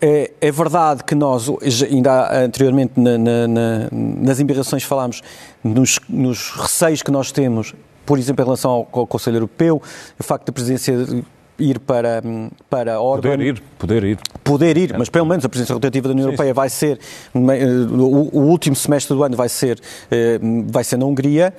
é, 0.00 0.30
é, 0.40 0.50
verdade 0.50 1.04
que 1.04 1.14
nós, 1.14 1.48
ainda 1.82 2.44
anteriormente 2.44 3.00
na, 3.00 3.16
na, 3.16 3.48
na, 3.48 3.88
nas 3.90 4.40
embirrações 4.40 4.82
falámos 4.82 5.22
nos, 5.62 5.98
nos, 6.08 6.50
receios 6.50 7.02
que 7.02 7.10
nós 7.10 7.32
temos, 7.32 7.74
por 8.04 8.18
exemplo, 8.18 8.42
em 8.42 8.44
relação 8.44 8.70
ao, 8.70 8.88
ao 8.92 9.06
Conselho 9.06 9.36
Europeu, 9.36 9.80
o 10.18 10.22
facto 10.22 10.46
da 10.46 10.52
presidência 10.52 10.94
ir 11.58 11.78
para, 11.80 12.22
para 12.68 13.00
Orban. 13.00 13.30
Poder 13.30 13.40
ir, 13.40 13.62
poder 13.78 14.04
ir. 14.04 14.18
Poder 14.44 14.76
ir, 14.76 14.98
mas 14.98 15.08
pelo 15.08 15.26
menos 15.26 15.44
a 15.44 15.48
presidência 15.48 15.74
rotativa 15.74 16.08
da 16.08 16.12
União 16.12 16.26
Europeia 16.26 16.52
vai 16.52 16.68
ser, 16.68 16.98
o, 17.34 18.38
o 18.38 18.42
último 18.42 18.76
semestre 18.76 19.14
do 19.14 19.22
ano 19.22 19.36
vai 19.36 19.48
ser, 19.48 19.80
eh, 20.10 20.38
vai 20.66 20.84
ser 20.84 20.96
na 20.98 21.06
Hungria 21.06 21.54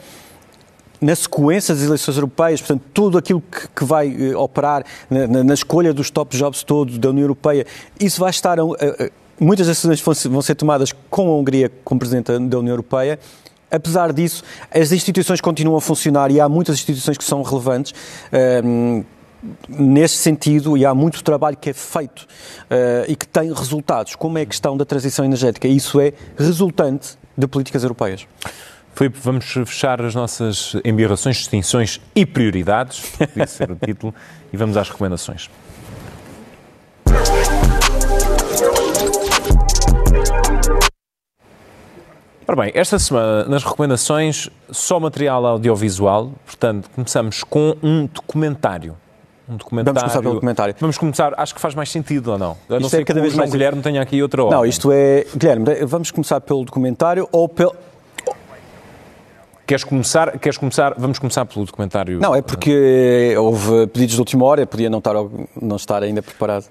na 1.00 1.16
sequência 1.16 1.74
das 1.74 1.84
eleições 1.84 2.16
europeias, 2.16 2.62
portanto, 2.62 2.84
tudo 2.94 3.18
aquilo 3.18 3.42
que, 3.42 3.68
que 3.68 3.84
vai 3.84 4.10
uh, 4.10 4.40
operar 4.40 4.84
na, 5.10 5.28
na, 5.28 5.44
na, 5.44 5.54
escolha 5.54 5.94
dos 5.94 6.10
top 6.10 6.36
jobs 6.36 6.64
todos 6.64 6.98
da 6.98 7.10
União 7.10 7.24
Europeia, 7.24 7.66
isso 8.00 8.20
vai 8.20 8.30
estar. 8.30 8.60
Uh, 8.60 8.76
muitas 9.40 9.68
decisões 9.68 10.02
vão 10.02 10.42
ser, 10.42 10.56
tomadas 10.56 10.94
com 11.10 11.30
a 11.30 11.38
Hungria 11.38 11.72
como 11.84 12.00
Presidente 12.00 12.38
da 12.40 12.60
União 12.60 12.74
Europeia 12.74 13.20
apesar 13.70 14.14
disso, 14.14 14.44
as 14.72 14.94
instituições 14.94 15.42
continuam 15.42 15.78
a 15.78 15.82
funcionar 15.82 16.32
e 16.32 16.40
há 16.40 16.48
muitas 16.48 16.76
instituições 16.76 17.18
que 17.18 17.24
são 17.24 17.42
relevantes. 17.42 17.94
Um, 18.64 19.04
nesse 19.70 20.16
sentido, 20.16 20.76
e 20.76 20.86
há 20.86 20.96
muito 20.96 21.24
trabalho 21.24 21.56
que 21.56 21.70
é 21.70 21.74
feito 21.74 22.22
uh, 22.22 23.06
e 23.08 23.16
que 23.16 23.28
tem 23.28 23.54
resultados, 23.54 24.16
como 24.16 24.38
é 24.38 24.42
a 24.42 24.46
questão 24.46 24.76
da 24.76 24.84
transição 24.84 25.24
energética. 25.24 25.68
Isso 25.68 26.00
é 26.00 26.14
resultante 26.38 27.18
de 27.38 27.48
políticas 27.48 27.84
europeias. 27.84 28.28
Filipe, 28.98 29.20
vamos 29.22 29.46
fechar 29.46 30.02
as 30.02 30.16
nossas 30.16 30.76
embirrações, 30.84 31.38
distinções 31.38 32.02
e 32.16 32.26
prioridades, 32.26 33.12
podia 33.16 33.46
ser 33.46 33.70
o 33.70 33.76
título, 33.76 34.12
e 34.52 34.58
vamos 34.58 34.76
às 34.76 34.90
recomendações. 34.90 35.52
Ora 42.48 42.56
bem, 42.56 42.72
esta 42.74 42.98
semana 42.98 43.46
nas 43.46 43.64
recomendações 43.64 44.50
só 44.72 45.00
material 45.00 45.46
audiovisual, 45.46 46.32
portanto 46.44 46.90
começamos 46.96 47.44
com 47.44 47.78
um 47.84 48.08
documentário. 48.08 48.98
Um 49.48 49.58
documentário. 49.58 49.94
Vamos 49.94 50.02
começar 50.02 50.22
pelo 50.24 50.34
documentário. 50.34 50.76
Vamos 50.80 50.98
começar, 50.98 51.34
acho 51.38 51.54
que 51.54 51.62
faz 51.62 51.76
mais 51.76 51.92
sentido 51.92 52.32
ou 52.32 52.40
não? 52.40 52.58
A 52.68 52.74
não 52.74 52.78
isto 52.80 52.90
ser 52.90 53.02
é 53.02 53.06
cada 53.06 53.20
que 53.20 53.22
vez 53.22 53.36
mais... 53.36 53.52
Guilherme 53.52 53.82
tenha 53.84 54.02
aqui 54.02 54.24
outra 54.24 54.44
hora. 54.44 54.56
Não, 54.56 54.66
isto 54.66 54.92
é. 54.92 55.24
Guilherme, 55.36 55.86
vamos 55.86 56.10
começar 56.10 56.42
pelo 56.42 56.66
documentário 56.66 57.30
ou 57.32 57.48
pelo. 57.48 57.76
Queres 59.68 59.84
começar? 59.84 60.40
Queres 60.40 60.58
começar? 60.58 60.94
Vamos 60.98 61.20
começar 61.20 61.46
pelo 61.46 61.66
documentário. 61.66 62.22
Não, 62.22 62.34
é 62.34 62.42
porque 62.42 63.36
houve 63.38 63.88
pedidos 63.88 64.16
de 64.16 64.22
última 64.22 64.46
hora, 64.46 64.66
podia 64.66 64.90
não 64.90 65.00
estar, 65.00 65.14
não 65.62 65.76
estar 65.76 66.02
ainda 66.02 66.22
preparado. 66.22 66.68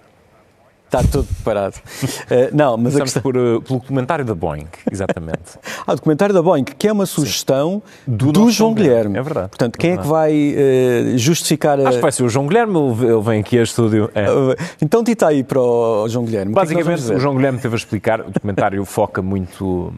Está 0.87 1.03
tudo 1.03 1.25
preparado. 1.25 1.75
Uh, 1.75 2.55
não, 2.57 2.77
mas 2.79 2.95
Começamos 2.95 3.13
questão... 3.13 3.23
por, 3.23 3.37
uh, 3.37 3.61
pelo 3.61 3.81
documentário 3.81 4.25
da 4.25 4.35
Boeing, 4.35 4.69
exatamente. 4.91 5.59
ah, 5.85 5.93
o 5.93 5.97
documentário 5.97 6.35
da 6.35 6.41
Boeing, 6.41 6.65
que 6.65 6.89
é 6.89 6.93
uma 6.93 7.05
sugestão 7.05 7.83
do, 8.07 8.33
do 8.33 8.51
João 8.51 8.73
Guilherme. 8.73 9.19
É 9.19 9.23
verdade. 9.23 9.49
Portanto, 9.49 9.77
quem 9.79 9.91
é, 9.91 9.95
é 9.95 9.97
que 9.99 10.07
vai 10.07 10.55
uh, 10.55 11.19
justificar... 11.19 11.79
A... 11.81 11.89
Acho 11.89 11.99
que 11.99 12.03
vai 12.03 12.13
ser 12.13 12.23
o 12.23 12.29
João 12.31 12.47
Guilherme, 12.47 12.79
ele 12.79 13.21
vem 13.21 13.41
aqui 13.41 13.59
a 13.59 13.63
estúdio. 13.63 14.11
É. 14.15 14.27
então 14.81 15.03
dita 15.03 15.27
aí 15.27 15.43
para 15.43 15.61
o 15.61 16.09
João 16.09 16.25
Guilherme. 16.25 16.55
Basicamente, 16.55 17.11
o, 17.11 17.13
é 17.13 17.17
o 17.17 17.21
João 17.21 17.35
Guilherme 17.35 17.59
teve 17.59 17.75
a 17.75 17.79
explicar, 17.79 18.21
o 18.21 18.31
documentário 18.31 18.83
foca 18.87 19.21
muito 19.21 19.93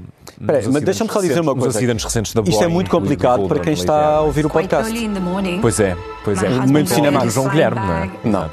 Peraí, 0.46 0.68
mas 0.68 0.82
deixa-me 0.82 1.10
só 1.10 1.20
dizer 1.20 1.40
uma 1.40 1.54
coisa. 1.54 1.78
acidentes 1.78 2.04
recentes 2.04 2.32
da 2.32 2.40
Boeing, 2.40 2.52
Isto 2.52 2.64
é 2.64 2.68
muito 2.68 2.90
complicado 2.90 3.48
para 3.48 3.58
quem 3.58 3.72
está 3.72 4.16
a 4.16 4.20
ouvir 4.20 4.46
o 4.46 4.50
podcast. 4.50 4.92
Pois 5.60 5.80
é, 5.80 5.96
pois 6.24 6.42
é. 6.42 6.48
Momento 6.48 6.90
cinemático. 6.90 7.32
João 7.32 7.48
Guilherme, 7.48 7.80
não 7.80 7.94
é? 7.94 8.10
Não. 8.24 8.50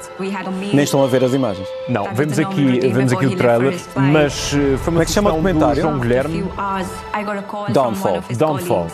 Nem 0.74 0.84
estão 0.84 1.04
a 1.04 1.08
ver 1.08 1.24
as 1.24 1.34
imagens. 1.34 1.68
Não, 1.88 2.14
vemos 2.14 2.40
aqui, 2.40 2.80
vemos 2.92 3.14
aqui 3.14 3.26
o 3.26 3.36
trailer, 3.36 3.76
mas 3.96 4.52
eh, 4.54 4.78
foi 4.78 4.94
uma 4.94 4.96
Como 4.96 5.02
é 5.02 5.06
que 5.06 5.12
chama 5.12 5.30
o 5.30 5.34
documentário? 5.34 5.82
João 5.82 6.00
Guilherme. 6.00 6.46
Downfall. 7.70 8.24
Downfall. 8.36 8.88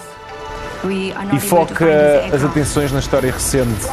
E 1.33 1.39
foca 1.39 1.85
as 2.33 2.43
atenções 2.43 2.91
na 2.91 2.99
história 2.99 3.31
recente 3.31 3.87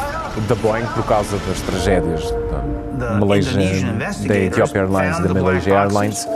da 0.47 0.55
Boeing 0.55 0.85
por 0.87 1.03
causa 1.05 1.37
das 1.47 1.61
tragédias 1.61 2.33
da 2.93 3.13
Malaysia, 3.19 3.53
da 4.27 4.37
Ethiopia 4.37 4.81
Airlines, 4.81 5.19
da 5.19 5.33
Malaysia 5.33 5.73
Airlines 5.73 6.27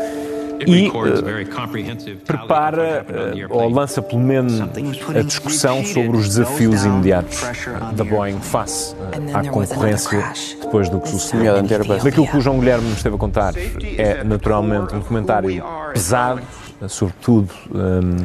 e 0.67 0.87
uh, 0.89 2.17
prepara 2.25 3.05
uh, 3.49 3.55
ou 3.55 3.69
lança 3.69 4.01
pelo 4.01 4.21
menos 4.21 4.61
a 4.61 5.21
discussão 5.21 5.83
sobre 5.85 6.17
os 6.17 6.27
desafios 6.27 6.85
imediatos 6.85 7.41
da 7.93 8.03
Boeing 8.03 8.39
face 8.39 8.95
uh, 8.95 9.37
à 9.37 9.43
concorrência 9.49 10.23
depois 10.61 10.89
do 10.89 10.99
que 10.99 11.09
sucedeu. 11.09 11.61
Daquilo 12.03 12.27
que 12.27 12.37
o 12.37 12.41
João 12.41 12.59
Guilherme 12.59 12.87
me 12.87 12.93
esteve 12.93 13.15
a 13.15 13.19
contar 13.19 13.53
é 13.97 14.23
naturalmente 14.23 14.95
um 14.95 14.99
documentário 14.99 15.63
pesado, 15.93 16.41
sobretudo 16.87 17.49
um, 17.73 18.15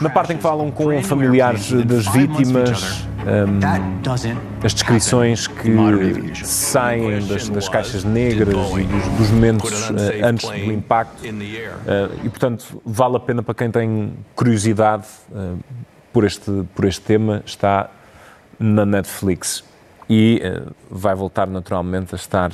na 0.00 0.10
parte 0.10 0.32
em 0.32 0.36
que 0.36 0.42
falam 0.42 0.70
com 0.70 1.02
familiares 1.02 1.72
das 1.72 2.06
vítimas 2.06 3.06
um, 3.26 4.64
as 4.64 4.72
descrições 4.72 5.48
que 5.48 5.74
saem 6.44 7.26
das, 7.26 7.48
das 7.48 7.68
caixas 7.68 8.04
negras 8.04 8.54
e 8.54 8.84
dos, 8.84 9.08
dos 9.18 9.30
momentos 9.30 9.90
uh, 9.90 9.94
antes 10.24 10.48
do 10.48 10.72
impacto. 10.72 11.22
Uh, 11.24 12.24
e, 12.24 12.28
portanto, 12.28 12.80
vale 12.84 13.16
a 13.16 13.20
pena 13.20 13.42
para 13.42 13.54
quem 13.54 13.70
tem 13.70 14.12
curiosidade 14.34 15.06
uh, 15.32 15.58
por, 16.12 16.24
este, 16.24 16.64
por 16.74 16.84
este 16.84 17.00
tema, 17.00 17.42
está 17.44 17.90
na 18.58 18.86
Netflix. 18.86 19.64
E 20.08 20.40
vai 20.88 21.16
voltar 21.16 21.48
naturalmente 21.48 22.14
a 22.14 22.16
estar 22.16 22.52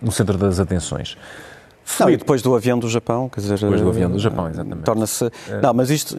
no 0.00 0.10
centro 0.10 0.38
das 0.38 0.58
atenções. 0.58 1.18
Não, 2.00 2.08
e 2.08 2.16
depois 2.16 2.40
do 2.40 2.54
avião 2.54 2.78
do 2.78 2.88
Japão, 2.88 3.28
quer 3.28 3.42
dizer. 3.42 3.58
Depois 3.58 3.82
do 3.82 3.90
avião 3.90 4.10
do 4.10 4.18
Japão, 4.18 4.48
exatamente. 4.48 4.82
Torna-se. 4.82 5.30
Não, 5.62 5.74
mas 5.74 5.90
isto 5.90 6.16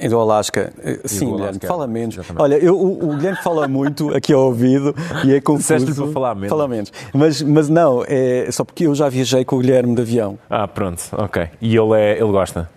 e 0.00 0.08
do 0.08 0.18
Alasca. 0.18 0.72
Sim, 1.04 1.26
do 1.26 1.36
Guilherme, 1.36 1.60
fala 1.60 1.86
menos. 1.86 2.14
Exatamente. 2.16 2.42
Olha, 2.42 2.54
eu, 2.56 2.76
o, 2.76 3.10
o 3.10 3.16
Guilherme 3.16 3.38
fala 3.42 3.68
muito 3.68 4.14
aqui 4.14 4.32
ao 4.32 4.46
ouvido 4.46 4.94
e 5.24 5.34
é 5.34 5.40
confuso. 5.40 5.94
para 5.94 6.12
falar 6.12 6.34
menos. 6.34 6.48
Fala 6.48 6.66
menos. 6.68 6.92
Mas, 7.12 7.42
mas 7.42 7.68
não, 7.68 8.02
é 8.06 8.48
só 8.50 8.64
porque 8.64 8.86
eu 8.86 8.94
já 8.94 9.08
viajei 9.08 9.44
com 9.44 9.56
o 9.56 9.58
Guilherme 9.60 9.94
de 9.94 10.02
avião. 10.02 10.38
Ah, 10.48 10.66
pronto, 10.66 11.02
ok. 11.12 11.48
E 11.60 11.76
ele, 11.76 11.94
é, 11.94 12.12
ele 12.12 12.30
gosta? 12.30 12.68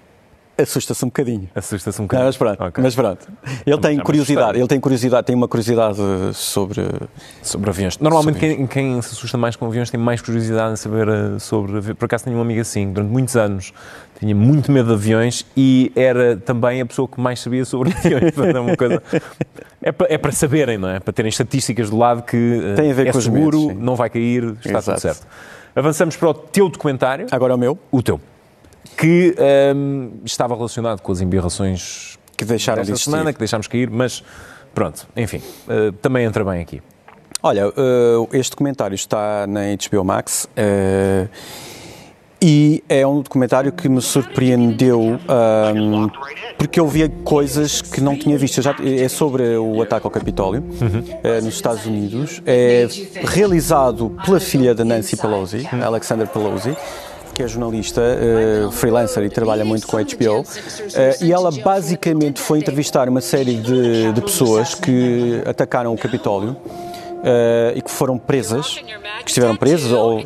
Assusta-se 0.56 1.04
um 1.04 1.08
bocadinho. 1.08 1.50
Assusta-se 1.56 2.00
um 2.00 2.06
bocadinho. 2.06 2.26
Não, 2.26 2.28
mas 2.28 2.38
pronto. 2.38 2.64
Okay. 2.64 2.84
Mas 2.84 2.96
pronto. 2.96 3.28
Ele 3.66 3.78
tem 3.80 4.00
curiosidade, 4.00 4.58
ele 4.60 4.68
tem 4.68 4.80
curiosidade, 4.80 5.26
tem 5.26 5.36
uma 5.36 5.48
curiosidade 5.48 5.98
sobre 6.34 6.88
sobre 7.42 7.70
aviões. 7.72 7.98
Normalmente 7.98 8.40
sobre 8.40 8.56
quem, 8.56 8.68
quem, 8.68 9.02
se 9.02 9.14
assusta 9.14 9.38
mais 9.38 9.56
com 9.56 9.66
aviões 9.66 9.90
tem 9.90 10.00
mais 10.00 10.22
curiosidade 10.22 10.74
em 10.74 10.76
saber 10.76 11.08
eh, 11.08 11.40
sobre. 11.40 11.96
Por 11.96 12.06
acaso 12.06 12.26
tenho 12.26 12.38
um 12.38 12.42
amigo 12.42 12.62
assim, 12.62 12.92
durante 12.92 13.12
muitos 13.12 13.36
anos 13.36 13.74
tinha 14.20 14.36
muito 14.36 14.72
medo 14.72 14.90
de 14.90 14.94
aviões 14.94 15.46
e 15.58 15.92
era 15.96 16.38
também 16.38 16.82
a 16.82 16.86
pessoa 16.86 17.08
que 17.08 17.20
mais 17.20 17.40
sabia 17.40 17.66
sobre 17.66 17.92
aviões. 17.98 18.38
é, 18.38 18.60
uma 18.60 18.78
coisa, 18.78 19.02
é, 19.82 19.92
para, 19.92 20.14
é 20.14 20.18
para 20.20 20.32
saberem, 20.32 20.78
não 20.78 20.90
é? 20.90 21.00
Para 21.00 21.14
terem 21.14 21.30
estatísticas 21.30 21.90
do 21.90 21.98
lado 21.98 22.22
que 22.22 22.62
eh, 22.64 22.76
Tem 22.76 22.92
a 22.92 22.94
ver 22.94 23.08
é 23.08 23.12
com 23.12 23.20
seguro, 23.20 23.68
medos, 23.68 23.84
não 23.84 23.96
vai 23.96 24.10
cair, 24.10 24.56
está 24.64 24.78
Exato. 24.78 24.86
tudo 24.92 25.00
certo. 25.00 25.28
Avançamos 25.76 26.16
para 26.16 26.30
o 26.30 26.34
teu 26.36 26.70
documentário. 26.70 27.26
Agora 27.32 27.54
é 27.54 27.56
o 27.56 27.60
meu. 27.60 27.80
O 27.92 28.04
teu 28.04 28.20
que 28.98 29.36
um, 29.76 30.12
estava 30.26 30.56
relacionado 30.56 31.02
com 31.02 31.12
as 31.12 31.22
embirrações 31.22 32.18
que 32.38 32.46
deixaram 32.46 32.84
de 32.84 32.98
semana, 32.98 33.32
que 33.32 33.40
deixámos 33.40 33.68
cair, 33.68 33.90
mas 33.90 34.24
pronto, 34.74 35.08
enfim, 35.16 35.42
uh, 35.68 35.92
também 35.94 36.26
entra 36.26 36.44
bem 36.44 36.62
aqui. 36.62 36.82
Olha, 37.42 37.68
uh, 37.68 38.30
este 38.32 38.52
documentário 38.52 38.96
está 38.96 39.46
na 39.48 39.62
HBO 39.76 40.04
Max 40.04 40.46
uh, 40.46 41.30
e 42.42 42.84
é 42.88 43.06
um 43.06 43.22
documentário 43.22 43.72
que 43.72 43.88
me 43.88 44.02
surpreendeu 44.02 45.00
um, 45.02 46.10
porque 46.58 46.80
eu 46.80 46.88
via 46.88 47.10
coisas 47.10 47.82
que 47.82 48.02
não 48.02 48.18
tinha 48.18 48.38
visto. 48.38 48.62
Já, 48.62 48.76
é 48.82 49.08
sobre 49.08 49.58
o 49.58 49.82
ataque 49.82 50.06
ao 50.06 50.12
Capitólio 50.12 50.62
uhum. 50.62 51.42
nos 51.42 51.54
Estados 51.54 51.86
Unidos. 51.86 52.42
É 52.46 52.86
realizado 53.24 54.14
pela 54.26 54.42
filha 54.42 54.76
de 54.76 54.84
Nancy 54.84 55.16
Pelosi. 55.16 55.66
Alexander 55.82 56.28
Pelosi 56.28 56.76
que 57.34 57.44
é 57.44 57.48
jornalista, 57.48 58.02
uh, 58.02 58.72
freelancer 58.72 59.24
e 59.24 59.30
trabalha 59.30 59.66
muito 59.66 59.88
com 59.88 59.98
a 59.98 60.04
HBO, 60.04 60.42
uh, 60.42 60.46
eh, 60.96 61.18
e 61.22 61.32
ela 61.32 61.52
basicamente 61.52 62.40
foi 62.40 62.60
entrevistar 62.60 63.10
uma 63.10 63.22
série 63.22 63.56
de, 63.56 64.12
de 64.14 64.22
pessoas 64.22 64.76
que 64.76 65.42
atacaram 65.46 65.94
o 65.94 65.98
Capitólio. 65.98 66.56
Uh, 67.24 67.78
e 67.78 67.82
que 67.82 67.90
foram 67.90 68.18
presas, 68.18 68.84
que 69.24 69.30
estiveram 69.30 69.56
presas, 69.56 69.94
ou, 69.94 70.20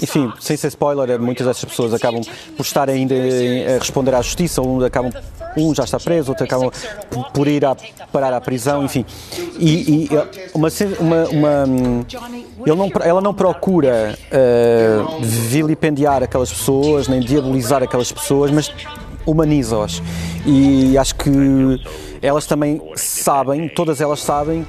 enfim, 0.00 0.32
sem 0.38 0.56
ser 0.56 0.68
spoiler, 0.68 1.18
muitas 1.20 1.44
dessas 1.44 1.64
pessoas 1.64 1.92
acabam 1.92 2.22
por 2.56 2.62
estar 2.62 2.88
ainda 2.88 3.12
a 3.16 3.78
responder 3.78 4.14
à 4.14 4.22
justiça, 4.22 4.62
ou 4.62 4.84
acabam 4.84 5.12
um 5.56 5.74
já 5.74 5.82
está 5.82 5.98
preso, 5.98 6.30
outro 6.30 6.44
acaba 6.44 6.70
por 7.34 7.48
ir 7.48 7.64
a 7.64 7.76
parar 8.12 8.32
à 8.32 8.40
prisão, 8.40 8.84
enfim. 8.84 9.04
E, 9.58 10.04
e 10.04 10.08
uma, 10.54 10.68
uma, 11.00 11.24
uma, 11.28 11.64
ele 12.64 12.76
não, 12.76 12.90
ela 13.02 13.20
não 13.20 13.34
procura 13.34 14.16
uh, 14.28 15.20
vilipendiar 15.20 16.22
aquelas 16.22 16.52
pessoas, 16.52 17.08
nem 17.08 17.20
diabolizar 17.20 17.82
aquelas 17.82 18.12
pessoas, 18.12 18.50
mas 18.50 18.72
humaniza-os. 19.26 20.02
E 20.46 20.96
acho 20.96 21.14
que 21.16 21.30
elas 22.22 22.46
também 22.46 22.80
sabem, 22.94 23.68
todas 23.68 24.00
elas 24.00 24.20
sabem 24.20 24.66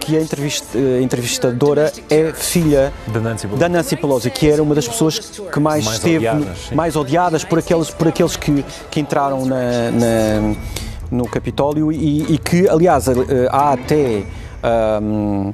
que 0.00 0.16
a, 0.16 0.20
entrevista, 0.20 0.78
a 0.78 1.02
entrevistadora 1.02 1.92
é 2.08 2.32
filha 2.32 2.92
da 3.06 3.20
Nancy, 3.20 3.46
da 3.46 3.68
Nancy, 3.68 3.96
Pelosi, 3.96 4.30
que 4.30 4.48
era 4.48 4.62
uma 4.62 4.74
das 4.74 4.88
pessoas 4.88 5.18
que 5.18 5.60
mais, 5.60 5.84
mais 5.84 5.96
esteve 5.98 6.28
odiadas, 6.28 6.70
mais 6.72 6.96
odiadas 6.96 7.44
por 7.44 7.58
aqueles, 7.58 7.90
por 7.90 8.08
aqueles 8.08 8.34
que, 8.34 8.64
que 8.90 8.98
entraram 8.98 9.44
na, 9.44 9.90
na 9.90 10.56
no 11.10 11.26
Capitólio 11.26 11.90
e, 11.90 12.34
e, 12.34 12.38
que, 12.38 12.68
aliás, 12.68 13.08
eh, 13.08 13.48
há 13.50 13.72
até 13.72 14.22
um, 14.92 15.52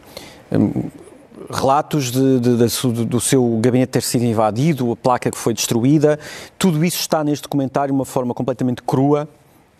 relatos 1.50 2.10
de, 2.10 2.40
de, 2.40 2.56
de, 2.56 3.04
do 3.06 3.20
seu 3.20 3.58
gabinete 3.60 3.90
ter 3.90 4.02
sido 4.02 4.24
invadido, 4.24 4.92
a 4.92 4.96
placa 4.96 5.30
que 5.30 5.38
foi 5.38 5.54
destruída. 5.54 6.18
Tudo 6.58 6.84
isso 6.84 6.98
está 6.98 7.24
neste 7.24 7.42
documentário 7.44 7.92
de 7.92 7.98
uma 7.98 8.04
forma 8.04 8.34
completamente 8.34 8.82
crua 8.82 9.28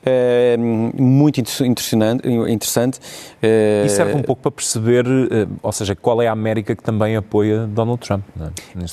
é, 0.09 0.57
muito 0.57 1.41
interessante. 1.41 2.29
interessante. 2.29 3.01
É, 3.43 3.83
e 3.85 3.89
serve 3.89 4.15
um 4.15 4.23
pouco 4.23 4.41
para 4.41 4.53
perceber, 4.53 5.05
eh, 5.05 5.49
ou 5.61 5.73
seja, 5.73 5.97
qual 5.97 6.23
é 6.23 6.29
a 6.29 6.33
América 6.33 6.77
que 6.77 6.83
também 6.83 7.17
apoia 7.17 7.67
Donald 7.67 8.01
Trump, 8.01 8.23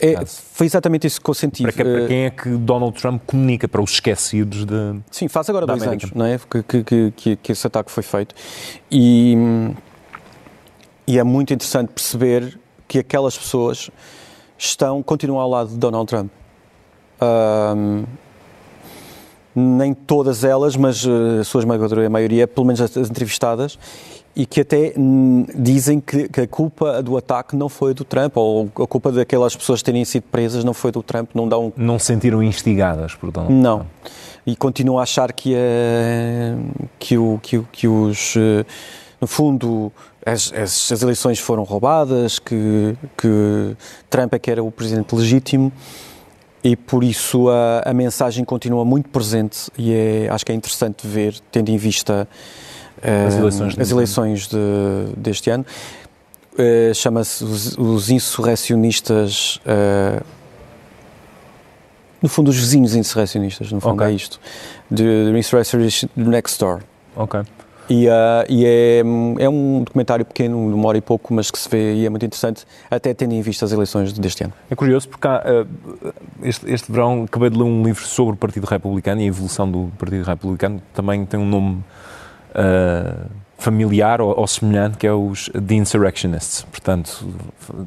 é? 0.01 0.13
é 0.13 0.25
foi 0.25 0.65
exatamente 0.65 1.05
isso 1.05 1.21
que 1.21 1.29
eu 1.29 1.33
senti. 1.35 1.61
Para, 1.61 1.71
que, 1.71 1.83
para, 1.83 2.07
quem 2.07 2.25
é 2.25 2.29
que 2.31 2.49
Donald 2.49 2.99
Trump 2.99 3.21
comunica? 3.27 3.67
Para 3.67 3.81
os 3.81 3.91
esquecidos 3.91 4.65
de. 4.65 4.99
Sim, 5.11 5.27
faz 5.27 5.47
agora 5.49 5.67
dois 5.67 5.83
América. 5.83 6.07
anos 6.07 6.15
não 6.15 6.25
é? 6.25 6.39
que, 6.49 6.83
que, 6.83 7.11
que, 7.11 7.35
que 7.35 7.51
esse 7.51 7.67
ataque 7.67 7.91
foi 7.91 8.01
feito. 8.01 8.33
E, 8.91 9.37
e 11.05 11.19
é 11.19 11.23
muito 11.23 11.53
interessante 11.53 11.89
perceber 11.89 12.57
que 12.87 12.97
aquelas 12.97 13.37
pessoas 13.37 13.91
estão, 14.57 15.03
continuam 15.03 15.39
ao 15.39 15.49
lado 15.49 15.69
de 15.69 15.77
Donald 15.77 16.07
Trump. 16.07 16.31
Um, 17.21 18.03
nem 19.55 19.93
todas 19.93 20.43
elas, 20.43 20.75
mas 20.75 21.05
eh, 21.05 21.41
a 21.41 21.43
sua 21.43 21.59
esmagadora 21.59 22.09
maioria, 22.09 22.47
pelo 22.47 22.65
menos 22.65 22.81
as 22.81 22.95
entrevistadas, 22.95 23.77
e 24.35 24.45
que 24.45 24.61
até 24.61 24.93
hum, 24.97 25.45
dizem 25.55 25.99
que, 25.99 26.27
que, 26.27 26.41
a 26.41 26.47
culpa 26.47 27.03
do 27.03 27.15
ataque 27.17 27.55
não 27.55 27.69
foi 27.69 27.93
do 27.93 28.03
Trump, 28.03 28.35
ou 28.35 28.69
a 28.75 28.87
culpa 28.87 29.11
daquelas 29.11 29.55
pessoas 29.55 29.81
terem 29.83 30.03
sido 30.05 30.23
presas 30.23 30.63
não 30.63 30.73
foi 30.73 30.91
do 30.91 31.03
Trump, 31.03 31.29
não 31.35 31.47
dão... 31.47 31.71
Não 31.77 31.99
se 31.99 32.07
sentiram 32.07 32.41
instigadas, 32.41 33.13
portanto? 33.13 33.51
Não. 33.51 33.85
E 34.45 34.55
continuam 34.55 34.99
a 34.99 35.03
achar 35.03 35.31
que, 35.31 35.53
é, 35.55 36.55
que, 36.97 37.17
o, 37.17 37.39
que, 37.41 37.59
que 37.71 37.87
os... 37.87 38.35
Eh, 38.35 38.65
no 39.21 39.27
fundo, 39.27 39.91
as, 40.25 40.51
as, 40.51 40.91
as 40.91 41.01
eleições 41.01 41.39
foram 41.39 41.63
roubadas, 41.63 42.39
que, 42.39 42.97
que 43.15 43.77
Trump 44.09 44.33
é 44.33 44.39
que 44.39 44.51
era 44.51 44.61
o 44.61 44.69
presidente 44.69 45.15
legítimo 45.15 45.71
e 46.63 46.75
por 46.75 47.03
isso 47.03 47.49
a, 47.49 47.83
a, 47.85 47.93
mensagem 47.93 48.45
continua 48.45 48.85
muito 48.85 49.09
presente 49.09 49.69
e 49.77 49.93
é, 49.93 50.27
acho 50.29 50.45
que 50.45 50.51
é 50.51 50.55
interessante 50.55 51.05
ver, 51.05 51.35
tendo 51.51 51.69
em 51.69 51.77
vista 51.77 52.27
as 53.27 53.35
eleições, 53.35 53.79
as 53.79 53.91
eleições 53.91 54.47
de, 54.47 54.57
deste 55.17 55.49
ano. 55.49 55.65
Uh, 56.53 56.93
Chama-se 56.93 57.43
os, 57.43 57.77
os, 57.77 58.09
insurrecionistas. 58.09 59.59
Uh, 59.65 60.23
no 62.21 62.29
fundo, 62.29 62.49
os 62.49 62.55
vizinhos 62.55 62.95
insurrecionistas, 62.95 63.71
no 63.71 63.81
fundo, 63.81 63.95
okay. 63.95 64.07
é 64.07 64.11
isto. 64.11 64.39
The, 64.89 65.31
the 65.31 65.37
Insurrection 65.37 65.79
Next 66.15 66.59
Door. 66.59 66.81
Ok. 67.15 67.41
E, 67.89 68.07
uh, 68.07 68.11
e 68.47 68.65
é, 68.65 68.99
é, 69.39 69.49
um 69.49 69.83
documentário 69.83 70.23
pequeno, 70.23 70.69
de 70.69 70.73
uma 70.73 70.87
hora 70.87 70.97
e 70.97 71.01
pouco, 71.01 71.33
mas 71.33 71.51
que 71.51 71.59
se 71.59 71.67
vê 71.67 71.95
e 71.95 72.05
é 72.05 72.09
muito 72.09 72.25
interessante, 72.25 72.65
até 72.89 73.13
tendo 73.13 73.33
em 73.33 73.41
vista 73.41 73.65
as 73.65 73.71
eleições 73.71 74.13
deste 74.13 74.43
ano. 74.43 74.53
É 74.69 74.75
curioso 74.75 75.09
porque 75.09 75.27
há, 75.27 75.43
uh, 75.43 76.13
este, 76.41 76.71
este 76.71 76.91
verão 76.91 77.23
acabei 77.23 77.49
de 77.49 77.57
ler 77.57 77.63
um 77.63 77.83
livro 77.83 78.03
sobre 78.03 78.35
o 78.35 78.37
Partido 78.37 78.65
Republicano 78.65 79.21
e 79.21 79.25
a 79.25 79.27
evolução 79.27 79.69
do 79.69 79.91
Partido 79.97 80.23
Republicano, 80.23 80.81
também 80.93 81.25
tem 81.25 81.39
um 81.39 81.45
nome 81.45 81.83
uh, 82.51 83.29
familiar 83.57 84.21
ou, 84.21 84.37
ou, 84.37 84.47
semelhante, 84.47 84.97
que 84.97 85.05
é 85.05 85.13
os 85.13 85.49
The 85.49 85.75
Insurrectionists. 85.75 86.63
Portanto, 86.63 87.27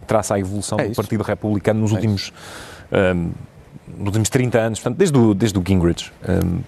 traça 0.07 0.35
a 0.35 0.39
evolução 0.39 0.79
é 0.79 0.89
do 0.89 0.95
Partido 0.95 1.23
Republicano 1.23 1.81
nos 1.81 1.93
é 1.93 1.95
últimos, 1.95 2.33
um, 2.93 3.31
nos 3.97 4.07
últimos 4.07 4.29
30 4.29 4.59
anos, 4.59 4.79
portanto, 4.79 4.99
desde 4.99 5.19
o, 5.19 5.35
desde 5.35 5.59
o 5.59 5.63
Gingrich. 5.67 6.13
Um, 6.29 6.61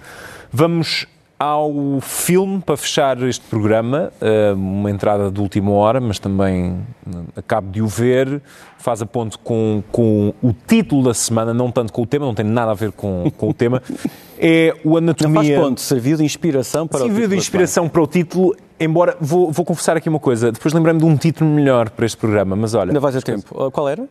vamos 0.52 1.06
ao 1.38 2.00
filme 2.00 2.60
para 2.60 2.76
fechar 2.76 3.22
este 3.22 3.44
programa, 3.46 4.12
eh, 4.20 4.52
uma 4.54 4.90
entrada 4.90 5.30
de 5.30 5.40
última 5.40 5.70
hora, 5.70 6.00
mas 6.00 6.18
também 6.18 6.84
eh, 7.06 7.18
acabo 7.36 7.70
de 7.70 7.80
o 7.80 7.86
ver, 7.86 8.42
faz 8.76 9.00
a 9.00 9.06
ponto 9.06 9.38
com, 9.38 9.82
com 9.92 10.34
o 10.42 10.52
título 10.66 11.04
da 11.04 11.14
semana, 11.14 11.54
não 11.54 11.70
tanto 11.70 11.92
com 11.92 12.02
o 12.02 12.06
tema, 12.06 12.26
não 12.26 12.34
tem 12.34 12.44
nada 12.44 12.72
a 12.72 12.74
ver 12.74 12.90
com, 12.90 13.30
com 13.36 13.50
o 13.50 13.54
tema, 13.54 13.80
é 14.36 14.74
o 14.82 14.96
Anatomia... 14.96 15.34
Não 15.34 15.44
faz 15.44 15.60
ponto, 15.60 15.80
serviu 15.80 16.16
de 16.16 16.24
inspiração 16.24 16.88
para 16.88 16.98
serviu 16.98 17.14
o 17.14 17.14
título. 17.14 17.22
Serviu 17.22 17.36
de 17.36 17.44
inspiração 17.44 17.88
para 17.88 18.02
o 18.02 18.06
título, 18.08 18.56
embora, 18.80 19.16
vou, 19.20 19.52
vou 19.52 19.64
confessar 19.64 19.96
aqui 19.96 20.08
uma 20.08 20.20
coisa, 20.20 20.50
depois 20.50 20.74
lembrei-me 20.74 20.98
de 20.98 21.06
um 21.06 21.16
título 21.16 21.48
melhor 21.48 21.88
para 21.90 22.04
este 22.04 22.18
programa, 22.18 22.56
mas 22.56 22.74
olha... 22.74 22.90
Ainda 22.90 23.00
vais 23.00 23.14
a 23.14 23.22
tempo. 23.22 23.70
Qual 23.70 23.88
era? 23.88 24.08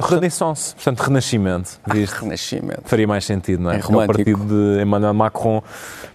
Renaissance, 0.00 0.74
portanto, 0.74 1.00
Renascimento. 1.00 1.80
Ah, 1.84 1.92
renascimento. 1.92 2.82
Faria 2.84 3.06
mais 3.06 3.24
sentido, 3.24 3.62
não 3.62 3.70
é? 3.70 3.76
É. 3.76 3.80
É 3.80 3.84
o 3.84 4.06
partido 4.06 4.44
de 4.44 4.82
Emmanuel 4.82 5.14
Macron. 5.14 5.62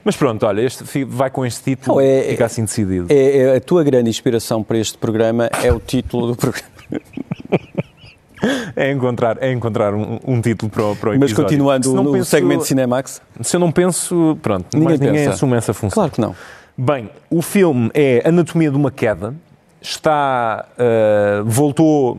Mas 0.03 0.15
pronto, 0.15 0.45
olha, 0.45 0.61
este, 0.61 1.03
vai 1.05 1.29
com 1.29 1.45
este 1.45 1.63
título, 1.63 1.97
não, 1.97 2.01
é, 2.01 2.23
fica 2.23 2.45
assim 2.45 2.63
decidido. 2.63 3.07
É, 3.09 3.37
é, 3.37 3.55
a 3.57 3.61
tua 3.61 3.83
grande 3.83 4.09
inspiração 4.09 4.63
para 4.63 4.77
este 4.77 4.97
programa 4.97 5.49
é 5.63 5.71
o 5.71 5.79
título 5.79 6.27
do 6.27 6.35
programa. 6.35 6.67
é 8.75 8.91
encontrar, 8.91 9.37
é 9.41 9.51
encontrar 9.51 9.93
um, 9.93 10.19
um 10.25 10.41
título 10.41 10.71
para 10.71 10.85
o, 10.85 10.95
para 10.95 11.09
o 11.09 11.13
episódio. 11.13 11.19
Mas 11.19 11.33
continuando 11.33 11.93
no 11.93 12.11
penso, 12.11 12.29
segmento 12.29 12.65
Cinemax? 12.65 13.21
Se 13.41 13.55
eu 13.55 13.59
não 13.59 13.71
penso, 13.71 14.37
pronto, 14.41 14.77
ninguém, 14.77 14.97
ninguém 14.97 15.27
assume 15.27 15.55
essa 15.57 15.73
função. 15.73 15.95
Claro 15.95 16.11
que 16.11 16.21
não. 16.21 16.35
Bem, 16.77 17.09
o 17.29 17.41
filme 17.41 17.91
é 17.93 18.27
Anatomia 18.27 18.71
de 18.71 18.77
uma 18.77 18.89
Queda, 18.89 19.35
está, 19.83 20.65
uh, 20.77 21.43
voltou 21.43 22.17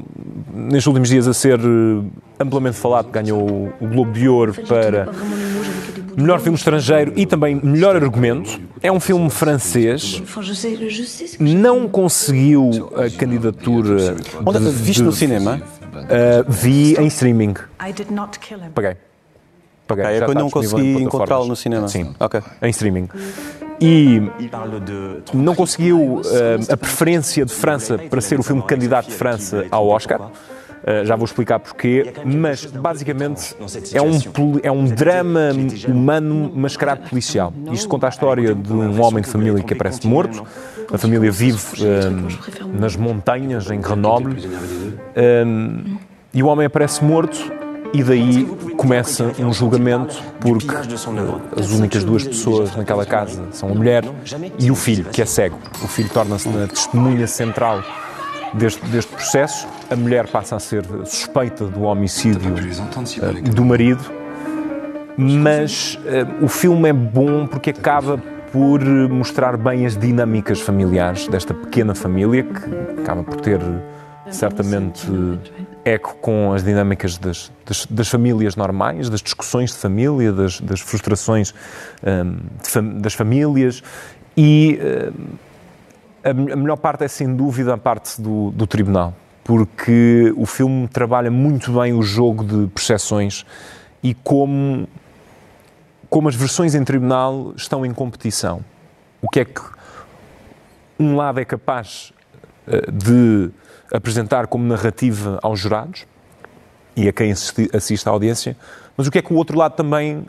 nestes 0.52 0.86
últimos 0.86 1.08
dias 1.08 1.26
a 1.26 1.32
ser 1.32 1.58
eh, 1.58 2.04
amplamente 2.38 2.76
falado, 2.76 3.10
ganhou 3.10 3.72
o 3.80 3.86
Globo 3.86 4.12
de 4.12 4.28
Ouro 4.28 4.54
para 4.68 5.08
melhor 6.16 6.40
filme 6.40 6.56
estrangeiro 6.56 7.12
e 7.16 7.26
também 7.26 7.58
melhor 7.60 7.96
argumento. 7.96 8.60
É 8.82 8.92
um 8.92 9.00
filme 9.00 9.30
francês, 9.30 10.22
não 11.40 11.88
conseguiu 11.88 12.92
a 12.94 13.10
candidatura. 13.10 14.16
Onde 14.44 14.58
de, 14.58 14.70
viste 14.70 15.02
no 15.02 15.12
cinema? 15.12 15.60
Uh, 15.94 16.44
vi 16.48 16.96
em 16.96 17.06
streaming. 17.06 17.54
Paguei. 18.74 18.96
Paguei. 19.86 20.04
Okay, 20.04 20.16
é 20.16 20.24
quando 20.24 20.38
não 20.38 20.50
consegui 20.50 21.02
encontrá-lo 21.02 21.46
no 21.46 21.56
cinema. 21.56 21.88
Sim, 21.88 22.14
okay. 22.20 22.42
em 22.62 22.70
streaming 22.70 23.08
e 23.80 24.22
não 25.32 25.54
conseguiu 25.54 25.98
uh, 25.98 26.22
a 26.72 26.76
preferência 26.76 27.44
de 27.44 27.52
França 27.52 27.98
para 27.98 28.20
ser 28.20 28.38
o 28.38 28.42
filme 28.42 28.62
candidato 28.62 29.06
de 29.08 29.14
França 29.14 29.66
ao 29.70 29.88
Oscar. 29.88 30.20
Uh, 30.20 31.04
já 31.04 31.16
vou 31.16 31.24
explicar 31.24 31.58
porquê, 31.58 32.12
mas 32.24 32.66
basicamente 32.66 33.56
é 33.94 34.02
um, 34.02 34.20
é 34.62 34.70
um 34.70 34.84
drama 34.84 35.50
humano 35.88 36.52
mascarado 36.54 37.08
policial. 37.08 37.52
Isto 37.72 37.88
conta 37.88 38.06
a 38.06 38.10
história 38.10 38.54
de 38.54 38.72
um 38.72 39.02
homem 39.02 39.22
de 39.22 39.28
família 39.28 39.62
que 39.62 39.72
aparece 39.72 40.06
morto. 40.06 40.44
A 40.92 40.98
família 40.98 41.30
vive 41.30 41.58
uh, 41.82 42.78
nas 42.78 42.96
montanhas, 42.96 43.70
em 43.70 43.80
Grenoble, 43.80 44.36
e 46.32 46.42
o 46.42 46.46
homem 46.46 46.66
aparece 46.66 47.02
morto 47.02 47.63
e 47.94 48.02
daí 48.02 48.44
começa 48.76 49.32
um 49.38 49.52
julgamento 49.52 50.20
porque 50.40 50.66
as 51.56 51.70
únicas 51.70 52.02
duas 52.02 52.24
pessoas 52.24 52.74
naquela 52.74 53.06
casa 53.06 53.44
são 53.52 53.70
a 53.70 53.74
mulher 53.74 54.04
e 54.58 54.68
o 54.68 54.74
filho, 54.74 55.04
que 55.04 55.22
é 55.22 55.24
cego. 55.24 55.56
O 55.80 55.86
filho 55.86 56.08
torna-se 56.08 56.48
na 56.48 56.66
testemunha 56.66 57.28
central 57.28 57.84
deste, 58.52 58.84
deste 58.86 59.12
processo. 59.12 59.68
A 59.88 59.94
mulher 59.94 60.26
passa 60.26 60.56
a 60.56 60.58
ser 60.58 60.84
suspeita 61.04 61.66
do 61.66 61.82
homicídio 61.82 62.52
uh, 62.52 63.50
do 63.50 63.64
marido, 63.64 64.04
mas 65.16 65.96
uh, 66.04 66.44
o 66.44 66.48
filme 66.48 66.88
é 66.88 66.92
bom 66.92 67.46
porque 67.46 67.70
acaba 67.70 68.18
por 68.50 68.82
mostrar 69.08 69.56
bem 69.56 69.86
as 69.86 69.96
dinâmicas 69.96 70.60
familiares 70.60 71.28
desta 71.28 71.54
pequena 71.54 71.94
família 71.94 72.42
que 72.42 73.00
acaba 73.00 73.22
por 73.22 73.40
ter 73.40 73.60
certamente 74.30 75.06
eco 75.84 76.16
com 76.16 76.52
as 76.52 76.64
dinâmicas 76.64 77.18
das, 77.18 77.52
das, 77.64 77.86
das, 77.86 78.08
famílias 78.08 78.56
normais, 78.56 79.10
das 79.10 79.20
discussões 79.20 79.72
de 79.72 79.76
família, 79.76 80.32
das, 80.32 80.60
das 80.60 80.80
frustrações 80.80 81.54
um, 82.02 82.38
fam 82.62 82.98
das 82.98 83.14
famílias 83.14 83.82
e 84.36 84.78
um, 85.14 85.36
a, 86.24 86.30
a, 86.52 86.56
melhor 86.56 86.76
parte 86.76 87.04
é 87.04 87.08
sem 87.08 87.34
dúvida 87.34 87.74
a 87.74 87.78
parte 87.78 88.20
do, 88.20 88.50
do 88.52 88.66
tribunal, 88.66 89.14
porque 89.42 90.32
o 90.36 90.46
filme 90.46 90.88
trabalha 90.88 91.30
muito 91.30 91.72
bem 91.72 91.92
o 91.92 92.02
jogo 92.02 92.44
de 92.44 92.66
percepções 92.68 93.44
e 94.02 94.14
como, 94.14 94.88
como 96.08 96.28
as 96.28 96.34
versões 96.34 96.74
em 96.74 96.82
tribunal 96.82 97.52
estão 97.56 97.84
em 97.84 97.92
competição. 97.92 98.64
O 99.20 99.28
que 99.28 99.40
é 99.40 99.44
que 99.44 99.60
um 100.98 101.16
lado 101.16 101.40
é 101.40 101.44
capaz 101.44 102.12
uh, 102.66 102.90
de 102.90 103.50
apresentar 103.94 104.48
como 104.48 104.66
narrativa 104.66 105.38
aos 105.40 105.60
jurados 105.60 106.04
e 106.96 107.08
a 107.08 107.12
quem 107.12 107.32
assiste 107.32 108.08
à 108.08 108.10
audiência, 108.10 108.56
mas 108.96 109.06
o 109.06 109.10
que 109.10 109.18
é 109.18 109.22
que 109.22 109.32
o 109.32 109.36
outro 109.36 109.56
lado 109.56 109.76
também, 109.76 110.24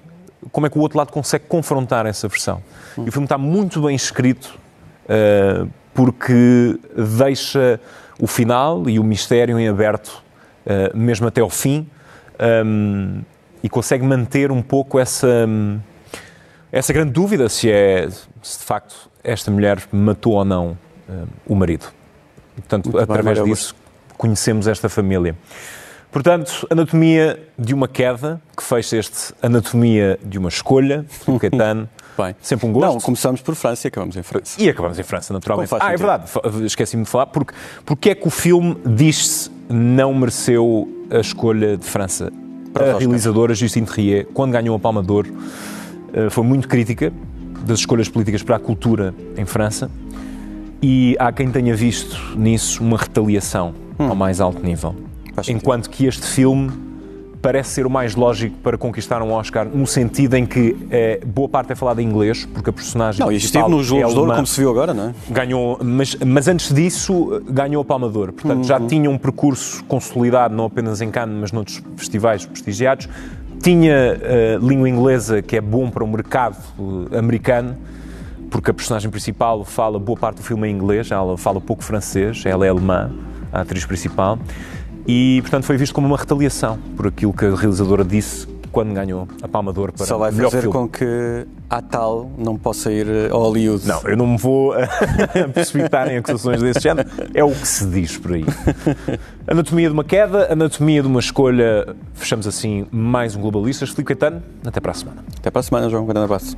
como 0.51 0.68
é 0.68 0.70
que 0.70 0.78
o 0.78 0.82
outro 0.82 0.99
lado 0.99 1.11
consegue 1.11 1.45
confrontar 1.47 2.05
essa 2.05 2.28
versão. 2.28 2.61
E 2.97 3.09
o 3.09 3.11
filme 3.11 3.26
está 3.26 3.38
muito 3.38 3.82
bem 3.82 3.95
escrito 3.95 4.57
uh, 5.05 5.68
porque 5.95 6.80
deixa 7.18 7.80
o 8.20 8.28
final 8.28 8.88
e 8.88 8.99
o 8.99 9.03
mistério 9.03 9.59
em 9.59 9.68
aberto, 9.68 10.24
uh, 10.66 10.95
mesmo 10.95 11.28
até 11.28 11.41
ao 11.41 11.49
fim, 11.49 11.89
um, 12.66 13.22
e 13.63 13.70
consegue 13.70 14.05
manter 14.05 14.51
um 14.51 14.61
pouco 14.61 14.99
essa, 14.99 15.47
essa 16.72 16.93
grande 16.93 17.11
dúvida 17.13 17.49
se 17.49 17.72
é, 17.72 18.07
se 18.43 18.59
de 18.59 18.63
facto 18.63 19.09
esta 19.24 19.49
mulher 19.49 19.82
matou 19.91 20.34
ou 20.34 20.45
não 20.45 20.78
uh, 21.09 21.28
o 21.47 21.55
marido. 21.55 21.88
Portanto, 22.56 22.91
Muito 22.91 22.99
através 22.99 23.39
bem, 23.39 23.47
disso, 23.49 23.76
conhecemos 24.18 24.68
esta 24.68 24.89
família. 24.89 25.36
Portanto, 26.12 26.66
Anatomia 26.70 27.38
de 27.60 27.74
uma 27.74 27.88
Queda, 27.89 28.39
que 28.56 28.64
fecha 28.64 28.95
este 28.95 29.34
Anatomia 29.41 30.18
de 30.24 30.38
uma 30.38 30.47
Escolha, 30.47 31.06
do 31.26 31.38
Caetano. 31.39 31.89
Bem. 32.18 32.34
Sempre 32.41 32.68
um 32.68 32.72
gosto. 32.72 32.93
Não, 32.93 33.01
começamos 33.01 33.41
por 33.41 33.53
França 33.56 33.86
e 33.86 33.89
acabamos 33.89 34.16
em 34.16 34.24
França. 34.24 34.62
E 34.62 34.70
acabamos 34.70 34.97
em 34.97 35.03
França, 35.03 35.34
naturalmente. 35.34 35.76
Ah, 35.78 35.91
é 35.91 35.97
verdade, 35.97 36.32
esqueci-me 36.64 37.03
de 37.03 37.10
falar. 37.10 37.26
Porque, 37.26 37.53
porque 37.86 38.12
é 38.12 38.16
que 38.16 38.26
o 38.26 38.30
filme, 38.30 38.78
diz-se, 38.86 39.51
não 39.68 40.14
mereceu 40.14 40.88
a 41.12 41.20
escolha 41.20 41.76
de 41.76 41.86
França? 41.86 42.32
Para 42.72 42.95
a 42.95 42.97
realizadora 42.97 43.53
Justine 43.53 43.86
Trier, 43.86 44.26
quando 44.34 44.53
ganhou 44.53 44.76
a 44.76 44.80
Palma 44.80 45.03
de 45.03 45.12
Ouro, 45.12 45.34
eh, 46.14 46.30
foi 46.30 46.45
muito 46.45 46.68
crítica 46.68 47.12
das 47.66 47.80
escolhas 47.80 48.08
políticas 48.08 48.41
para 48.41 48.56
a 48.56 48.60
cultura 48.60 49.14
em 49.38 49.45
França. 49.45 49.91
E 50.88 51.15
há 51.17 51.31
quem 51.31 51.49
tenha 51.49 51.75
visto 51.75 52.15
nisso 52.38 52.83
uma 52.83 52.95
retaliação 52.95 53.73
ao 53.97 54.15
mais 54.15 54.39
alto 54.39 54.63
nível. 54.63 54.93
Hum. 55.36 55.41
Enquanto 55.49 55.89
que 55.89 56.05
este 56.05 56.27
filme 56.27 56.71
parece 57.41 57.71
ser 57.71 57.88
o 57.88 57.89
mais 57.89 58.13
lógico 58.15 58.55
para 58.61 58.77
conquistar 58.77 59.19
um 59.23 59.31
Oscar, 59.31 59.65
no 59.67 59.88
sentido 59.88 60.36
em 60.36 60.45
que 60.45 60.75
eh, 60.91 61.21
boa 61.25 61.49
parte 61.49 61.71
é 61.71 61.75
falada 61.75 62.03
em 62.03 62.05
inglês, 62.07 62.45
porque 62.53 62.69
a 62.69 62.73
personagem 62.73 63.19
Não, 63.19 63.27
principal 63.29 63.61
esteve 63.63 63.75
nos 63.75 63.89
Globos 63.89 64.11
é 64.11 64.13
de 64.13 64.19
Ouro, 64.19 64.33
como 64.36 64.45
se 64.47 64.59
viu 64.61 64.69
agora, 64.69 64.93
não 64.93 65.09
é? 65.09 65.13
Ganhou, 65.31 65.79
mas, 65.83 66.15
mas 66.23 66.47
antes 66.47 66.71
disso 66.71 67.41
ganhou 67.49 67.81
a 67.81 67.86
Palma 67.86 68.07
de 68.07 68.17
Ouro. 68.19 68.33
Portanto, 68.33 68.63
já 68.63 68.79
Uhum. 68.79 68.86
tinha 68.88 69.09
um 69.09 69.17
percurso 69.17 69.83
consolidado, 69.86 70.53
não 70.55 70.65
apenas 70.65 71.01
em 71.01 71.09
Cannes, 71.09 71.36
mas 71.41 71.51
noutros 71.51 71.81
festivais 71.97 72.45
prestigiados. 72.45 73.09
Tinha 73.59 74.19
eh, 74.21 74.59
língua 74.61 74.88
inglesa, 74.88 75.41
que 75.41 75.55
é 75.57 75.61
bom 75.61 75.89
para 75.89 76.03
o 76.03 76.07
mercado 76.07 76.57
eh, 77.11 77.17
americano, 77.17 77.75
porque 78.56 78.72
a 78.72 78.74
personagem 78.74 79.12
principal 79.12 79.66
fala 79.66 79.99
boa 79.99 80.18
parte 80.18 80.38
do 80.38 80.43
filme 80.43 80.70
em 80.70 80.72
inglês, 80.72 81.12
ela 81.12 81.38
fala 81.38 81.60
pouco 81.60 81.84
francês, 81.84 82.41
ela 82.45 82.66
é 82.66 82.70
alemã, 82.70 83.12
a 83.51 83.62
atriz 83.62 83.86
principal. 83.86 84.39
E, 85.06 85.39
portanto, 85.41 85.66
foi 85.66 85.76
visto 85.76 85.93
como 85.93 86.08
uma 86.08 86.16
retaliação 86.16 86.80
por 86.95 87.08
aquilo 87.08 87.34
que 87.34 87.43
a 87.43 87.53
realizadora 87.53 88.03
disse 88.03 88.47
quando 88.72 88.93
ganhou 88.93 89.28
a 89.41 89.47
Palma 89.47 89.74
de 89.74 89.80
Ouro 89.80 89.91
para 89.91 90.06
Só 90.06 90.18
vai 90.18 90.32
melhor 90.32 90.51
fazer 90.51 90.62
filme. 90.62 90.74
com 90.74 90.88
que 90.88 91.45
a 91.70 91.82
tal 91.82 92.32
não 92.38 92.58
possa 92.58 92.91
ir 92.93 93.30
a 93.30 93.36
Hollywood. 93.36 93.86
Não, 93.86 94.01
eu 94.03 94.16
não 94.16 94.28
me 94.28 94.38
vou 94.38 94.74
precipitar 95.53 96.10
em 96.10 96.18
acusações 96.18 96.62
desse 96.62 96.80
género. 96.80 97.10
É 97.34 97.43
o 97.43 97.51
que 97.51 97.68
se 97.68 97.86
diz 97.86 98.18
por 98.18 98.34
aí. 98.34 98.45
Anatomia 99.45 99.89
de 99.89 99.93
uma 99.93 100.03
queda, 100.03 100.51
anatomia 100.51 101.01
de 101.01 101.08
uma 101.10 101.20
escolha. 101.20 101.93
Fechamos 102.14 102.47
assim 102.47 102.88
mais 102.89 103.36
um 103.36 103.41
Globalistas. 103.41 103.89
Filipe 103.89 104.16
Caetano, 104.16 104.41
até 104.66 104.80
para 104.80 104.91
a 104.91 104.95
semana. 104.95 105.24
Até 105.38 105.51
para 105.51 105.60
a 105.60 105.64
semana, 105.64 105.89
João. 105.89 106.03
Um 106.03 106.08
grande 106.08 106.24
abraço. 106.24 106.58